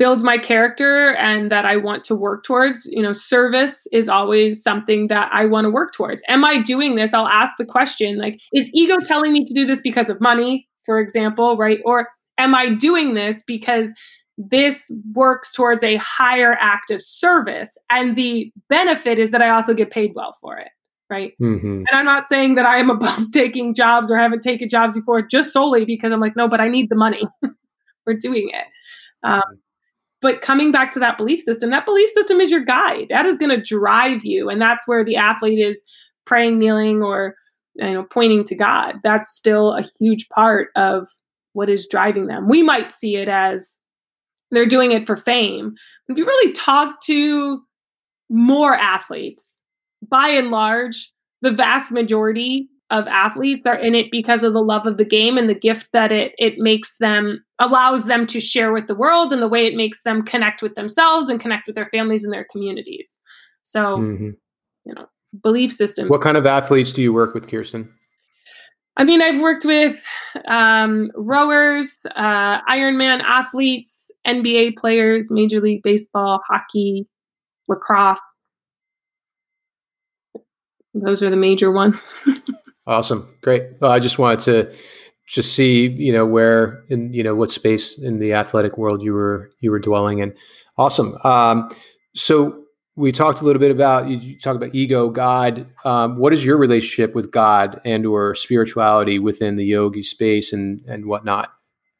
build 0.00 0.22
my 0.22 0.38
character 0.38 1.14
and 1.16 1.52
that 1.52 1.66
I 1.66 1.76
want 1.76 2.04
to 2.04 2.14
work 2.14 2.42
towards. 2.42 2.86
You 2.86 3.02
know, 3.02 3.12
service 3.12 3.86
is 3.92 4.08
always 4.08 4.62
something 4.62 5.08
that 5.08 5.28
I 5.30 5.44
want 5.44 5.66
to 5.66 5.70
work 5.70 5.92
towards. 5.92 6.22
Am 6.26 6.42
I 6.42 6.62
doing 6.62 6.94
this? 6.94 7.12
I'll 7.12 7.28
ask 7.28 7.52
the 7.58 7.66
question 7.66 8.16
like, 8.16 8.40
is 8.54 8.70
ego 8.72 8.96
telling 9.04 9.30
me 9.30 9.44
to 9.44 9.52
do 9.52 9.66
this 9.66 9.82
because 9.82 10.08
of 10.08 10.18
money, 10.18 10.66
for 10.86 10.98
example, 10.98 11.58
right? 11.58 11.80
Or 11.84 12.08
am 12.38 12.54
I 12.54 12.70
doing 12.70 13.12
this 13.12 13.42
because 13.42 13.92
this 14.38 14.90
works 15.12 15.52
towards 15.52 15.82
a 15.82 15.96
higher 15.96 16.56
act 16.58 16.90
of 16.90 17.02
service? 17.02 17.76
And 17.90 18.16
the 18.16 18.50
benefit 18.70 19.18
is 19.18 19.32
that 19.32 19.42
I 19.42 19.50
also 19.50 19.74
get 19.74 19.90
paid 19.90 20.12
well 20.16 20.34
for 20.40 20.56
it 20.56 20.68
right? 21.10 21.32
Mm-hmm. 21.42 21.66
And 21.66 21.88
I'm 21.92 22.04
not 22.04 22.28
saying 22.28 22.54
that 22.54 22.66
I 22.66 22.78
am 22.78 22.88
above 22.90 23.32
taking 23.32 23.74
jobs 23.74 24.12
or 24.12 24.16
haven't 24.16 24.44
taken 24.44 24.68
jobs 24.68 24.94
before 24.94 25.20
just 25.22 25.52
solely 25.52 25.84
because 25.84 26.12
I'm 26.12 26.20
like, 26.20 26.36
no, 26.36 26.46
but 26.46 26.60
I 26.60 26.68
need 26.68 26.88
the 26.88 26.94
money 26.94 27.26
for 28.04 28.14
doing 28.14 28.48
it. 28.52 28.66
Um, 29.28 29.58
but 30.22 30.40
coming 30.40 30.70
back 30.70 30.90
to 30.92 30.98
that 31.00 31.16
belief 31.16 31.40
system, 31.40 31.70
that 31.70 31.86
belief 31.86 32.10
system 32.10 32.40
is 32.40 32.50
your 32.50 32.64
guide. 32.64 33.06
That 33.10 33.26
is 33.26 33.38
going 33.38 33.50
to 33.50 33.62
drive 33.62 34.24
you, 34.24 34.48
and 34.48 34.60
that's 34.60 34.86
where 34.86 35.04
the 35.04 35.16
athlete 35.16 35.58
is 35.58 35.82
praying, 36.26 36.58
kneeling, 36.58 37.02
or 37.02 37.34
you 37.74 37.92
know, 37.92 38.04
pointing 38.04 38.44
to 38.44 38.54
God. 38.54 38.96
That's 39.02 39.30
still 39.30 39.72
a 39.72 39.84
huge 39.98 40.28
part 40.28 40.68
of 40.76 41.08
what 41.52 41.70
is 41.70 41.86
driving 41.86 42.26
them. 42.26 42.48
We 42.48 42.62
might 42.62 42.92
see 42.92 43.16
it 43.16 43.28
as 43.28 43.78
they're 44.50 44.66
doing 44.66 44.92
it 44.92 45.06
for 45.06 45.16
fame. 45.16 45.74
If 46.08 46.18
you 46.18 46.26
really 46.26 46.52
talk 46.52 47.00
to 47.02 47.62
more 48.28 48.74
athletes, 48.74 49.60
by 50.08 50.28
and 50.28 50.50
large, 50.50 51.12
the 51.42 51.50
vast 51.50 51.92
majority 51.92 52.68
of 52.90 53.06
athletes 53.06 53.66
are 53.66 53.78
in 53.78 53.94
it 53.94 54.10
because 54.10 54.42
of 54.42 54.52
the 54.52 54.62
love 54.62 54.86
of 54.86 54.96
the 54.96 55.04
game 55.04 55.38
and 55.38 55.48
the 55.48 55.54
gift 55.54 55.88
that 55.92 56.10
it 56.10 56.32
it 56.38 56.58
makes 56.58 56.96
them 56.98 57.44
allows 57.58 58.04
them 58.04 58.26
to 58.26 58.40
share 58.40 58.72
with 58.72 58.86
the 58.86 58.94
world 58.94 59.32
and 59.32 59.40
the 59.40 59.48
way 59.48 59.66
it 59.66 59.76
makes 59.76 60.02
them 60.02 60.22
connect 60.22 60.62
with 60.62 60.74
themselves 60.74 61.28
and 61.28 61.40
connect 61.40 61.66
with 61.66 61.76
their 61.76 61.86
families 61.86 62.24
and 62.24 62.32
their 62.32 62.46
communities. 62.50 63.18
So, 63.62 63.98
mm-hmm. 63.98 64.30
you 64.84 64.94
know, 64.94 65.06
belief 65.42 65.72
system. 65.72 66.08
What 66.08 66.22
kind 66.22 66.36
of 66.36 66.46
athletes 66.46 66.92
do 66.92 67.02
you 67.02 67.12
work 67.12 67.34
with, 67.34 67.48
Kirsten? 67.48 67.92
I 68.96 69.04
mean, 69.04 69.22
I've 69.22 69.40
worked 69.40 69.64
with 69.64 70.04
um, 70.48 71.10
rowers, 71.14 71.98
uh, 72.16 72.60
Ironman 72.62 73.22
athletes, 73.22 74.10
NBA 74.26 74.76
players, 74.76 75.30
Major 75.30 75.60
League 75.60 75.82
Baseball, 75.82 76.40
hockey, 76.48 77.06
lacrosse, 77.68 78.20
those 80.94 81.22
are 81.22 81.30
the 81.30 81.36
major 81.36 81.70
ones. 81.70 82.14
awesome. 82.86 83.28
Great. 83.42 83.64
Well, 83.80 83.90
I 83.90 83.98
just 83.98 84.18
wanted 84.18 84.40
to 84.40 84.76
just 85.26 85.54
see, 85.54 85.88
you 85.88 86.12
know, 86.12 86.26
where 86.26 86.82
in, 86.88 87.12
you 87.12 87.22
know, 87.22 87.34
what 87.34 87.50
space 87.50 87.96
in 87.96 88.18
the 88.18 88.32
athletic 88.32 88.76
world 88.76 89.02
you 89.02 89.12
were, 89.12 89.50
you 89.60 89.70
were 89.70 89.78
dwelling 89.78 90.18
in. 90.18 90.34
Awesome. 90.76 91.16
Um, 91.22 91.68
so 92.14 92.64
we 92.96 93.12
talked 93.12 93.40
a 93.40 93.44
little 93.44 93.60
bit 93.60 93.70
about, 93.70 94.08
you 94.08 94.38
talk 94.40 94.56
about 94.56 94.74
ego, 94.74 95.08
God. 95.08 95.66
Um, 95.84 96.18
what 96.18 96.32
is 96.32 96.44
your 96.44 96.56
relationship 96.56 97.14
with 97.14 97.30
God 97.30 97.80
and 97.84 98.04
or 98.04 98.34
spirituality 98.34 99.18
within 99.18 99.56
the 99.56 99.64
yogi 99.64 100.02
space 100.02 100.52
and, 100.52 100.82
and 100.88 101.06
whatnot? 101.06 101.52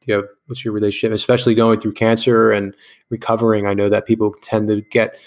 You 0.05 0.17
know, 0.17 0.27
what's 0.47 0.65
your 0.65 0.73
relationship, 0.73 1.15
especially 1.15 1.55
going 1.55 1.79
through 1.79 1.93
cancer 1.93 2.51
and 2.51 2.75
recovering? 3.09 3.65
I 3.65 3.73
know 3.73 3.87
that 3.87 4.05
people 4.05 4.33
tend 4.41 4.67
to 4.67 4.81
get 4.81 5.19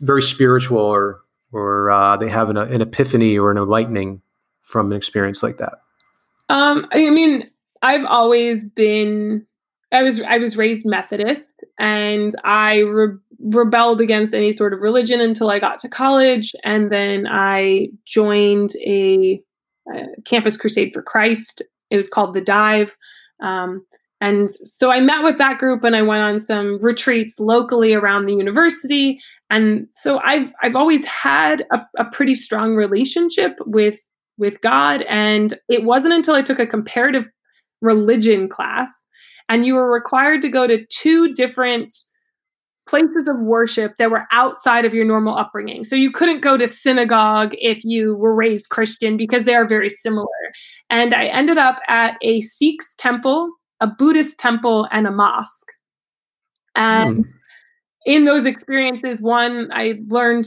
very 0.00 0.22
spiritual 0.22 0.78
or 0.78 1.20
or 1.52 1.90
uh, 1.90 2.16
they 2.16 2.28
have 2.28 2.50
an, 2.50 2.56
an 2.56 2.80
epiphany 2.82 3.38
or 3.38 3.50
an 3.50 3.56
enlightening 3.56 4.20
from 4.66 4.90
an 4.90 4.96
experience 4.96 5.42
like 5.42 5.58
that? 5.58 5.74
Um, 6.48 6.86
I 6.92 7.10
mean, 7.10 7.48
I've 7.82 8.04
always 8.04 8.64
been. 8.64 9.46
I 9.92 10.02
was 10.02 10.20
I 10.20 10.38
was 10.38 10.56
raised 10.56 10.84
Methodist, 10.84 11.64
and 11.78 12.34
I 12.44 12.78
re- 12.78 13.16
rebelled 13.38 14.00
against 14.00 14.34
any 14.34 14.52
sort 14.52 14.74
of 14.74 14.80
religion 14.80 15.20
until 15.20 15.48
I 15.48 15.58
got 15.58 15.78
to 15.80 15.88
college, 15.88 16.52
and 16.64 16.90
then 16.90 17.26
I 17.30 17.88
joined 18.04 18.72
a, 18.84 19.40
a 19.94 20.06
campus 20.24 20.56
crusade 20.56 20.92
for 20.92 21.02
Christ. 21.02 21.62
It 21.90 21.96
was 21.96 22.08
called 22.08 22.34
the 22.34 22.40
Dive, 22.40 22.96
um, 23.40 23.86
and 24.20 24.50
so 24.50 24.90
I 24.90 25.00
met 25.00 25.22
with 25.22 25.38
that 25.38 25.58
group, 25.58 25.84
and 25.84 25.94
I 25.94 26.02
went 26.02 26.22
on 26.22 26.40
some 26.40 26.78
retreats 26.82 27.38
locally 27.38 27.94
around 27.94 28.26
the 28.26 28.34
university, 28.34 29.20
and 29.50 29.86
so 29.92 30.18
i've 30.24 30.52
i've 30.62 30.76
always 30.76 31.04
had 31.04 31.64
a, 31.72 31.78
a, 31.98 32.04
pretty 32.06 32.34
strong 32.34 32.74
relationship 32.74 33.52
with 33.64 33.98
with 34.38 34.60
god 34.60 35.02
and 35.02 35.58
it 35.68 35.84
wasn't 35.84 36.12
until 36.12 36.34
i 36.34 36.42
took 36.42 36.58
a 36.58 36.66
comparative 36.66 37.26
religion 37.80 38.48
class 38.48 39.04
and 39.48 39.66
you 39.66 39.74
were 39.74 39.90
required 39.90 40.42
to 40.42 40.48
go 40.48 40.66
to 40.66 40.84
two 40.86 41.32
different 41.34 41.92
places 42.88 43.28
of 43.28 43.36
worship 43.40 43.96
that 43.98 44.10
were 44.10 44.26
outside 44.30 44.84
of 44.84 44.94
your 44.94 45.04
normal 45.04 45.36
upbringing. 45.36 45.82
So 45.82 45.96
you 45.96 46.12
couldn't 46.12 46.40
go 46.40 46.56
to 46.56 46.68
synagogue 46.68 47.52
if 47.58 47.84
you 47.84 48.14
were 48.14 48.34
raised 48.34 48.68
christian 48.68 49.16
because 49.16 49.42
they 49.42 49.54
are 49.54 49.66
very 49.66 49.90
similar. 49.90 50.26
And 50.88 51.12
i 51.12 51.26
ended 51.26 51.58
up 51.58 51.80
at 51.88 52.16
a 52.22 52.40
sikh's 52.40 52.94
temple 52.96 53.50
a 53.80 53.86
buddhist 53.86 54.38
temple 54.38 54.88
and 54.90 55.06
a 55.06 55.10
mosque. 55.10 55.72
And 56.74 57.24
mm 57.24 57.30
in 58.06 58.24
those 58.24 58.46
experiences, 58.46 59.20
one, 59.20 59.68
I 59.72 59.98
learned 60.06 60.46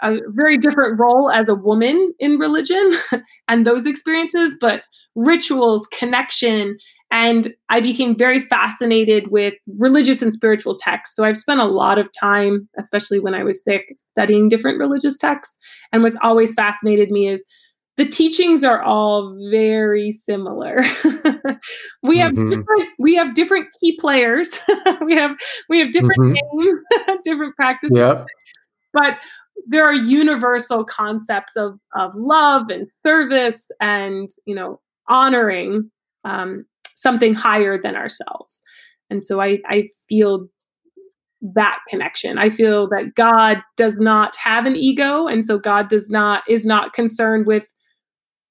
a 0.00 0.16
very 0.28 0.58
different 0.58 0.98
role 0.98 1.30
as 1.30 1.48
a 1.48 1.54
woman 1.54 2.12
in 2.18 2.38
religion 2.38 2.92
and 3.48 3.66
those 3.66 3.86
experiences, 3.86 4.56
but 4.60 4.82
rituals, 5.14 5.86
connection, 5.88 6.76
and 7.12 7.54
I 7.68 7.80
became 7.80 8.16
very 8.16 8.40
fascinated 8.40 9.30
with 9.30 9.52
religious 9.78 10.22
and 10.22 10.32
spiritual 10.32 10.78
texts. 10.78 11.14
So 11.14 11.24
I've 11.24 11.36
spent 11.36 11.60
a 11.60 11.66
lot 11.66 11.98
of 11.98 12.08
time, 12.18 12.70
especially 12.78 13.20
when 13.20 13.34
I 13.34 13.44
was 13.44 13.62
sick, 13.62 13.94
studying 14.12 14.48
different 14.48 14.78
religious 14.78 15.18
texts. 15.18 15.58
And 15.92 16.02
what's 16.02 16.16
always 16.22 16.54
fascinated 16.54 17.10
me 17.10 17.28
is 17.28 17.44
the 17.98 18.06
teachings 18.06 18.64
are 18.64 18.82
all 18.82 19.36
very 19.50 20.10
similar. 20.10 20.78
we 22.02 22.16
have 22.18 22.32
mm-hmm. 22.32 22.48
different 22.48 22.88
we 22.98 23.14
have 23.16 23.34
different 23.34 23.68
key 23.78 23.98
players. 24.00 24.58
we 25.04 25.14
have 25.14 25.36
we 25.68 25.80
have 25.80 25.92
different 25.92 26.22
mm-hmm. 26.22 26.58
names, 26.58 26.74
different 27.24 27.54
practices. 27.56 27.94
Yep. 27.94 28.24
But 28.94 29.18
there 29.66 29.84
are 29.84 29.94
universal 29.94 30.84
concepts 30.84 31.56
of 31.56 31.78
of 31.94 32.14
love 32.14 32.68
and 32.68 32.88
service 33.04 33.68
and 33.80 34.30
you 34.46 34.54
know 34.54 34.80
honoring 35.08 35.90
um, 36.24 36.64
something 36.96 37.34
higher 37.34 37.80
than 37.80 37.96
ourselves. 37.96 38.60
And 39.10 39.22
so 39.22 39.40
I 39.40 39.58
I 39.66 39.88
feel 40.08 40.48
that 41.54 41.80
connection. 41.88 42.38
I 42.38 42.50
feel 42.50 42.88
that 42.88 43.14
God 43.16 43.58
does 43.76 43.96
not 43.96 44.36
have 44.36 44.64
an 44.64 44.76
ego 44.76 45.26
and 45.26 45.44
so 45.44 45.58
God 45.58 45.88
does 45.88 46.08
not 46.08 46.44
is 46.48 46.64
not 46.64 46.92
concerned 46.92 47.46
with 47.46 47.66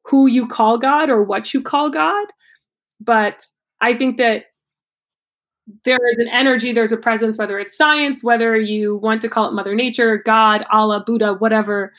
who 0.05 0.27
you 0.27 0.47
call 0.47 0.77
God 0.77 1.09
or 1.09 1.23
what 1.23 1.53
you 1.53 1.61
call 1.61 1.89
God. 1.89 2.27
But 2.99 3.47
I 3.79 3.93
think 3.93 4.17
that 4.17 4.45
there 5.84 5.99
is 6.10 6.17
an 6.17 6.27
energy, 6.27 6.71
there's 6.71 6.91
a 6.91 6.97
presence, 6.97 7.38
whether 7.38 7.60
it's 7.60 7.77
science, 7.77 8.23
whether 8.23 8.57
you 8.57 8.97
want 8.97 9.21
to 9.21 9.29
call 9.29 9.47
it 9.47 9.53
Mother 9.53 9.75
Nature, 9.75 10.17
God, 10.17 10.65
Allah, 10.71 11.03
Buddha, 11.05 11.34
whatever. 11.36 11.93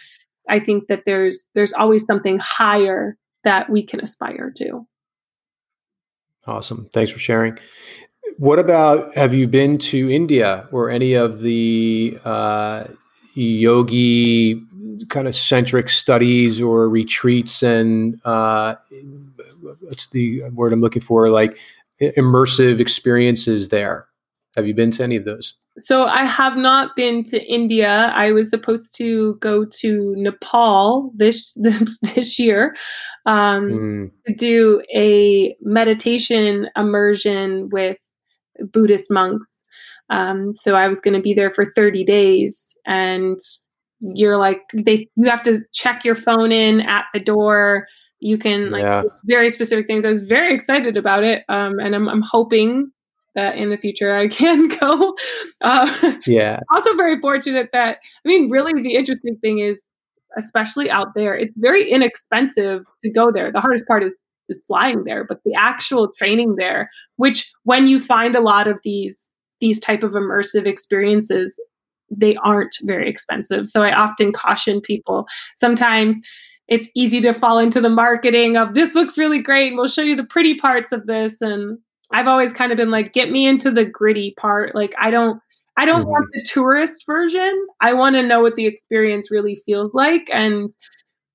I 0.48 0.60
think 0.60 0.88
that 0.88 1.04
there's 1.06 1.46
there's 1.54 1.72
always 1.72 2.04
something 2.04 2.38
higher 2.38 3.16
that 3.44 3.70
we 3.70 3.82
can 3.82 4.00
aspire 4.00 4.52
to. 4.58 4.86
Awesome. 6.46 6.88
Thanks 6.92 7.12
for 7.12 7.18
sharing. 7.18 7.58
What 8.38 8.58
about 8.58 9.14
have 9.14 9.34
you 9.34 9.46
been 9.46 9.78
to 9.78 10.10
India 10.10 10.68
or 10.72 10.90
any 10.90 11.14
of 11.14 11.40
the 11.40 12.18
uh, 12.24 12.84
yogi 13.34 14.60
kind 15.08 15.28
of 15.28 15.36
centric 15.36 15.88
studies 15.88 16.60
or 16.60 16.88
retreats 16.88 17.62
and 17.62 18.20
uh, 18.24 18.76
what's 19.80 20.08
the 20.08 20.42
word 20.50 20.72
I'm 20.72 20.80
looking 20.80 21.02
for? 21.02 21.28
Like 21.30 21.58
immersive 22.00 22.80
experiences 22.80 23.68
there. 23.68 24.06
Have 24.56 24.66
you 24.66 24.74
been 24.74 24.90
to 24.92 25.02
any 25.02 25.16
of 25.16 25.24
those? 25.24 25.54
So 25.78 26.04
I 26.04 26.24
have 26.24 26.56
not 26.56 26.94
been 26.94 27.24
to 27.24 27.42
India. 27.42 28.12
I 28.14 28.32
was 28.32 28.50
supposed 28.50 28.94
to 28.96 29.36
go 29.36 29.64
to 29.64 30.14
Nepal 30.16 31.10
this 31.16 31.56
this 32.14 32.38
year 32.38 32.76
um, 33.24 33.70
mm. 33.70 34.10
to 34.26 34.34
do 34.34 34.82
a 34.94 35.56
meditation 35.62 36.68
immersion 36.76 37.70
with 37.70 37.96
Buddhist 38.70 39.10
monks. 39.10 39.62
Um, 40.10 40.52
so 40.52 40.74
I 40.74 40.88
was 40.88 41.00
going 41.00 41.14
to 41.14 41.22
be 41.22 41.32
there 41.32 41.50
for 41.50 41.64
30 41.64 42.04
days, 42.04 42.74
and 42.84 43.40
you're 44.00 44.36
like 44.36 44.60
they 44.74 45.08
you 45.16 45.30
have 45.30 45.42
to 45.44 45.62
check 45.72 46.04
your 46.04 46.16
phone 46.16 46.52
in 46.52 46.82
at 46.82 47.06
the 47.14 47.20
door 47.20 47.86
you 48.22 48.38
can 48.38 48.70
like 48.70 48.82
yeah. 48.82 49.02
very 49.24 49.50
specific 49.50 49.86
things 49.86 50.04
i 50.04 50.10
was 50.10 50.22
very 50.22 50.54
excited 50.54 50.96
about 50.96 51.24
it 51.24 51.44
um, 51.48 51.78
and 51.78 51.94
I'm, 51.94 52.08
I'm 52.08 52.22
hoping 52.22 52.90
that 53.34 53.56
in 53.56 53.70
the 53.70 53.76
future 53.76 54.14
i 54.14 54.28
can 54.40 54.68
go 54.68 55.14
uh, 55.60 56.14
yeah 56.26 56.60
also 56.72 56.94
very 56.96 57.20
fortunate 57.20 57.70
that 57.72 57.98
i 58.24 58.28
mean 58.28 58.48
really 58.50 58.80
the 58.80 58.94
interesting 58.94 59.36
thing 59.42 59.58
is 59.58 59.86
especially 60.36 60.90
out 60.90 61.14
there. 61.14 61.34
It's 61.34 61.52
very 61.56 61.88
inexpensive 61.88 62.84
to 63.04 63.10
go 63.10 63.30
there. 63.30 63.50
The 63.52 63.60
hardest 63.60 63.86
part 63.86 64.02
is 64.02 64.14
is 64.48 64.60
flying 64.66 65.04
there, 65.04 65.24
but 65.24 65.40
the 65.44 65.54
actual 65.54 66.12
training 66.18 66.56
there, 66.56 66.90
which 67.16 67.50
when 67.62 67.86
you 67.86 68.00
find 68.00 68.34
a 68.34 68.40
lot 68.40 68.66
of 68.68 68.78
these 68.82 69.30
these 69.60 69.78
type 69.78 70.02
of 70.02 70.12
immersive 70.12 70.66
experiences, 70.66 71.60
they 72.10 72.36
aren't 72.36 72.76
very 72.82 73.08
expensive. 73.08 73.66
So 73.66 73.82
I 73.82 73.94
often 73.94 74.32
caution 74.32 74.80
people. 74.80 75.26
Sometimes 75.54 76.18
it's 76.72 76.88
easy 76.94 77.20
to 77.20 77.34
fall 77.34 77.58
into 77.58 77.82
the 77.82 77.90
marketing 77.90 78.56
of 78.56 78.72
this 78.72 78.94
looks 78.94 79.18
really 79.18 79.38
great. 79.38 79.74
We'll 79.74 79.88
show 79.88 80.00
you 80.00 80.16
the 80.16 80.24
pretty 80.24 80.54
parts 80.54 80.90
of 80.90 81.06
this 81.06 81.42
and 81.42 81.78
I've 82.12 82.26
always 82.26 82.54
kind 82.54 82.72
of 82.72 82.78
been 82.78 82.90
like 82.90 83.12
get 83.12 83.30
me 83.30 83.46
into 83.46 83.70
the 83.70 83.84
gritty 83.84 84.34
part. 84.38 84.74
Like 84.74 84.94
I 84.98 85.10
don't 85.10 85.38
I 85.76 85.84
don't 85.84 86.02
mm-hmm. 86.02 86.10
want 86.10 86.28
the 86.32 86.42
tourist 86.48 87.04
version. 87.04 87.66
I 87.82 87.92
want 87.92 88.16
to 88.16 88.22
know 88.22 88.40
what 88.40 88.54
the 88.54 88.64
experience 88.64 89.30
really 89.30 89.56
feels 89.66 89.92
like. 89.92 90.30
And 90.32 90.70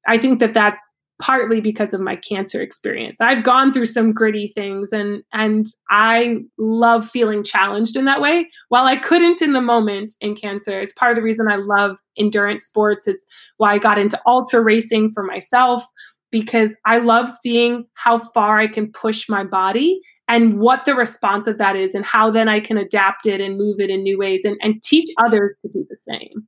I 0.08 0.18
think 0.18 0.40
that 0.40 0.56
that's 0.56 0.82
partly 1.20 1.60
because 1.60 1.94
of 1.94 2.02
my 2.02 2.16
cancer 2.16 2.62
experience. 2.62 3.20
I've 3.20 3.44
gone 3.44 3.74
through 3.74 3.88
some 3.88 4.14
gritty 4.14 4.52
things 4.54 4.92
and 4.92 5.24
and 5.34 5.66
I 5.90 6.38
love 6.58 7.10
feeling 7.10 7.44
challenged 7.44 7.96
in 7.96 8.06
that 8.06 8.22
way. 8.22 8.50
While 8.70 8.86
I 8.86 8.98
couldn't 8.98 9.42
in 9.42 9.54
the 9.54 9.62
moment 9.62 10.14
in 10.22 10.36
cancer, 10.36 10.80
it's 10.80 10.94
part 10.94 11.12
of 11.12 11.16
the 11.16 11.24
reason 11.24 11.48
I 11.50 11.56
love 11.56 11.98
endurance 12.18 12.66
sports. 12.66 13.08
It's 13.08 13.26
why 13.58 13.74
I 13.74 13.78
got 13.78 13.98
into 13.98 14.22
ultra 14.26 14.62
racing 14.62 15.12
for 15.14 15.24
myself 15.24 15.84
because 16.32 16.76
I 16.86 16.98
love 16.98 17.30
seeing 17.30 17.86
how 17.94 18.20
far 18.20 18.60
I 18.60 18.68
can 18.68 18.92
push 18.92 19.28
my 19.30 19.44
body 19.44 20.02
and 20.28 20.60
what 20.60 20.86
the 20.86 20.94
response 20.94 21.48
of 21.48 21.58
that 21.58 21.76
is 21.76 21.96
and 21.96 22.06
how 22.06 22.30
then 22.30 22.50
I 22.50 22.60
can 22.60 22.78
adapt 22.78 23.26
it 23.26 23.40
and 23.40 23.58
move 23.58 23.80
it 23.80 23.90
in 23.90 24.04
new 24.04 24.18
ways 24.18 24.44
and, 24.44 24.58
and 24.62 24.84
teach 24.84 25.10
others 25.18 25.56
to 25.62 25.72
do 25.72 25.86
the 25.90 25.98
same. 25.98 26.48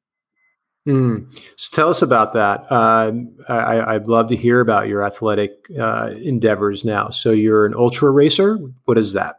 Mm. 0.90 1.32
So 1.56 1.76
tell 1.76 1.90
us 1.90 2.02
about 2.02 2.34
that. 2.34 2.66
Uh, 2.72 3.12
I, 3.48 3.94
would 3.94 4.08
love 4.08 4.28
to 4.28 4.36
hear 4.36 4.60
about 4.60 4.88
your 4.88 5.04
athletic 5.04 5.52
uh, 5.80 6.12
endeavors 6.16 6.84
now. 6.84 7.10
So 7.10 7.30
you're 7.30 7.68
an 7.68 7.76
ultra 7.76 8.10
racer. 8.10 8.58
What 8.86 8.98
is 8.98 9.14
that? 9.14 9.36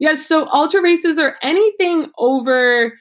Yes. 0.00 0.26
So 0.26 0.48
ultra 0.50 0.82
races 0.82 1.16
are 1.16 1.36
anything 1.42 2.10
over 2.18 2.92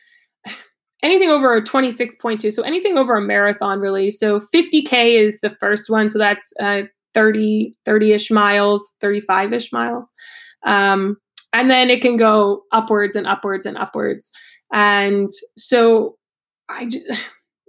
anything 1.01 1.29
over 1.29 1.55
a 1.55 1.63
26.2. 1.63 2.53
So 2.53 2.61
anything 2.61 2.97
over 2.97 3.15
a 3.15 3.21
marathon, 3.21 3.79
really. 3.79 4.11
So 4.11 4.39
50k 4.39 5.25
is 5.25 5.39
the 5.39 5.55
first 5.59 5.89
one. 5.89 6.09
So 6.09 6.19
that's 6.19 6.53
uh, 6.59 6.83
30 7.15 7.75
30ish 7.87 8.29
miles, 8.29 8.93
35ish 9.01 9.71
miles. 9.71 10.11
Um, 10.63 11.17
and 11.53 11.71
then 11.71 11.89
it 11.89 12.01
can 12.01 12.17
go 12.17 12.63
upwards 12.71 13.15
and 13.15 13.25
upwards 13.25 13.65
and 13.65 13.77
upwards. 13.77 14.29
And 14.71 15.31
so 15.57 16.17
I 16.69 16.85
just, 16.85 17.05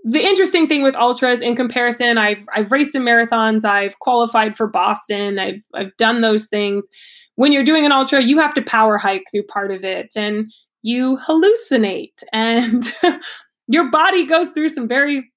the 0.05 0.23
interesting 0.25 0.67
thing 0.67 0.83
with 0.83 0.95
ultras 0.95 1.41
in 1.41 1.57
comparison, 1.57 2.19
I've 2.19 2.45
I've 2.55 2.73
raced 2.73 2.95
in 2.95 3.03
marathons, 3.03 3.65
I've 3.65 3.99
qualified 3.99 4.57
for 4.57 4.67
Boston, 4.67 5.39
I've 5.39 5.63
I've 5.75 5.97
done 5.97 6.21
those 6.21 6.47
things. 6.47 6.87
When 7.37 7.53
you're 7.53 7.65
doing 7.65 7.87
an 7.87 7.93
ultra, 7.93 8.23
you 8.23 8.39
have 8.39 8.55
to 8.55 8.63
power 8.63 8.99
hike 8.99 9.25
through 9.31 9.45
part 9.45 9.71
of 9.71 9.85
it 9.85 10.13
and 10.17 10.51
you 10.83 11.19
hallucinate 11.19 12.23
and 12.33 12.95
your 13.69 13.91
body 13.91 14.27
goes 14.27 14.51
through 14.53 14.71
some 14.71 14.89
very 14.89 15.31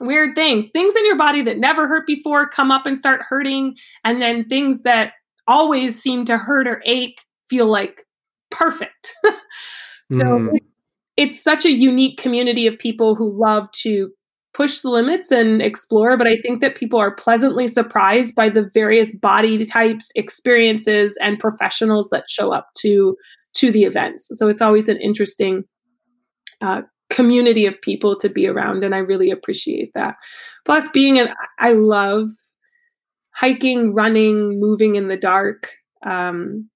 weird 0.00 0.34
things. 0.34 0.68
Things 0.68 0.94
in 0.94 1.06
your 1.06 1.16
body 1.16 1.42
that 1.42 1.58
never 1.58 1.88
hurt 1.88 2.06
before 2.06 2.48
come 2.48 2.70
up 2.70 2.86
and 2.86 2.98
start 2.98 3.22
hurting 3.28 3.76
and 4.04 4.20
then 4.20 4.44
things 4.44 4.82
that 4.82 5.12
always 5.48 6.00
seem 6.00 6.24
to 6.26 6.36
hurt 6.36 6.66
or 6.66 6.82
ache 6.84 7.20
feel 7.48 7.66
like 7.66 8.04
perfect. 8.50 9.14
so 9.24 10.18
mm. 10.18 10.50
It's, 11.16 11.42
such 11.42 11.64
a 11.64 11.72
unique 11.72 12.18
community 12.18 12.66
of 12.66 12.78
people 12.78 13.14
who 13.14 13.32
love 13.38 13.70
to 13.72 14.10
push 14.54 14.80
the 14.80 14.88
limits 14.88 15.30
and 15.30 15.60
explore 15.60 16.16
but 16.16 16.26
i 16.26 16.36
think 16.36 16.62
that 16.62 16.76
people 16.76 16.98
are 16.98 17.14
pleasantly 17.14 17.66
surprised 17.66 18.34
by 18.34 18.48
the 18.48 18.70
various 18.72 19.14
body 19.14 19.64
types 19.66 20.10
experiences 20.14 21.18
and 21.20 21.38
professionals 21.38 22.08
that 22.08 22.24
show 22.28 22.52
up 22.52 22.68
to 22.74 23.14
to 23.56 23.72
the 23.72 23.84
events. 23.84 24.28
So 24.34 24.48
it's 24.48 24.60
always 24.60 24.88
an 24.88 25.00
interesting 25.00 25.64
uh, 26.60 26.82
community 27.08 27.66
of 27.66 27.80
people 27.80 28.16
to 28.16 28.28
be 28.28 28.48
around 28.48 28.82
and 28.82 28.94
i 28.94 28.98
really 28.98 29.30
appreciate 29.30 29.92
that. 29.94 30.16
Plus 30.64 30.88
being 30.92 31.18
an 31.18 31.28
i 31.58 31.72
love 31.72 32.28
hiking, 33.34 33.94
running, 33.94 34.58
moving 34.58 34.94
in 34.94 35.08
the 35.08 35.16
dark, 35.16 35.70
um, 36.06 36.70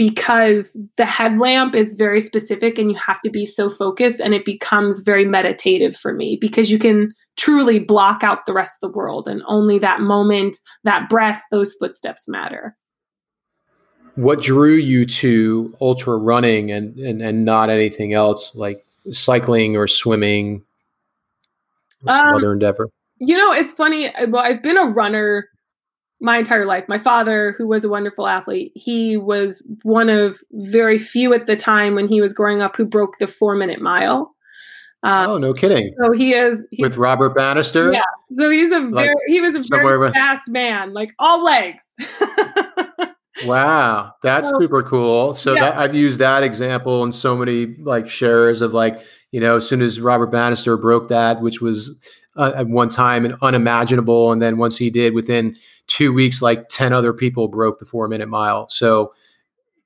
because 0.00 0.74
the 0.96 1.04
headlamp 1.04 1.74
is 1.74 1.92
very 1.92 2.22
specific 2.22 2.78
and 2.78 2.90
you 2.90 2.96
have 2.96 3.20
to 3.20 3.28
be 3.28 3.44
so 3.44 3.68
focused, 3.68 4.18
and 4.18 4.32
it 4.32 4.46
becomes 4.46 5.00
very 5.00 5.26
meditative 5.26 5.94
for 5.94 6.14
me 6.14 6.38
because 6.40 6.70
you 6.70 6.78
can 6.78 7.12
truly 7.36 7.78
block 7.78 8.22
out 8.22 8.46
the 8.46 8.54
rest 8.54 8.78
of 8.82 8.90
the 8.90 8.96
world, 8.96 9.28
and 9.28 9.42
only 9.46 9.78
that 9.78 10.00
moment, 10.00 10.56
that 10.84 11.10
breath, 11.10 11.42
those 11.50 11.74
footsteps 11.74 12.26
matter. 12.26 12.74
What 14.14 14.40
drew 14.40 14.72
you 14.72 15.04
to 15.04 15.76
ultra 15.82 16.16
running 16.16 16.70
and, 16.70 16.96
and, 16.98 17.20
and 17.20 17.44
not 17.44 17.68
anything 17.68 18.14
else 18.14 18.54
like 18.54 18.82
cycling 19.12 19.76
or 19.76 19.86
swimming? 19.86 20.62
Or 22.06 22.14
um, 22.14 22.36
other 22.36 22.54
endeavor? 22.54 22.88
You 23.18 23.36
know, 23.36 23.52
it's 23.52 23.74
funny. 23.74 24.10
Well, 24.28 24.42
I've 24.42 24.62
been 24.62 24.78
a 24.78 24.86
runner 24.86 25.49
my 26.20 26.38
entire 26.38 26.66
life. 26.66 26.84
My 26.88 26.98
father, 26.98 27.54
who 27.56 27.66
was 27.66 27.84
a 27.84 27.88
wonderful 27.88 28.26
athlete, 28.26 28.72
he 28.74 29.16
was 29.16 29.62
one 29.82 30.08
of 30.08 30.38
very 30.52 30.98
few 30.98 31.32
at 31.32 31.46
the 31.46 31.56
time 31.56 31.94
when 31.94 32.08
he 32.08 32.20
was 32.20 32.32
growing 32.32 32.60
up 32.60 32.76
who 32.76 32.84
broke 32.84 33.18
the 33.18 33.26
four 33.26 33.54
minute 33.54 33.80
mile. 33.80 34.34
Um, 35.02 35.30
oh, 35.30 35.38
no 35.38 35.54
kidding! 35.54 35.94
So 35.98 36.12
he 36.12 36.34
is 36.34 36.66
with 36.78 36.98
Robert 36.98 37.34
Bannister. 37.34 37.90
Yeah, 37.90 38.02
so 38.32 38.50
he's 38.50 38.70
a 38.70 38.80
like 38.80 39.06
very 39.06 39.14
he 39.28 39.40
was 39.40 39.54
a 39.54 39.62
very 39.70 40.12
fast 40.12 40.50
man, 40.50 40.92
like 40.92 41.14
all 41.18 41.42
legs. 41.42 41.82
wow, 43.46 44.12
that's 44.22 44.50
so, 44.50 44.60
super 44.60 44.82
cool. 44.82 45.32
So 45.32 45.54
yeah. 45.54 45.70
that, 45.70 45.78
I've 45.78 45.94
used 45.94 46.18
that 46.18 46.42
example 46.42 47.02
in 47.04 47.12
so 47.12 47.34
many 47.34 47.76
like 47.78 48.10
shares 48.10 48.60
of 48.60 48.74
like 48.74 48.98
you 49.30 49.40
know 49.40 49.56
as 49.56 49.66
soon 49.66 49.80
as 49.80 50.00
Robert 50.00 50.30
Bannister 50.30 50.76
broke 50.76 51.08
that, 51.08 51.40
which 51.40 51.62
was 51.62 51.98
uh, 52.36 52.52
at 52.56 52.68
one 52.68 52.88
time 52.88 53.24
and 53.24 53.34
unimaginable, 53.42 54.32
and 54.32 54.40
then 54.40 54.58
once 54.58 54.78
he 54.78 54.90
did, 54.90 55.14
within 55.14 55.56
two 55.86 56.12
weeks, 56.12 56.40
like 56.40 56.68
10 56.68 56.92
other 56.92 57.12
people 57.12 57.48
broke 57.48 57.78
the 57.78 57.84
four 57.84 58.08
minute 58.08 58.28
mile. 58.28 58.68
So 58.68 59.12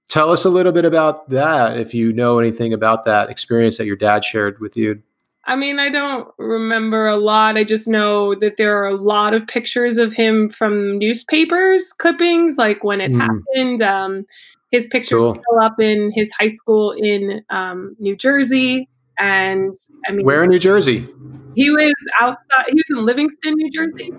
tell 0.08 0.30
us 0.30 0.44
a 0.44 0.50
little 0.50 0.72
bit 0.72 0.84
about 0.84 1.28
that 1.30 1.78
if 1.78 1.94
you 1.94 2.12
know 2.12 2.38
anything 2.38 2.72
about 2.72 3.04
that 3.04 3.30
experience 3.30 3.78
that 3.78 3.86
your 3.86 3.96
dad 3.96 4.24
shared 4.24 4.60
with 4.60 4.76
you. 4.76 5.02
I 5.46 5.56
mean, 5.56 5.78
I 5.78 5.90
don't 5.90 6.28
remember 6.38 7.06
a 7.06 7.16
lot. 7.16 7.58
I 7.58 7.64
just 7.64 7.86
know 7.86 8.34
that 8.36 8.56
there 8.56 8.78
are 8.80 8.86
a 8.86 8.94
lot 8.94 9.34
of 9.34 9.46
pictures 9.46 9.98
of 9.98 10.14
him 10.14 10.48
from 10.48 10.98
newspapers 10.98 11.92
clippings, 11.92 12.56
like 12.56 12.82
when 12.82 13.00
it 13.00 13.12
mm. 13.12 13.20
happened. 13.20 13.82
Um, 13.82 14.26
his 14.70 14.86
pictures 14.86 15.22
cool. 15.22 15.34
still 15.34 15.60
up 15.60 15.78
in 15.78 16.10
his 16.12 16.32
high 16.32 16.48
school 16.48 16.92
in 16.92 17.44
um, 17.50 17.94
New 18.00 18.16
Jersey. 18.16 18.88
And 19.18 19.76
I 20.08 20.12
mean, 20.12 20.24
where 20.24 20.42
in 20.44 20.50
New 20.50 20.58
Jersey? 20.58 21.06
He 21.54 21.70
was 21.70 21.94
outside, 22.20 22.64
he 22.68 22.74
was 22.74 22.98
in 22.98 23.06
Livingston, 23.06 23.54
New 23.54 23.70
Jersey. 23.70 24.10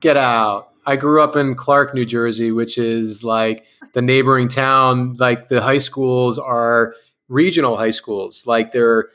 Get 0.00 0.16
out. 0.16 0.68
I 0.86 0.96
grew 0.96 1.20
up 1.20 1.36
in 1.36 1.54
Clark, 1.54 1.94
New 1.94 2.06
Jersey, 2.06 2.52
which 2.52 2.78
is 2.78 3.22
like 3.22 3.64
the 3.92 4.02
neighboring 4.02 4.48
town. 4.48 5.14
Like 5.18 5.48
the 5.48 5.60
high 5.60 5.78
schools 5.78 6.38
are 6.38 6.94
regional 7.28 7.76
high 7.76 7.90
schools. 7.90 8.46
Like 8.46 8.72
they're 8.72 9.08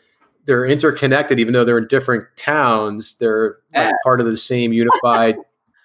they're 0.46 0.66
interconnected, 0.66 1.40
even 1.40 1.54
though 1.54 1.66
they're 1.66 1.80
in 1.80 1.88
different 1.88 2.26
towns. 2.36 3.16
They're 3.18 3.58
like 3.74 3.94
part 4.04 4.20
of 4.20 4.28
the 4.28 4.38
same 4.38 4.74
unified 4.74 5.38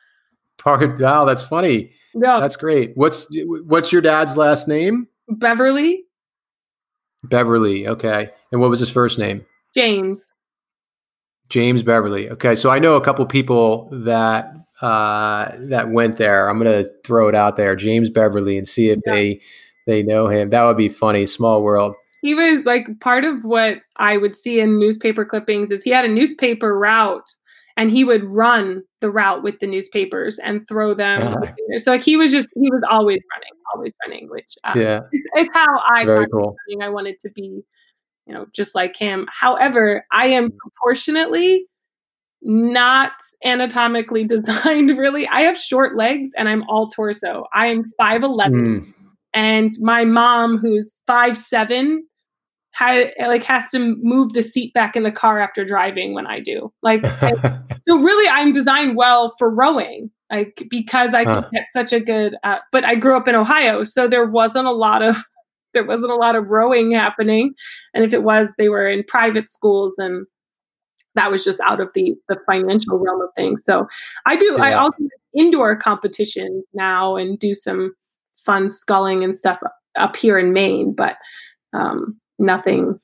part. 0.58 1.00
Wow, 1.00 1.24
that's 1.24 1.42
funny. 1.42 1.92
Yeah, 2.14 2.38
that's 2.40 2.56
great. 2.56 2.92
What's 2.96 3.26
what's 3.44 3.92
your 3.92 4.02
dad's 4.02 4.36
last 4.36 4.68
name? 4.68 5.08
Beverley. 5.28 6.04
Beverley. 7.24 7.86
Okay, 7.86 8.30
and 8.52 8.60
what 8.60 8.70
was 8.70 8.80
his 8.80 8.90
first 8.90 9.18
name? 9.18 9.44
James. 9.74 10.32
James 11.48 11.82
Beverley. 11.82 12.30
Okay, 12.30 12.54
so 12.54 12.70
I 12.70 12.78
know 12.78 12.94
a 12.96 13.00
couple 13.00 13.26
people 13.26 13.88
that 13.92 14.54
uh, 14.80 15.50
that 15.58 15.90
went 15.90 16.16
there. 16.16 16.48
I'm 16.48 16.58
gonna 16.58 16.84
throw 17.04 17.28
it 17.28 17.34
out 17.34 17.56
there, 17.56 17.76
James 17.76 18.08
Beverley, 18.08 18.56
and 18.56 18.66
see 18.66 18.90
if 18.90 19.00
yeah. 19.06 19.12
they 19.12 19.40
they 19.86 20.02
know 20.02 20.28
him. 20.28 20.50
That 20.50 20.64
would 20.64 20.76
be 20.76 20.88
funny. 20.88 21.26
Small 21.26 21.62
world. 21.62 21.94
He 22.22 22.34
was 22.34 22.64
like 22.66 22.86
part 23.00 23.24
of 23.24 23.44
what 23.44 23.78
I 23.96 24.16
would 24.16 24.36
see 24.36 24.60
in 24.60 24.78
newspaper 24.78 25.24
clippings 25.24 25.70
is 25.70 25.82
he 25.82 25.90
had 25.90 26.04
a 26.04 26.08
newspaper 26.08 26.78
route 26.78 27.34
and 27.80 27.90
he 27.90 28.04
would 28.04 28.30
run 28.30 28.82
the 29.00 29.10
route 29.10 29.42
with 29.42 29.58
the 29.60 29.66
newspapers 29.66 30.38
and 30.38 30.68
throw 30.68 30.92
them. 30.92 31.22
Uh-huh. 31.22 31.52
So 31.78 31.92
like 31.92 32.02
he 32.02 32.16
was 32.16 32.30
just 32.30 32.48
he 32.54 32.68
was 32.68 32.82
always 32.90 33.20
running, 33.34 33.62
always 33.74 33.92
running, 34.04 34.28
which 34.28 34.54
uh, 34.64 34.74
yeah, 34.76 35.00
it's, 35.12 35.48
how 35.54 35.66
I 35.88 36.04
Very 36.04 36.26
cool. 36.28 36.56
running. 36.68 36.82
I 36.82 36.90
wanted 36.90 37.20
to 37.20 37.30
be, 37.30 37.62
you 38.26 38.34
know, 38.34 38.46
just 38.52 38.74
like 38.74 38.96
him. 38.96 39.26
However, 39.32 40.04
I 40.10 40.26
am 40.26 40.50
proportionately 40.50 41.64
not 42.42 43.12
anatomically 43.44 44.24
designed 44.28 44.90
really. 44.98 45.26
I 45.28 45.42
have 45.42 45.56
short 45.56 45.96
legs 45.96 46.30
and 46.36 46.48
I'm 46.48 46.64
all 46.68 46.88
torso. 46.88 47.44
I 47.54 47.68
am 47.68 47.84
5'11 47.98 48.50
mm. 48.50 48.92
and 49.32 49.72
my 49.80 50.04
mom 50.04 50.58
who's 50.58 51.00
five 51.06 51.38
seven, 51.38 52.04
had, 52.72 53.12
like 53.20 53.44
has 53.44 53.68
to 53.70 53.96
move 54.00 54.32
the 54.32 54.42
seat 54.42 54.72
back 54.74 54.96
in 54.96 55.02
the 55.02 55.12
car 55.12 55.38
after 55.38 55.64
driving 55.64 56.14
when 56.14 56.26
I 56.26 56.40
do. 56.40 56.72
Like, 56.82 57.04
I, 57.04 57.32
so 57.86 57.98
really, 57.98 58.28
I'm 58.28 58.52
designed 58.52 58.96
well 58.96 59.34
for 59.38 59.50
rowing, 59.50 60.10
like 60.30 60.66
because 60.70 61.14
I 61.14 61.24
huh. 61.24 61.48
get 61.52 61.66
such 61.72 61.92
a 61.92 62.00
good. 62.00 62.36
Uh, 62.42 62.58
but 62.72 62.84
I 62.84 62.94
grew 62.94 63.16
up 63.16 63.28
in 63.28 63.34
Ohio, 63.34 63.84
so 63.84 64.08
there 64.08 64.26
wasn't 64.26 64.66
a 64.66 64.72
lot 64.72 65.02
of 65.02 65.22
there 65.72 65.84
wasn't 65.84 66.10
a 66.10 66.16
lot 66.16 66.36
of 66.36 66.50
rowing 66.50 66.92
happening, 66.92 67.54
and 67.94 68.04
if 68.04 68.12
it 68.12 68.22
was, 68.22 68.54
they 68.56 68.68
were 68.68 68.86
in 68.86 69.04
private 69.04 69.48
schools 69.48 69.94
and 69.98 70.26
that 71.16 71.30
was 71.30 71.44
just 71.44 71.60
out 71.60 71.80
of 71.80 71.90
the 71.94 72.14
the 72.28 72.38
financial 72.46 72.98
realm 72.98 73.20
of 73.20 73.28
things. 73.36 73.62
So 73.64 73.86
I 74.26 74.36
do 74.36 74.54
yeah. 74.58 74.64
I 74.64 74.72
also 74.74 74.96
do 74.98 75.08
indoor 75.34 75.76
competition 75.76 76.62
now 76.74 77.16
and 77.16 77.38
do 77.38 77.54
some 77.54 77.94
fun 78.44 78.68
sculling 78.68 79.24
and 79.24 79.34
stuff 79.34 79.60
up 79.96 80.16
here 80.16 80.38
in 80.38 80.52
Maine, 80.52 80.94
but 80.96 81.16
um, 81.72 82.19
nothing 82.40 82.98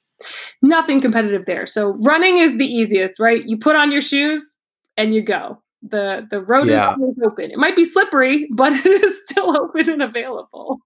nothing 0.63 1.01
competitive 1.01 1.45
there. 1.47 1.67
So 1.67 1.91
running 2.01 2.39
is 2.39 2.57
the 2.57 2.67
easiest, 2.67 3.21
right? 3.21 3.45
You 3.45 3.59
put 3.59 3.77
on 3.77 3.93
your 3.93 4.01
shoes 4.01 4.55
and 4.97 5.15
you 5.15 5.23
go. 5.23 5.63
The 5.83 6.27
the 6.31 6.41
road 6.41 6.69
yeah. 6.69 6.95
is 6.95 7.19
open. 7.25 7.51
It 7.51 7.59
might 7.59 7.77
be 7.77 7.85
slippery, 7.85 8.49
but 8.53 8.73
it 8.87 9.05
is 9.05 9.21
still 9.29 9.57
open 9.57 9.89
and 9.89 10.03
available. 10.03 10.81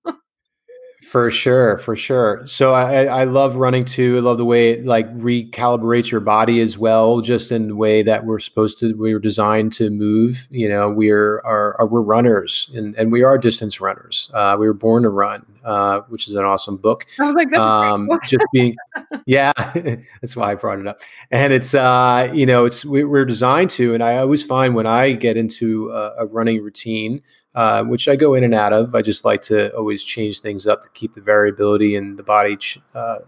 For 1.03 1.31
sure, 1.31 1.79
for 1.79 1.97
sure. 1.97 2.47
So 2.47 2.73
I, 2.73 3.05
I 3.05 3.25
love 3.25 3.57
running 3.57 3.87
too. 3.87 4.19
I 4.19 4.21
love 4.21 4.37
the 4.37 4.45
way 4.45 4.73
it 4.73 4.85
like 4.85 5.11
recalibrates 5.17 6.11
your 6.11 6.21
body 6.21 6.61
as 6.61 6.77
well, 6.77 7.23
just 7.23 7.51
in 7.51 7.69
the 7.69 7.75
way 7.75 8.03
that 8.03 8.27
we're 8.27 8.39
supposed 8.39 8.79
to. 8.81 8.93
We 8.93 9.15
were 9.15 9.21
designed 9.21 9.73
to 9.75 9.89
move. 9.89 10.47
You 10.51 10.69
know, 10.69 10.91
we're 10.91 11.39
are, 11.39 11.75
are 11.81 11.87
we're 11.87 12.03
runners, 12.03 12.71
and, 12.75 12.95
and 12.97 13.11
we 13.11 13.23
are 13.23 13.39
distance 13.39 13.81
runners. 13.81 14.31
Uh, 14.35 14.57
we 14.61 14.67
were 14.67 14.75
born 14.75 15.05
to 15.05 15.09
run, 15.09 15.47
uh, 15.65 16.01
which 16.09 16.29
is 16.29 16.35
an 16.35 16.45
awesome 16.45 16.77
book. 16.77 17.07
I 17.19 17.25
was 17.25 17.35
like, 17.35 17.51
that's 17.51 17.61
um, 17.61 18.09
just 18.25 18.45
being, 18.53 18.77
yeah, 19.27 19.53
that's 20.21 20.37
why 20.37 20.53
I 20.53 20.55
brought 20.55 20.79
it 20.79 20.87
up. 20.87 21.01
And 21.31 21.53
it's 21.53 21.75
uh, 21.75 22.31
you 22.35 22.47
know, 22.47 22.65
it's 22.65 22.85
we, 22.85 23.03
are 23.03 23.25
designed 23.25 23.71
to, 23.71 23.95
and 23.95 24.03
I 24.03 24.19
always 24.19 24.43
find 24.43 24.75
when 24.75 24.87
I 24.87 25.13
get 25.13 25.37
into 25.37 25.91
a, 25.91 26.15
a 26.19 26.27
running 26.27 26.63
routine 26.63 27.23
uh, 27.55 27.85
which 27.85 28.09
I 28.09 28.17
go 28.17 28.35
in 28.35 28.45
and 28.45 28.55
out 28.55 28.73
of. 28.73 28.95
I 28.95 29.03
just 29.03 29.25
like 29.25 29.43
to 29.43 29.75
always 29.77 30.05
change 30.05 30.41
things 30.41 30.67
up 30.67 30.83
to 30.83 30.91
keep 30.91 31.15
the 31.15 31.21
variability 31.21 31.97
and 31.97 32.19
the 32.19 32.23
body 32.23 32.57
ch- 32.57 32.79
uh, 32.95 33.19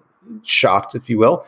shocked, 0.43 0.95
if 0.95 1.11
you 1.11 1.18
will. 1.18 1.45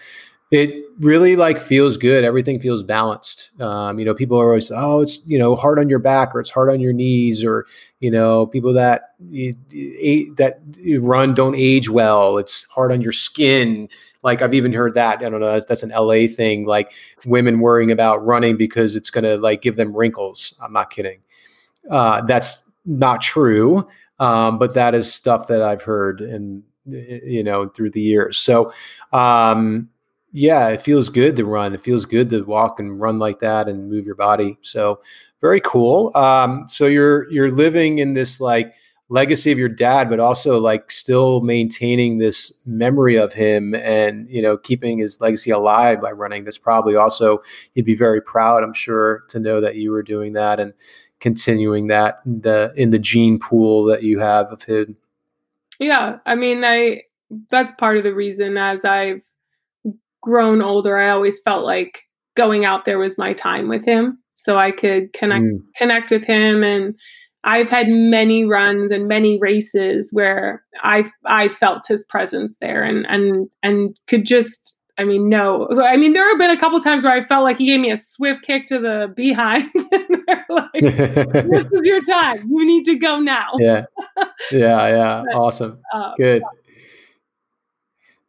It 0.55 0.85
really 1.01 1.35
like 1.35 1.59
feels 1.59 1.97
good. 1.97 2.23
Everything 2.23 2.61
feels 2.61 2.85
balanced. 2.85 3.51
Um, 3.61 3.99
you 3.99 4.05
know, 4.05 4.15
people 4.15 4.41
are 4.41 4.51
always, 4.51 4.71
oh, 4.71 5.01
it's 5.01 5.21
you 5.27 5.37
know 5.37 5.57
hard 5.57 5.81
on 5.81 5.89
your 5.89 5.99
back 5.99 6.33
or 6.33 6.39
it's 6.39 6.51
hard 6.51 6.71
on 6.71 6.79
your 6.79 6.93
knees 6.93 7.43
or 7.43 7.67
you 7.99 8.09
know 8.09 8.47
people 8.47 8.73
that 8.75 9.15
that 9.19 10.61
run 11.01 11.35
don't 11.35 11.57
age 11.57 11.91
well. 11.91 12.39
It's 12.39 12.65
hard 12.65 12.93
on 12.93 13.01
your 13.01 13.11
skin. 13.11 13.89
Like 14.23 14.43
I've 14.43 14.55
even 14.55 14.73
heard 14.73 14.95
that. 14.95 15.19
I 15.19 15.29
don't 15.29 15.41
know. 15.41 15.53
That's, 15.53 15.67
that's 15.67 15.83
an 15.83 15.91
LA 15.91 16.29
thing. 16.29 16.67
Like 16.67 16.93
women 17.25 17.59
worrying 17.59 17.91
about 17.91 18.25
running 18.25 18.57
because 18.57 18.95
it's 18.95 19.11
going 19.11 19.25
to 19.25 19.37
like 19.37 19.61
give 19.61 19.75
them 19.75 19.95
wrinkles. 19.95 20.55
I'm 20.63 20.73
not 20.73 20.91
kidding. 20.91 21.19
Uh, 21.91 22.23
that's 22.23 22.63
not 22.87 23.21
true, 23.21 23.89
um, 24.21 24.59
but 24.59 24.75
that 24.75 24.95
is 24.95 25.13
stuff 25.13 25.49
that 25.49 25.63
I've 25.63 25.83
heard 25.83 26.21
and 26.21 26.63
you 26.87 27.43
know 27.43 27.69
through 27.71 27.91
the 27.91 28.01
years. 28.01 28.39
So 28.39 28.73
um, 29.13 29.89
yeah, 30.37 30.71
it 30.71 30.81
feels 30.81 31.09
good 31.09 31.37
to 31.37 31.45
run. 31.45 31.75
It 31.75 31.81
feels 31.81 32.05
good 32.05 32.29
to 32.31 32.43
walk 32.43 32.81
and 32.81 33.01
run 33.01 33.21
like 33.21 33.39
that 33.39 33.69
and 33.69 33.89
move 33.89 34.05
your 34.05 34.17
body. 34.17 34.59
So 34.63 35.01
very 35.41 35.61
cool. 35.61 36.11
Um, 36.17 36.65
so 36.67 36.87
you're 36.87 37.31
you're 37.31 37.53
living 37.53 37.99
in 37.99 38.15
this 38.15 38.41
like 38.41 38.75
legacy 39.09 39.53
of 39.53 39.59
your 39.59 39.69
dad, 39.69 40.11
but 40.11 40.19
also 40.19 40.59
like 40.59 40.91
still 40.91 41.41
maintaining 41.43 42.19
this 42.19 42.53
memory 42.67 43.15
of 43.15 43.33
him 43.33 43.77
and 43.77 44.29
you 44.29 44.43
know 44.43 44.57
keeping 44.57 44.99
his 44.99 45.21
legacy 45.21 45.53
alive 45.53 46.01
by 46.01 46.11
running. 46.11 46.43
This 46.43 46.59
probably 46.59 46.97
also 46.97 47.41
he'd 47.75 47.85
be 47.85 47.95
very 47.95 48.21
proud, 48.21 48.65
I'm 48.65 48.75
sure, 48.75 49.23
to 49.29 49.39
know 49.39 49.61
that 49.61 49.77
you 49.77 49.93
were 49.93 50.03
doing 50.03 50.33
that 50.33 50.59
and 50.59 50.73
continuing 51.21 51.87
that 51.87 52.19
in 52.27 52.41
the 52.41 52.73
in 52.75 52.91
the 52.91 52.99
gene 52.99 53.39
pool 53.39 53.85
that 53.85 54.03
you 54.03 54.19
have 54.19 54.47
of 54.47 54.65
him. 54.65 54.97
Yeah, 55.79 56.19
I 56.27 56.35
mean, 56.35 56.65
I 56.65 57.03
that's 57.51 57.73
part 57.75 57.99
of 57.99 58.03
the 58.03 58.15
reason 58.15 58.59
as 58.59 58.85
I've 58.85 59.23
grown 60.25 60.63
older, 60.63 60.97
I 60.97 61.11
always 61.11 61.41
felt 61.41 61.65
like 61.65 62.03
going 62.37 62.65
out 62.65 62.85
there 62.85 62.99
was 62.99 63.19
my 63.19 63.33
time 63.33 63.69
with 63.69 63.85
him, 63.85 64.19
so 64.35 64.57
I 64.57 64.71
could 64.71 65.13
connect 65.13 65.45
mm. 65.45 65.61
connect 65.77 66.11
with 66.11 66.25
him 66.25 66.63
and. 66.63 66.95
I've 67.47 67.69
had 67.69 67.89
many 67.91 68.47
runs 68.47 68.91
and 68.91 69.07
many 69.07 69.39
races 69.39 70.09
where 70.15 70.65
I 70.83 71.05
I 71.27 71.49
felt 71.49 71.87
his 71.87 72.03
presence 72.03 72.57
there 72.63 72.83
and 72.83 73.05
and 73.07 73.51
and 73.63 73.95
could 74.07 74.25
just 74.25 74.79
I 74.97 75.05
mean, 75.05 75.29
no. 75.29 75.69
I 75.83 75.97
mean, 75.97 76.13
there 76.13 76.29
have 76.29 76.39
been 76.39 76.51
a 76.51 76.59
couple 76.59 76.81
times 76.81 77.05
where 77.05 77.13
I 77.13 77.23
felt 77.25 77.45
like 77.45 77.59
he 77.59 77.67
gave 77.67 77.81
me 77.81 77.91
a 77.91 77.97
swift 77.97 78.43
kick 78.43 78.67
to 78.67 78.79
the 78.79 79.13
behind. 79.15 79.71
like, 80.49 80.73
this 80.73 81.73
is 81.73 81.87
your 81.87 82.03
time. 82.03 82.39
You 82.49 82.65
need 82.65 82.85
to 82.85 82.97
go 82.97 83.19
now. 83.19 83.53
yeah. 83.59 83.85
Yeah. 84.51 84.89
Yeah. 84.89 85.23
But, 85.27 85.37
awesome. 85.37 85.81
Uh, 85.93 86.13
Good. 86.17 86.43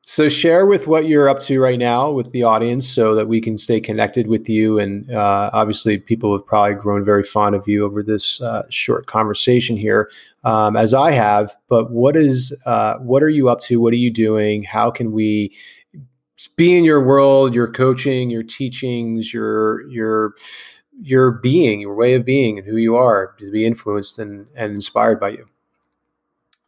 So, 0.08 0.30
share 0.30 0.68
with 0.68 0.86
what 0.86 1.08
you're 1.08 1.28
up 1.28 1.40
to 1.42 1.60
right 1.60 1.80
now 1.80 2.12
with 2.12 2.32
the 2.32 2.44
audience 2.44 2.88
so 2.88 3.16
that 3.16 3.28
we 3.28 3.42
can 3.42 3.58
stay 3.58 3.82
connected 3.82 4.28
with 4.28 4.48
you. 4.48 4.78
And 4.78 5.12
uh, 5.12 5.50
obviously, 5.52 5.98
people 5.98 6.32
have 6.38 6.46
probably 6.46 6.76
grown 6.76 7.04
very 7.04 7.24
fond 7.24 7.56
of 7.56 7.68
you 7.68 7.84
over 7.84 8.04
this 8.04 8.40
uh, 8.40 8.64
short 8.70 9.08
conversation 9.08 9.76
here, 9.76 10.12
um, 10.44 10.78
as 10.78 10.94
I 10.94 11.10
have. 11.10 11.56
But 11.70 11.90
what 11.90 12.16
is, 12.16 12.56
uh, 12.68 12.98
what 13.00 13.24
are 13.24 13.30
you 13.30 13.50
up 13.50 13.62
to? 13.62 13.82
What 13.82 13.94
are 13.94 13.98
you 13.98 14.12
doing? 14.12 14.62
How 14.62 14.92
can 14.92 15.12
we 15.12 15.52
be 16.56 16.78
in 16.78 16.84
your 16.84 17.04
world, 17.04 17.56
your 17.56 17.72
coaching, 17.72 18.30
your 18.30 18.44
teachings, 18.44 19.34
your 19.34 19.88
your 19.90 20.36
your 21.02 21.32
being, 21.32 21.82
your 21.82 21.96
way 21.96 22.14
of 22.14 22.26
being, 22.26 22.60
and 22.60 22.68
who 22.68 22.78
you 22.78 22.96
are 22.96 23.36
to 23.40 23.52
be 23.52 23.66
influenced 23.66 24.20
and, 24.20 24.46
and 24.56 24.74
inspired 24.74 25.20
by 25.20 25.30
you. 25.30 25.48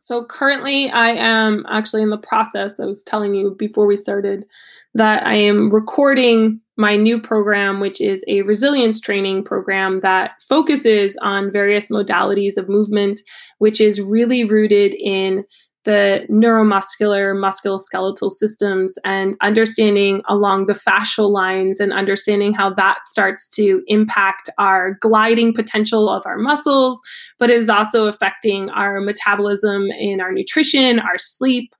So 0.08 0.24
currently, 0.24 0.90
I 0.90 1.10
am 1.10 1.66
actually 1.68 2.02
in 2.02 2.12
the 2.12 2.18
process. 2.18 2.80
I 2.80 2.86
was 2.86 3.04
telling 3.04 3.36
you 3.36 3.54
before 3.60 3.86
we 3.86 3.98
started 3.98 4.46
that 4.94 5.28
I 5.28 5.34
am 5.34 5.70
recording 5.70 6.62
my 6.78 6.96
new 6.96 7.20
program, 7.20 7.82
which 7.82 8.00
is 8.00 8.24
a 8.30 8.42
resilience 8.44 9.02
training 9.02 9.44
program 9.44 10.00
that 10.04 10.32
focuses 10.48 11.18
on 11.22 11.52
various 11.52 11.90
modalities 11.90 12.56
of 12.56 12.70
movement, 12.70 13.20
which 13.58 13.82
is 13.82 14.00
really 14.00 14.46
rooted 14.46 14.94
in 14.94 15.44
the 15.88 16.26
neuromuscular, 16.30 17.34
musculoskeletal 17.34 18.30
systems 18.30 19.00
and 19.06 19.38
understanding 19.40 20.22
along 20.28 20.66
the 20.66 20.74
fascial 20.74 21.32
lines 21.32 21.80
and 21.80 21.94
understanding 21.94 22.54
how 22.54 22.74
that 22.74 23.06
starts 23.06 23.48
to 23.48 23.82
impact 23.88 24.50
our 24.58 24.96
gliding 25.00 25.54
potential 25.54 26.10
of 26.10 26.26
our 26.26 26.38
muscles, 26.38 27.00
but 27.40 27.50
it 27.50 27.58
is 27.58 27.70
also 27.70 28.06
affecting 28.08 28.70
our 28.72 29.00
metabolism 29.00 29.86
in 29.98 30.20
our 30.20 30.34
nutrition, 30.34 31.00
our 31.00 31.18
sleep, 31.18 31.74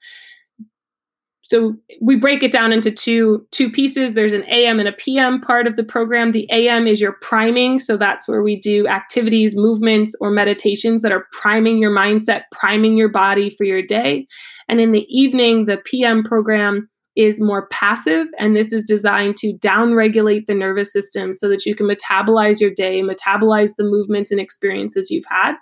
so 1.48 1.78
we 2.02 2.18
break 2.18 2.44
it 2.44 2.52
down 2.52 2.74
into 2.74 2.92
two 2.92 3.48
two 3.52 3.72
pieces. 3.72 4.14
There's 4.14 4.34
an 4.34 4.44
am 4.44 4.80
and 4.80 4.90
a 4.90 4.92
pm 4.92 5.40
part 5.40 5.66
of 5.66 5.78
the 5.78 5.84
program. 5.84 6.34
The 6.34 6.50
am 6.52 6.88
is 6.88 7.00
your 7.00 7.14
priming. 7.22 7.80
So 7.80 7.96
that's 7.96 8.28
where 8.28 8.44
we 8.44 8.60
do 8.60 8.86
activities 8.86 9.56
movements 9.56 10.14
or 10.20 10.30
meditations 10.30 11.04
that 11.04 11.14
are 11.14 11.26
priming 11.32 11.78
your 11.78 11.96
mindset 11.96 12.42
priming 12.52 12.98
your 12.98 13.08
body 13.08 13.50
for 13.50 13.64
your 13.64 13.82
day. 13.82 14.28
And 14.68 14.82
in 14.82 14.92
the 14.92 15.06
evening 15.08 15.68
the 15.68 15.78
pm 15.86 16.22
program 16.22 16.90
is 17.16 17.40
more 17.40 17.68
passive 17.70 18.28
and 18.38 18.54
this 18.54 18.74
is 18.74 18.84
designed 18.84 19.38
to 19.38 19.54
downregulate 19.60 20.48
the 20.48 20.54
nervous 20.54 20.92
system 20.92 21.32
so 21.32 21.48
that 21.48 21.66
you 21.66 21.74
can 21.76 21.88
metabolize 21.88 22.60
your 22.60 22.72
day 22.72 23.02
metabolize 23.02 23.72
the 23.78 23.86
movements 23.86 24.32
and 24.32 24.40
experiences 24.42 25.10
you've 25.10 25.26
had 25.30 25.56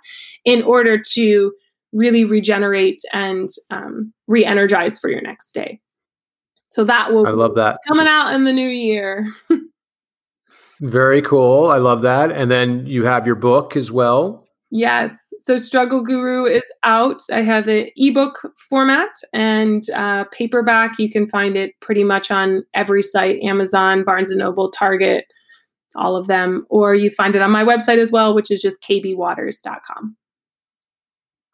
in 0.44 0.62
order 0.64 1.00
to 1.00 1.52
really 1.96 2.24
regenerate 2.24 3.00
and 3.12 3.48
um, 3.70 4.12
re-energize 4.28 4.98
for 4.98 5.08
your 5.08 5.22
next 5.22 5.52
day. 5.52 5.80
So 6.70 6.84
that 6.84 7.12
will 7.12 7.26
I 7.26 7.30
love 7.30 7.54
that 7.54 7.80
coming 7.88 8.06
out 8.06 8.34
in 8.34 8.44
the 8.44 8.52
new 8.52 8.68
year. 8.68 9.32
Very 10.80 11.22
cool. 11.22 11.66
I 11.66 11.78
love 11.78 12.02
that. 12.02 12.30
And 12.30 12.50
then 12.50 12.86
you 12.86 13.04
have 13.04 13.26
your 13.26 13.34
book 13.34 13.76
as 13.76 13.90
well. 13.90 14.46
Yes. 14.70 15.16
So 15.40 15.56
Struggle 15.56 16.02
Guru 16.02 16.44
is 16.44 16.64
out. 16.82 17.22
I 17.32 17.40
have 17.42 17.68
an 17.68 17.88
ebook 17.96 18.52
format 18.68 19.08
and 19.32 19.88
uh, 19.90 20.24
paperback. 20.32 20.98
You 20.98 21.10
can 21.10 21.26
find 21.26 21.56
it 21.56 21.72
pretty 21.80 22.04
much 22.04 22.30
on 22.30 22.64
every 22.74 23.02
site: 23.02 23.40
Amazon, 23.42 24.04
Barnes 24.04 24.30
and 24.30 24.40
Noble, 24.40 24.70
Target, 24.70 25.24
all 25.94 26.16
of 26.16 26.26
them. 26.26 26.66
Or 26.68 26.94
you 26.94 27.10
find 27.10 27.34
it 27.34 27.42
on 27.42 27.50
my 27.50 27.64
website 27.64 27.98
as 27.98 28.10
well, 28.10 28.34
which 28.34 28.50
is 28.50 28.60
just 28.60 28.82
kbwaters.com. 28.82 30.16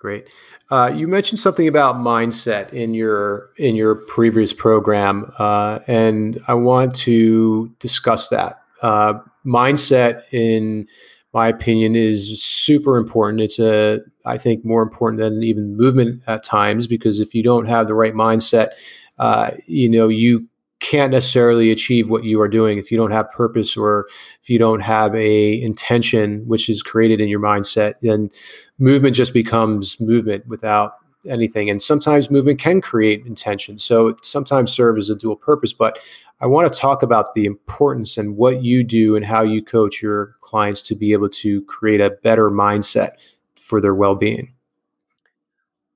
Great. 0.02 0.26
Uh, 0.72 0.92
you 0.92 1.06
mentioned 1.06 1.38
something 1.38 1.68
about 1.68 1.94
mindset 1.94 2.72
in 2.72 2.92
your 2.92 3.50
in 3.56 3.76
your 3.76 3.94
previous 3.94 4.52
program, 4.52 5.30
uh, 5.38 5.78
and 5.86 6.42
I 6.48 6.54
want 6.54 6.92
to 6.96 7.72
discuss 7.78 8.28
that. 8.30 8.60
Uh, 8.82 9.20
mindset, 9.46 10.24
in 10.32 10.88
my 11.32 11.46
opinion, 11.46 11.94
is 11.94 12.42
super 12.42 12.96
important. 12.96 13.42
It's 13.42 13.60
a, 13.60 14.00
I 14.24 14.38
think, 14.38 14.64
more 14.64 14.82
important 14.82 15.20
than 15.20 15.44
even 15.44 15.76
movement 15.76 16.20
at 16.26 16.42
times 16.42 16.88
because 16.88 17.20
if 17.20 17.32
you 17.32 17.44
don't 17.44 17.66
have 17.66 17.86
the 17.86 17.94
right 17.94 18.12
mindset, 18.12 18.70
uh, 19.20 19.52
you 19.68 19.88
know, 19.88 20.08
you 20.08 20.48
can't 20.82 21.12
necessarily 21.12 21.70
achieve 21.70 22.10
what 22.10 22.24
you 22.24 22.40
are 22.40 22.48
doing 22.48 22.76
if 22.76 22.90
you 22.90 22.98
don't 22.98 23.12
have 23.12 23.30
purpose 23.30 23.76
or 23.76 24.08
if 24.42 24.50
you 24.50 24.58
don't 24.58 24.80
have 24.80 25.14
a 25.14 25.62
intention 25.62 26.46
which 26.48 26.68
is 26.68 26.82
created 26.82 27.20
in 27.20 27.28
your 27.28 27.40
mindset 27.40 27.94
then 28.02 28.28
movement 28.78 29.14
just 29.14 29.32
becomes 29.32 30.00
movement 30.00 30.46
without 30.48 30.94
anything. 31.28 31.70
And 31.70 31.80
sometimes 31.80 32.32
movement 32.32 32.58
can 32.58 32.80
create 32.80 33.24
intention. 33.24 33.78
So 33.78 34.08
it 34.08 34.24
sometimes 34.26 34.72
serves 34.72 35.08
as 35.08 35.16
a 35.16 35.18
dual 35.18 35.36
purpose 35.36 35.72
but 35.72 35.98
i 36.40 36.46
want 36.46 36.70
to 36.72 36.78
talk 36.78 37.02
about 37.04 37.34
the 37.34 37.44
importance 37.44 38.18
and 38.18 38.36
what 38.36 38.64
you 38.64 38.82
do 38.82 39.14
and 39.14 39.24
how 39.24 39.42
you 39.42 39.62
coach 39.62 40.02
your 40.02 40.34
clients 40.40 40.82
to 40.82 40.96
be 40.96 41.12
able 41.12 41.28
to 41.28 41.62
create 41.62 42.00
a 42.00 42.10
better 42.10 42.50
mindset 42.50 43.10
for 43.54 43.80
their 43.80 43.94
well-being. 43.94 44.52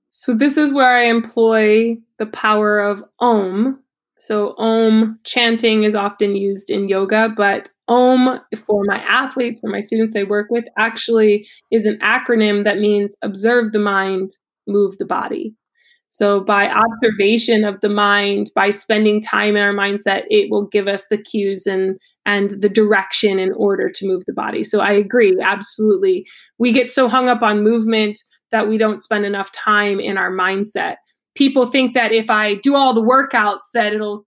So 0.08 0.32
this 0.32 0.56
is 0.56 0.72
where 0.72 0.96
i 0.96 1.04
employ 1.06 1.96
the 2.18 2.26
power 2.26 2.78
of 2.78 3.04
om 3.18 3.82
so, 4.18 4.54
Om 4.56 5.18
chanting 5.24 5.84
is 5.84 5.94
often 5.94 6.36
used 6.36 6.70
in 6.70 6.88
yoga, 6.88 7.28
but 7.36 7.68
Om 7.86 8.40
for 8.66 8.82
my 8.86 8.98
athletes, 8.98 9.58
for 9.60 9.68
my 9.68 9.80
students 9.80 10.16
I 10.16 10.22
work 10.22 10.46
with, 10.50 10.64
actually 10.78 11.46
is 11.70 11.84
an 11.84 11.98
acronym 12.02 12.64
that 12.64 12.78
means 12.78 13.14
observe 13.22 13.72
the 13.72 13.78
mind, 13.78 14.30
move 14.66 14.96
the 14.98 15.04
body. 15.04 15.54
So, 16.08 16.40
by 16.40 16.70
observation 16.70 17.64
of 17.64 17.80
the 17.82 17.90
mind, 17.90 18.50
by 18.54 18.70
spending 18.70 19.20
time 19.20 19.54
in 19.54 19.62
our 19.62 19.74
mindset, 19.74 20.22
it 20.30 20.50
will 20.50 20.66
give 20.66 20.88
us 20.88 21.08
the 21.08 21.18
cues 21.18 21.66
and 21.66 21.96
and 22.24 22.60
the 22.62 22.70
direction 22.70 23.38
in 23.38 23.52
order 23.52 23.90
to 23.94 24.06
move 24.08 24.24
the 24.26 24.32
body. 24.32 24.64
So, 24.64 24.80
I 24.80 24.92
agree, 24.92 25.36
absolutely. 25.42 26.24
We 26.58 26.72
get 26.72 26.88
so 26.88 27.06
hung 27.06 27.28
up 27.28 27.42
on 27.42 27.62
movement 27.62 28.18
that 28.50 28.66
we 28.66 28.78
don't 28.78 28.98
spend 28.98 29.26
enough 29.26 29.52
time 29.52 30.00
in 30.00 30.16
our 30.16 30.30
mindset 30.30 30.96
people 31.36 31.66
think 31.66 31.94
that 31.94 32.12
if 32.12 32.30
I 32.30 32.54
do 32.56 32.74
all 32.74 32.92
the 32.92 33.02
workouts, 33.02 33.70
that 33.74 33.92
it'll 33.92 34.26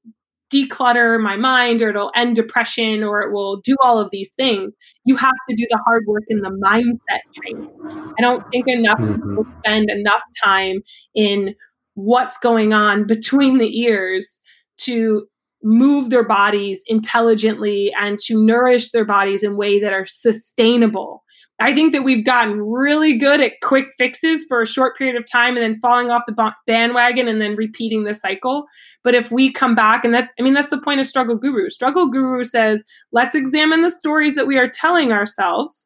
declutter 0.51 1.21
my 1.21 1.35
mind 1.35 1.81
or 1.81 1.89
it'll 1.89 2.11
end 2.15 2.35
depression 2.35 3.03
or 3.03 3.21
it 3.21 3.31
will 3.31 3.57
do 3.57 3.75
all 3.83 3.99
of 3.99 4.09
these 4.11 4.31
things. 4.31 4.73
You 5.05 5.15
have 5.17 5.35
to 5.49 5.55
do 5.55 5.65
the 5.69 5.79
hard 5.85 6.05
work 6.07 6.23
in 6.27 6.39
the 6.41 6.49
mindset 6.49 7.19
training. 7.35 7.69
I 8.17 8.21
don't 8.21 8.43
think 8.51 8.67
enough 8.67 8.99
mm-hmm. 8.99 9.29
people 9.29 9.45
spend 9.59 9.89
enough 9.89 10.23
time 10.43 10.81
in 11.13 11.55
what's 11.93 12.37
going 12.37 12.73
on 12.73 13.05
between 13.07 13.59
the 13.59 13.79
ears 13.79 14.39
to 14.79 15.27
move 15.61 16.09
their 16.09 16.23
bodies 16.23 16.81
intelligently 16.87 17.93
and 17.99 18.17
to 18.17 18.41
nourish 18.41 18.91
their 18.91 19.05
bodies 19.05 19.43
in 19.43 19.57
ways 19.57 19.81
that 19.81 19.93
are 19.93 20.05
sustainable 20.07 21.23
I 21.61 21.73
think 21.73 21.91
that 21.91 22.03
we've 22.03 22.23
gotten 22.23 22.61
really 22.61 23.17
good 23.17 23.41
at 23.41 23.59
quick 23.61 23.87
fixes 23.97 24.45
for 24.47 24.61
a 24.61 24.67
short 24.67 24.97
period 24.97 25.17
of 25.17 25.29
time 25.29 25.57
and 25.57 25.63
then 25.63 25.79
falling 25.81 26.09
off 26.09 26.23
the 26.25 26.53
bandwagon 26.65 27.27
and 27.27 27.41
then 27.41 27.55
repeating 27.57 28.05
the 28.05 28.13
cycle. 28.13 28.65
But 29.03 29.13
if 29.13 29.29
we 29.29 29.51
come 29.51 29.75
back, 29.75 30.05
and 30.05 30.13
that's, 30.13 30.31
I 30.39 30.43
mean, 30.43 30.53
that's 30.53 30.69
the 30.69 30.81
point 30.81 31.01
of 31.01 31.07
Struggle 31.07 31.35
Guru. 31.35 31.69
Struggle 31.69 32.07
Guru 32.07 32.45
says, 32.45 32.85
let's 33.11 33.35
examine 33.35 33.81
the 33.81 33.91
stories 33.91 34.35
that 34.35 34.47
we 34.47 34.57
are 34.57 34.69
telling 34.69 35.11
ourselves. 35.11 35.85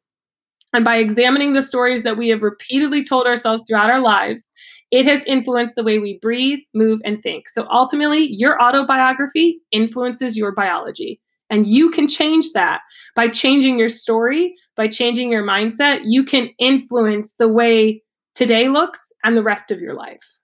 And 0.72 0.84
by 0.84 0.96
examining 0.96 1.54
the 1.54 1.62
stories 1.62 2.04
that 2.04 2.16
we 2.16 2.28
have 2.28 2.42
repeatedly 2.42 3.04
told 3.04 3.26
ourselves 3.26 3.62
throughout 3.66 3.90
our 3.90 4.00
lives, 4.00 4.48
it 4.92 5.06
has 5.06 5.24
influenced 5.24 5.74
the 5.74 5.82
way 5.82 5.98
we 5.98 6.18
breathe, 6.22 6.60
move, 6.72 7.00
and 7.04 7.20
think. 7.20 7.48
So 7.48 7.66
ultimately, 7.68 8.28
your 8.30 8.62
autobiography 8.62 9.60
influences 9.72 10.36
your 10.36 10.52
biology. 10.52 11.20
And 11.50 11.66
you 11.66 11.90
can 11.90 12.08
change 12.08 12.52
that 12.52 12.80
by 13.14 13.28
changing 13.28 13.78
your 13.78 13.88
story, 13.88 14.54
by 14.76 14.88
changing 14.88 15.30
your 15.30 15.44
mindset. 15.44 16.00
You 16.04 16.24
can 16.24 16.50
influence 16.58 17.34
the 17.38 17.48
way 17.48 18.02
today 18.34 18.68
looks 18.68 19.12
and 19.22 19.36
the 19.36 19.42
rest 19.42 19.70
of 19.70 19.80
your 19.80 19.94
life. 19.94 20.38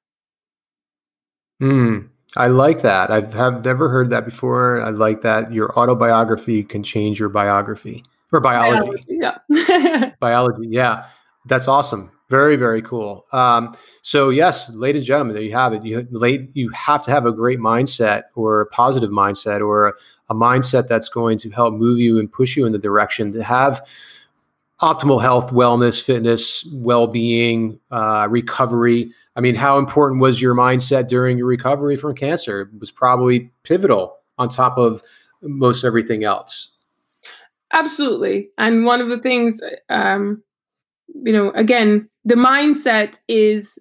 Hmm. 1.60 1.98
I 2.36 2.46
like 2.46 2.82
that. 2.82 3.10
I've 3.10 3.32
have 3.34 3.64
never 3.64 3.88
heard 3.88 4.10
that 4.10 4.24
before. 4.24 4.80
I 4.80 4.90
like 4.90 5.22
that 5.22 5.52
your 5.52 5.76
autobiography 5.76 6.62
can 6.62 6.82
change 6.82 7.18
your 7.18 7.28
biography 7.28 8.04
or 8.32 8.40
biology. 8.40 9.02
biology 9.08 9.38
yeah. 9.48 10.10
biology. 10.20 10.68
Yeah. 10.68 11.06
That's 11.46 11.66
awesome. 11.66 12.12
Very, 12.28 12.54
very 12.54 12.80
cool. 12.82 13.24
Um, 13.32 13.74
so 14.02 14.30
yes, 14.30 14.70
ladies 14.70 15.02
and 15.02 15.06
gentlemen, 15.06 15.34
there 15.34 15.42
you 15.42 15.52
have 15.52 15.72
it. 15.72 15.84
You 15.84 16.06
late, 16.12 16.50
you 16.54 16.68
have 16.70 17.02
to 17.04 17.10
have 17.10 17.26
a 17.26 17.32
great 17.32 17.58
mindset 17.58 18.22
or 18.36 18.60
a 18.60 18.66
positive 18.66 19.10
mindset 19.10 19.60
or 19.60 19.96
a, 20.30 20.34
mindset 20.34 20.86
that's 20.86 21.08
going 21.08 21.36
to 21.38 21.50
help 21.50 21.74
move 21.74 21.98
you 21.98 22.18
and 22.18 22.32
push 22.32 22.56
you 22.56 22.64
in 22.64 22.72
the 22.72 22.78
direction 22.78 23.32
to 23.32 23.42
have 23.42 23.86
optimal 24.80 25.20
health, 25.20 25.50
wellness, 25.50 26.02
fitness, 26.02 26.64
well-being, 26.72 27.78
uh, 27.90 28.26
recovery. 28.30 29.12
I 29.36 29.40
mean, 29.40 29.54
how 29.54 29.78
important 29.78 30.20
was 30.20 30.40
your 30.40 30.54
mindset 30.54 31.08
during 31.08 31.36
your 31.36 31.46
recovery 31.46 31.96
from 31.96 32.14
cancer? 32.14 32.62
It 32.62 32.80
was 32.80 32.90
probably 32.90 33.50
pivotal 33.64 34.16
on 34.38 34.48
top 34.48 34.78
of 34.78 35.02
most 35.42 35.84
everything 35.84 36.24
else. 36.24 36.72
Absolutely, 37.72 38.48
and 38.58 38.84
one 38.84 39.00
of 39.00 39.10
the 39.10 39.18
things, 39.18 39.60
um, 39.90 40.42
you 41.14 41.32
know, 41.32 41.50
again, 41.52 42.08
the 42.24 42.34
mindset 42.34 43.18
is 43.28 43.78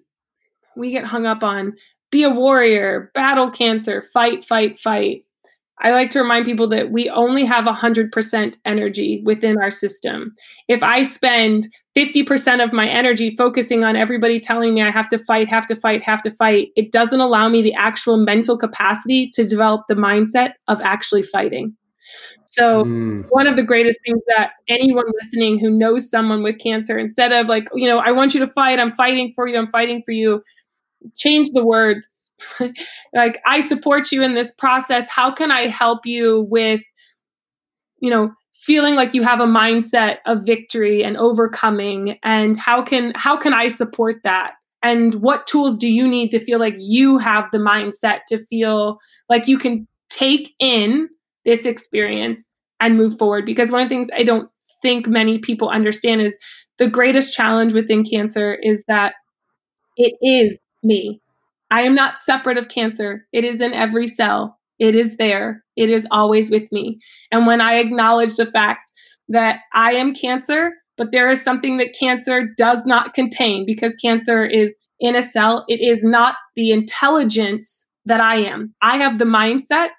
we 0.76 0.90
get 0.90 1.04
hung 1.04 1.26
up 1.26 1.42
on 1.42 1.74
be 2.10 2.22
a 2.24 2.30
warrior, 2.30 3.10
battle 3.14 3.50
cancer, 3.50 4.02
fight, 4.12 4.44
fight, 4.44 4.78
fight. 4.78 5.24
I 5.82 5.92
like 5.92 6.10
to 6.10 6.20
remind 6.20 6.44
people 6.44 6.68
that 6.68 6.90
we 6.90 7.08
only 7.08 7.44
have 7.44 7.64
100% 7.64 8.56
energy 8.64 9.22
within 9.24 9.56
our 9.58 9.70
system. 9.70 10.34
If 10.68 10.82
I 10.82 11.02
spend 11.02 11.66
50% 11.96 12.62
of 12.62 12.72
my 12.72 12.88
energy 12.88 13.34
focusing 13.36 13.82
on 13.82 13.96
everybody 13.96 14.40
telling 14.40 14.74
me 14.74 14.82
I 14.82 14.90
have 14.90 15.08
to 15.08 15.18
fight, 15.24 15.48
have 15.48 15.66
to 15.66 15.74
fight, 15.74 16.02
have 16.04 16.22
to 16.22 16.30
fight, 16.30 16.68
it 16.76 16.92
doesn't 16.92 17.20
allow 17.20 17.48
me 17.48 17.62
the 17.62 17.74
actual 17.74 18.18
mental 18.18 18.58
capacity 18.58 19.30
to 19.34 19.46
develop 19.46 19.82
the 19.88 19.94
mindset 19.94 20.52
of 20.68 20.80
actually 20.82 21.22
fighting. 21.22 21.74
So, 22.46 22.84
mm. 22.84 23.24
one 23.30 23.46
of 23.46 23.54
the 23.56 23.62
greatest 23.62 24.00
things 24.04 24.20
that 24.28 24.52
anyone 24.68 25.04
listening 25.22 25.60
who 25.60 25.70
knows 25.70 26.10
someone 26.10 26.42
with 26.42 26.58
cancer, 26.58 26.98
instead 26.98 27.32
of 27.32 27.46
like, 27.46 27.68
you 27.74 27.88
know, 27.88 27.98
I 27.98 28.10
want 28.10 28.34
you 28.34 28.40
to 28.40 28.46
fight, 28.48 28.80
I'm 28.80 28.90
fighting 28.90 29.32
for 29.34 29.46
you, 29.46 29.56
I'm 29.56 29.70
fighting 29.70 30.02
for 30.04 30.10
you, 30.10 30.42
change 31.16 31.48
the 31.52 31.64
words. 31.64 32.19
like, 33.14 33.40
I 33.46 33.60
support 33.60 34.12
you 34.12 34.22
in 34.22 34.34
this 34.34 34.52
process. 34.52 35.08
How 35.08 35.30
can 35.32 35.50
I 35.50 35.68
help 35.68 36.06
you 36.06 36.46
with, 36.50 36.80
you 38.00 38.10
know, 38.10 38.32
feeling 38.54 38.94
like 38.94 39.14
you 39.14 39.22
have 39.22 39.40
a 39.40 39.46
mindset 39.46 40.18
of 40.26 40.44
victory 40.44 41.02
and 41.02 41.16
overcoming 41.16 42.18
and 42.22 42.58
how 42.58 42.82
can 42.82 43.10
how 43.16 43.34
can 43.34 43.54
i 43.54 43.66
support 43.66 44.16
that 44.22 44.52
and 44.82 45.16
what 45.16 45.46
tools 45.46 45.78
do 45.78 45.90
you 45.90 46.06
need 46.06 46.30
to 46.30 46.38
feel 46.38 46.58
like 46.58 46.74
you 46.78 47.18
have 47.18 47.46
the 47.52 47.58
mindset 47.58 48.20
to 48.28 48.44
feel 48.46 48.98
like 49.28 49.46
you 49.48 49.58
can 49.58 49.86
take 50.08 50.54
in 50.58 51.08
this 51.44 51.64
experience 51.64 52.48
and 52.80 52.96
move 52.96 53.18
forward. 53.18 53.44
Because 53.44 53.70
one 53.70 53.82
of 53.82 53.88
the 53.88 53.94
things 53.94 54.08
I 54.14 54.22
don't 54.22 54.48
think 54.82 55.06
many 55.06 55.38
people 55.38 55.68
understand 55.68 56.22
is 56.22 56.36
the 56.78 56.88
greatest 56.88 57.34
challenge 57.34 57.72
within 57.72 58.04
cancer 58.04 58.58
is 58.62 58.84
that 58.88 59.14
it 59.96 60.14
is 60.22 60.58
me. 60.82 61.19
I 61.70 61.82
am 61.82 61.94
not 61.94 62.18
separate 62.18 62.58
of 62.58 62.68
cancer. 62.68 63.26
It 63.32 63.44
is 63.44 63.60
in 63.60 63.72
every 63.72 64.06
cell. 64.06 64.58
It 64.78 64.94
is 64.94 65.16
there. 65.16 65.62
It 65.76 65.90
is 65.90 66.06
always 66.10 66.50
with 66.50 66.70
me. 66.72 66.98
And 67.30 67.46
when 67.46 67.60
I 67.60 67.74
acknowledge 67.74 68.36
the 68.36 68.46
fact 68.46 68.90
that 69.28 69.60
I 69.72 69.92
am 69.92 70.14
cancer, 70.14 70.72
but 70.96 71.12
there 71.12 71.30
is 71.30 71.42
something 71.42 71.76
that 71.76 71.94
cancer 71.98 72.48
does 72.56 72.80
not 72.84 73.14
contain 73.14 73.64
because 73.64 73.94
cancer 74.02 74.44
is 74.44 74.74
in 74.98 75.16
a 75.16 75.22
cell, 75.22 75.64
it 75.68 75.80
is 75.80 76.02
not 76.02 76.36
the 76.56 76.70
intelligence 76.70 77.86
that 78.04 78.20
I 78.20 78.36
am. 78.36 78.74
I 78.82 78.96
have 78.98 79.18
the 79.18 79.24
mindset 79.24 79.90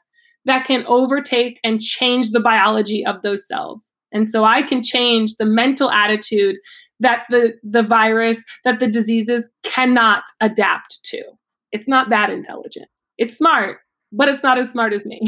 that 0.45 0.65
can 0.65 0.85
overtake 0.87 1.59
and 1.63 1.79
change 1.79 2.31
the 2.31 2.39
biology 2.39 3.05
of 3.05 3.21
those 3.21 3.47
cells. 3.47 3.91
And 4.11 4.29
so 4.29 4.43
I 4.43 4.61
can 4.61 4.83
change 4.83 5.35
the 5.35 5.45
mental 5.45 5.89
attitude 5.91 6.57
that 6.99 7.23
the, 7.29 7.53
the 7.63 7.83
virus, 7.83 8.43
that 8.63 8.79
the 8.79 8.87
diseases 8.87 9.49
cannot 9.63 10.23
adapt 10.39 10.99
to. 11.05 11.23
It's 11.71 11.87
not 11.87 12.09
that 12.09 12.29
intelligent. 12.29 12.87
It's 13.17 13.37
smart, 13.37 13.79
but 14.11 14.27
it's 14.29 14.43
not 14.43 14.57
as 14.57 14.71
smart 14.71 14.93
as 14.93 15.05
me. 15.05 15.21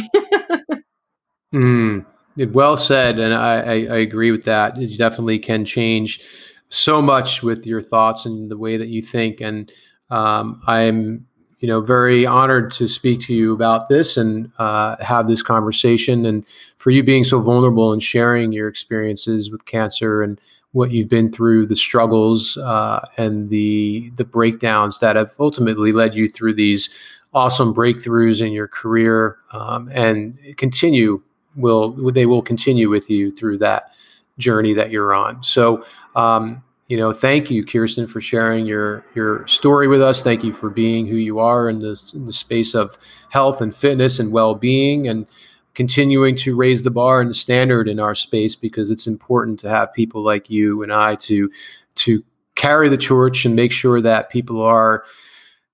mm, 1.54 2.06
well 2.52 2.78
said. 2.78 3.20
And 3.20 3.34
I, 3.34 3.60
I, 3.60 3.74
I 3.74 3.98
agree 3.98 4.32
with 4.32 4.44
that. 4.46 4.78
You 4.78 4.98
definitely 4.98 5.40
can 5.40 5.66
change 5.66 6.22
so 6.70 7.02
much 7.02 7.44
with 7.44 7.66
your 7.66 7.82
thoughts 7.82 8.26
and 8.26 8.50
the 8.50 8.58
way 8.58 8.78
that 8.78 8.88
you 8.90 9.02
think. 9.02 9.42
And 9.42 9.72
um, 10.10 10.62
I'm 10.68 11.28
you 11.64 11.70
know, 11.70 11.80
very 11.80 12.26
honored 12.26 12.70
to 12.72 12.90
speak 12.90 13.22
to 13.22 13.34
you 13.34 13.54
about 13.54 13.88
this 13.88 14.18
and 14.18 14.52
uh, 14.60 14.98
have 15.02 15.30
this 15.30 15.42
conversation, 15.42 16.26
and 16.26 16.46
for 16.78 16.92
you 16.92 17.02
being 17.02 17.24
so 17.24 17.40
vulnerable 17.40 17.94
and 17.94 18.04
sharing 18.04 18.52
your 18.52 18.68
experiences 18.68 19.50
with 19.50 19.64
cancer 19.64 20.22
and 20.22 20.42
what 20.74 20.92
you've 20.92 21.08
been 21.08 21.32
through, 21.32 21.66
the 21.66 21.78
struggles 21.78 22.58
uh, 22.58 23.08
and 23.16 23.50
the 23.50 24.12
the 24.18 24.26
breakdowns 24.26 25.00
that 25.00 25.16
have 25.16 25.32
ultimately 25.40 25.94
led 25.94 26.14
you 26.14 26.28
through 26.28 26.54
these 26.54 26.90
awesome 27.34 27.74
breakthroughs 27.74 28.46
in 28.46 28.52
your 28.52 28.68
career, 28.68 29.38
um, 29.54 29.90
and 29.94 30.38
continue 30.58 31.22
will 31.56 31.92
they 32.12 32.26
will 32.26 32.42
continue 32.42 32.90
with 32.90 33.10
you 33.10 33.32
through 33.32 33.58
that 33.58 33.94
journey 34.38 34.74
that 34.74 34.92
you're 34.92 35.14
on. 35.14 35.42
So. 35.44 35.86
Um, 36.14 36.62
you 36.88 36.98
know, 36.98 37.14
thank 37.14 37.50
you, 37.50 37.66
Kirsten, 37.66 38.08
for 38.08 38.20
sharing 38.20 38.66
your 38.66 39.06
your 39.16 39.48
story 39.48 39.88
with 39.88 40.02
us. 40.02 40.22
Thank 40.22 40.44
you 40.44 40.52
for 40.54 40.70
being 40.70 41.08
who 41.08 41.16
you 41.16 41.40
are 41.40 41.70
in 41.70 41.80
the 41.80 42.02
in 42.14 42.26
the 42.26 42.34
space 42.34 42.76
of 42.76 42.98
health 43.30 43.62
and 43.62 43.74
fitness 43.74 44.20
and 44.20 44.32
well 44.32 44.56
being, 44.56 45.08
and 45.08 45.26
continuing 45.74 46.36
to 46.36 46.56
raise 46.56 46.84
the 46.84 46.92
bar 46.92 47.22
and 47.22 47.30
the 47.30 47.36
standard 47.36 47.88
in 47.88 48.00
our 48.00 48.16
space 48.16 48.56
because 48.56 48.92
it's 48.92 49.08
important 49.08 49.60
to 49.62 49.70
have 49.70 49.94
people 49.94 50.22
like 50.24 50.50
you 50.50 50.84
and 50.84 50.94
I 50.94 51.16
to 51.16 51.50
to 51.96 52.24
carry 52.56 52.90
the 52.90 52.98
torch 52.98 53.46
and 53.46 53.56
make 53.56 53.72
sure 53.72 54.02
that 54.02 54.30
people 54.30 54.62
are 54.62 55.04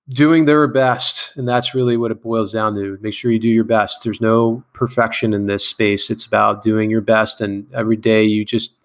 doing 0.08 0.44
their 0.44 0.66
best. 0.66 1.32
And 1.36 1.48
that's 1.48 1.74
really 1.74 1.96
what 1.96 2.10
it 2.10 2.22
boils 2.22 2.52
down 2.52 2.74
to. 2.74 2.98
Make 3.00 3.14
sure 3.14 3.30
you 3.30 3.38
do 3.38 3.48
your 3.48 3.64
best. 3.64 4.02
There's 4.02 4.20
no 4.20 4.64
perfection 4.72 5.32
in 5.32 5.46
this 5.46 5.66
space. 5.66 6.10
It's 6.10 6.26
about 6.26 6.62
doing 6.62 6.90
your 6.90 7.00
best. 7.00 7.40
And 7.40 7.72
every 7.72 7.96
day 7.96 8.24
you 8.24 8.44
just 8.44 8.76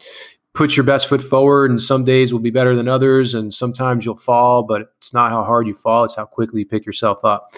put 0.55 0.77
your 0.77 0.85
best 0.85 1.07
foot 1.07 1.21
forward 1.21 1.69
and 1.69 1.81
some 1.81 2.03
days 2.03 2.31
will 2.31 2.39
be 2.39 2.49
better 2.49 2.75
than 2.75 2.87
others 2.87 3.35
and 3.35 3.53
sometimes 3.53 4.05
you'll 4.05 4.15
fall 4.15 4.63
but 4.63 4.93
it's 4.97 5.13
not 5.13 5.29
how 5.29 5.43
hard 5.43 5.67
you 5.67 5.75
fall 5.75 6.05
it's 6.05 6.15
how 6.15 6.25
quickly 6.25 6.61
you 6.61 6.65
pick 6.65 6.85
yourself 6.85 7.23
up. 7.23 7.51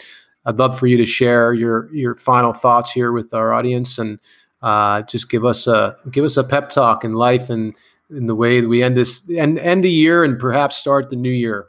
I'd 0.46 0.60
love 0.60 0.78
for 0.78 0.88
you 0.88 0.98
to 0.98 1.06
share 1.06 1.54
your 1.54 1.94
your 1.94 2.16
final 2.16 2.54
thoughts 2.54 2.92
here 2.92 3.12
with 3.12 3.34
our 3.34 3.54
audience 3.54 3.98
and 3.98 4.18
uh, 4.62 5.04
just 5.04 5.30
give 5.30 5.46
us 5.46 5.68
a 5.68 5.98
give 6.12 6.26
us 6.26 6.38
a 6.38 6.44
pep 6.44 6.70
talk 6.70 7.04
in 7.04 7.14
life 7.14 7.50
and 7.50 7.76
in 8.10 8.26
the 8.26 8.36
way 8.36 8.62
that 8.62 8.68
we 8.68 8.82
end 8.82 8.96
this 8.96 9.30
and 9.38 9.60
end 9.60 9.84
the 9.84 9.92
year 9.92 10.24
and 10.24 10.40
perhaps 10.40 10.78
start 10.78 11.10
the 11.10 11.16
new 11.16 11.30
year. 11.30 11.68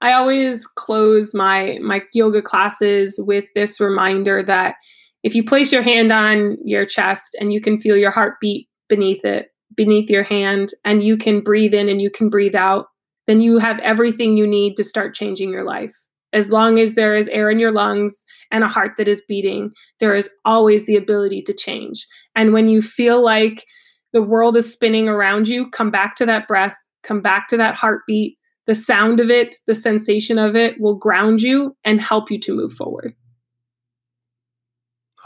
I 0.00 0.12
always 0.12 0.66
close 0.66 1.34
my 1.34 1.78
my 1.82 2.02
yoga 2.12 2.42
classes 2.42 3.16
with 3.18 3.44
this 3.54 3.78
reminder 3.80 4.42
that 4.42 4.76
if 5.22 5.34
you 5.34 5.44
place 5.44 5.72
your 5.72 5.82
hand 5.82 6.12
on 6.12 6.56
your 6.64 6.84
chest 6.84 7.36
and 7.40 7.52
you 7.52 7.60
can 7.60 7.78
feel 7.78 7.96
your 7.96 8.10
heartbeat 8.10 8.68
beneath 8.88 9.24
it, 9.24 9.53
beneath 9.76 10.10
your 10.10 10.24
hand, 10.24 10.70
and 10.84 11.02
you 11.02 11.16
can 11.16 11.40
breathe 11.40 11.74
in 11.74 11.88
and 11.88 12.00
you 12.00 12.10
can 12.10 12.28
breathe 12.28 12.54
out, 12.54 12.86
then 13.26 13.40
you 13.40 13.58
have 13.58 13.78
everything 13.80 14.36
you 14.36 14.46
need 14.46 14.76
to 14.76 14.84
start 14.84 15.14
changing 15.14 15.50
your 15.50 15.64
life. 15.64 15.92
As 16.32 16.50
long 16.50 16.80
as 16.80 16.94
there 16.94 17.16
is 17.16 17.28
air 17.28 17.48
in 17.48 17.60
your 17.60 17.70
lungs 17.70 18.24
and 18.50 18.64
a 18.64 18.68
heart 18.68 18.92
that 18.98 19.06
is 19.06 19.22
beating, 19.28 19.70
there 20.00 20.16
is 20.16 20.28
always 20.44 20.84
the 20.84 20.96
ability 20.96 21.42
to 21.42 21.54
change. 21.54 22.06
And 22.34 22.52
when 22.52 22.68
you 22.68 22.82
feel 22.82 23.22
like 23.22 23.64
the 24.12 24.22
world 24.22 24.56
is 24.56 24.70
spinning 24.70 25.08
around 25.08 25.46
you, 25.46 25.70
come 25.70 25.90
back 25.90 26.16
to 26.16 26.26
that 26.26 26.48
breath, 26.48 26.76
come 27.02 27.20
back 27.20 27.48
to 27.48 27.56
that 27.56 27.76
heartbeat, 27.76 28.36
the 28.66 28.74
sound 28.74 29.20
of 29.20 29.30
it, 29.30 29.56
the 29.66 29.74
sensation 29.74 30.38
of 30.38 30.56
it 30.56 30.80
will 30.80 30.96
ground 30.96 31.40
you 31.40 31.76
and 31.84 32.00
help 32.00 32.30
you 32.30 32.40
to 32.40 32.54
move 32.54 32.72
forward. 32.72 33.14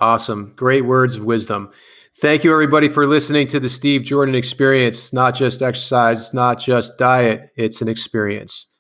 Awesome. 0.01 0.53
Great 0.57 0.83
words 0.83 1.17
of 1.17 1.25
wisdom. 1.25 1.73
Thank 2.21 2.43
you, 2.43 2.53
everybody, 2.53 2.89
for 2.89 3.07
listening 3.07 3.47
to 3.47 3.61
the 3.61 3.69
Steve 3.69 4.03
Jordan 4.03 4.35
experience. 4.35 5.13
Not 5.13 5.37
just 5.37 5.63
exercise, 5.63 6.35
not 6.35 6.59
just 6.59 6.99
diet, 6.99 7.53
it's 7.55 7.81
an 7.81 7.87
experience. 7.89 8.73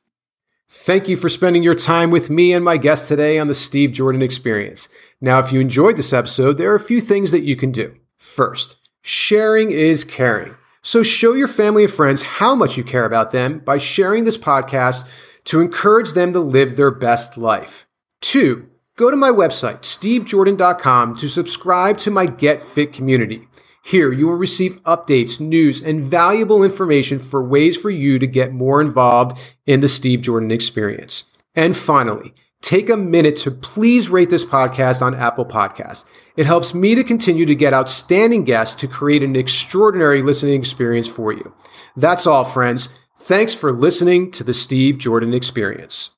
Thank 0.68 1.08
you 1.08 1.16
for 1.16 1.28
spending 1.28 1.62
your 1.62 1.76
time 1.76 2.10
with 2.10 2.30
me 2.30 2.52
and 2.52 2.64
my 2.64 2.78
guest 2.78 3.06
today 3.06 3.38
on 3.38 3.46
the 3.46 3.54
Steve 3.54 3.92
Jordan 3.92 4.22
experience. 4.22 4.88
Now, 5.20 5.38
if 5.38 5.52
you 5.52 5.60
enjoyed 5.60 5.96
this 5.96 6.12
episode, 6.12 6.58
there 6.58 6.72
are 6.72 6.74
a 6.74 6.80
few 6.80 7.00
things 7.00 7.30
that 7.30 7.44
you 7.44 7.54
can 7.54 7.70
do. 7.70 7.94
First, 8.16 8.76
sharing 9.02 9.70
is 9.70 10.02
caring. 10.02 10.56
So 10.82 11.04
show 11.04 11.34
your 11.34 11.46
family 11.46 11.84
and 11.84 11.92
friends 11.92 12.22
how 12.22 12.56
much 12.56 12.76
you 12.76 12.82
care 12.82 13.04
about 13.04 13.30
them 13.30 13.60
by 13.60 13.78
sharing 13.78 14.24
this 14.24 14.36
podcast 14.36 15.04
to 15.44 15.60
encourage 15.60 16.14
them 16.14 16.32
to 16.32 16.40
live 16.40 16.74
their 16.74 16.90
best 16.90 17.38
life. 17.38 17.86
Two, 18.20 18.68
go 18.98 19.10
to 19.10 19.16
my 19.16 19.30
website, 19.30 19.80
stevejordan.com, 19.82 21.14
to 21.16 21.28
subscribe 21.28 21.96
to 21.98 22.10
my 22.10 22.26
Get 22.26 22.62
Fit 22.62 22.92
community. 22.92 23.48
Here, 23.82 24.12
you 24.12 24.26
will 24.26 24.34
receive 24.34 24.82
updates, 24.82 25.40
news, 25.40 25.82
and 25.82 26.02
valuable 26.02 26.62
information 26.62 27.20
for 27.20 27.42
ways 27.42 27.76
for 27.76 27.88
you 27.88 28.18
to 28.18 28.26
get 28.26 28.52
more 28.52 28.82
involved 28.82 29.38
in 29.64 29.80
the 29.80 29.88
Steve 29.88 30.20
Jordan 30.20 30.50
experience. 30.50 31.24
And 31.54 31.76
finally, 31.76 32.34
take 32.60 32.90
a 32.90 32.96
minute 32.96 33.36
to 33.36 33.50
please 33.50 34.10
rate 34.10 34.30
this 34.30 34.44
podcast 34.44 35.00
on 35.00 35.14
Apple 35.14 35.46
Podcasts. 35.46 36.04
It 36.36 36.46
helps 36.46 36.74
me 36.74 36.94
to 36.96 37.04
continue 37.04 37.46
to 37.46 37.54
get 37.54 37.72
outstanding 37.72 38.44
guests 38.44 38.74
to 38.80 38.88
create 38.88 39.22
an 39.22 39.36
extraordinary 39.36 40.22
listening 40.22 40.60
experience 40.60 41.08
for 41.08 41.32
you. 41.32 41.54
That's 41.96 42.26
all, 42.26 42.44
friends. 42.44 42.88
Thanks 43.16 43.54
for 43.54 43.72
listening 43.72 44.30
to 44.32 44.44
the 44.44 44.54
Steve 44.54 44.98
Jordan 44.98 45.34
Experience. 45.34 46.06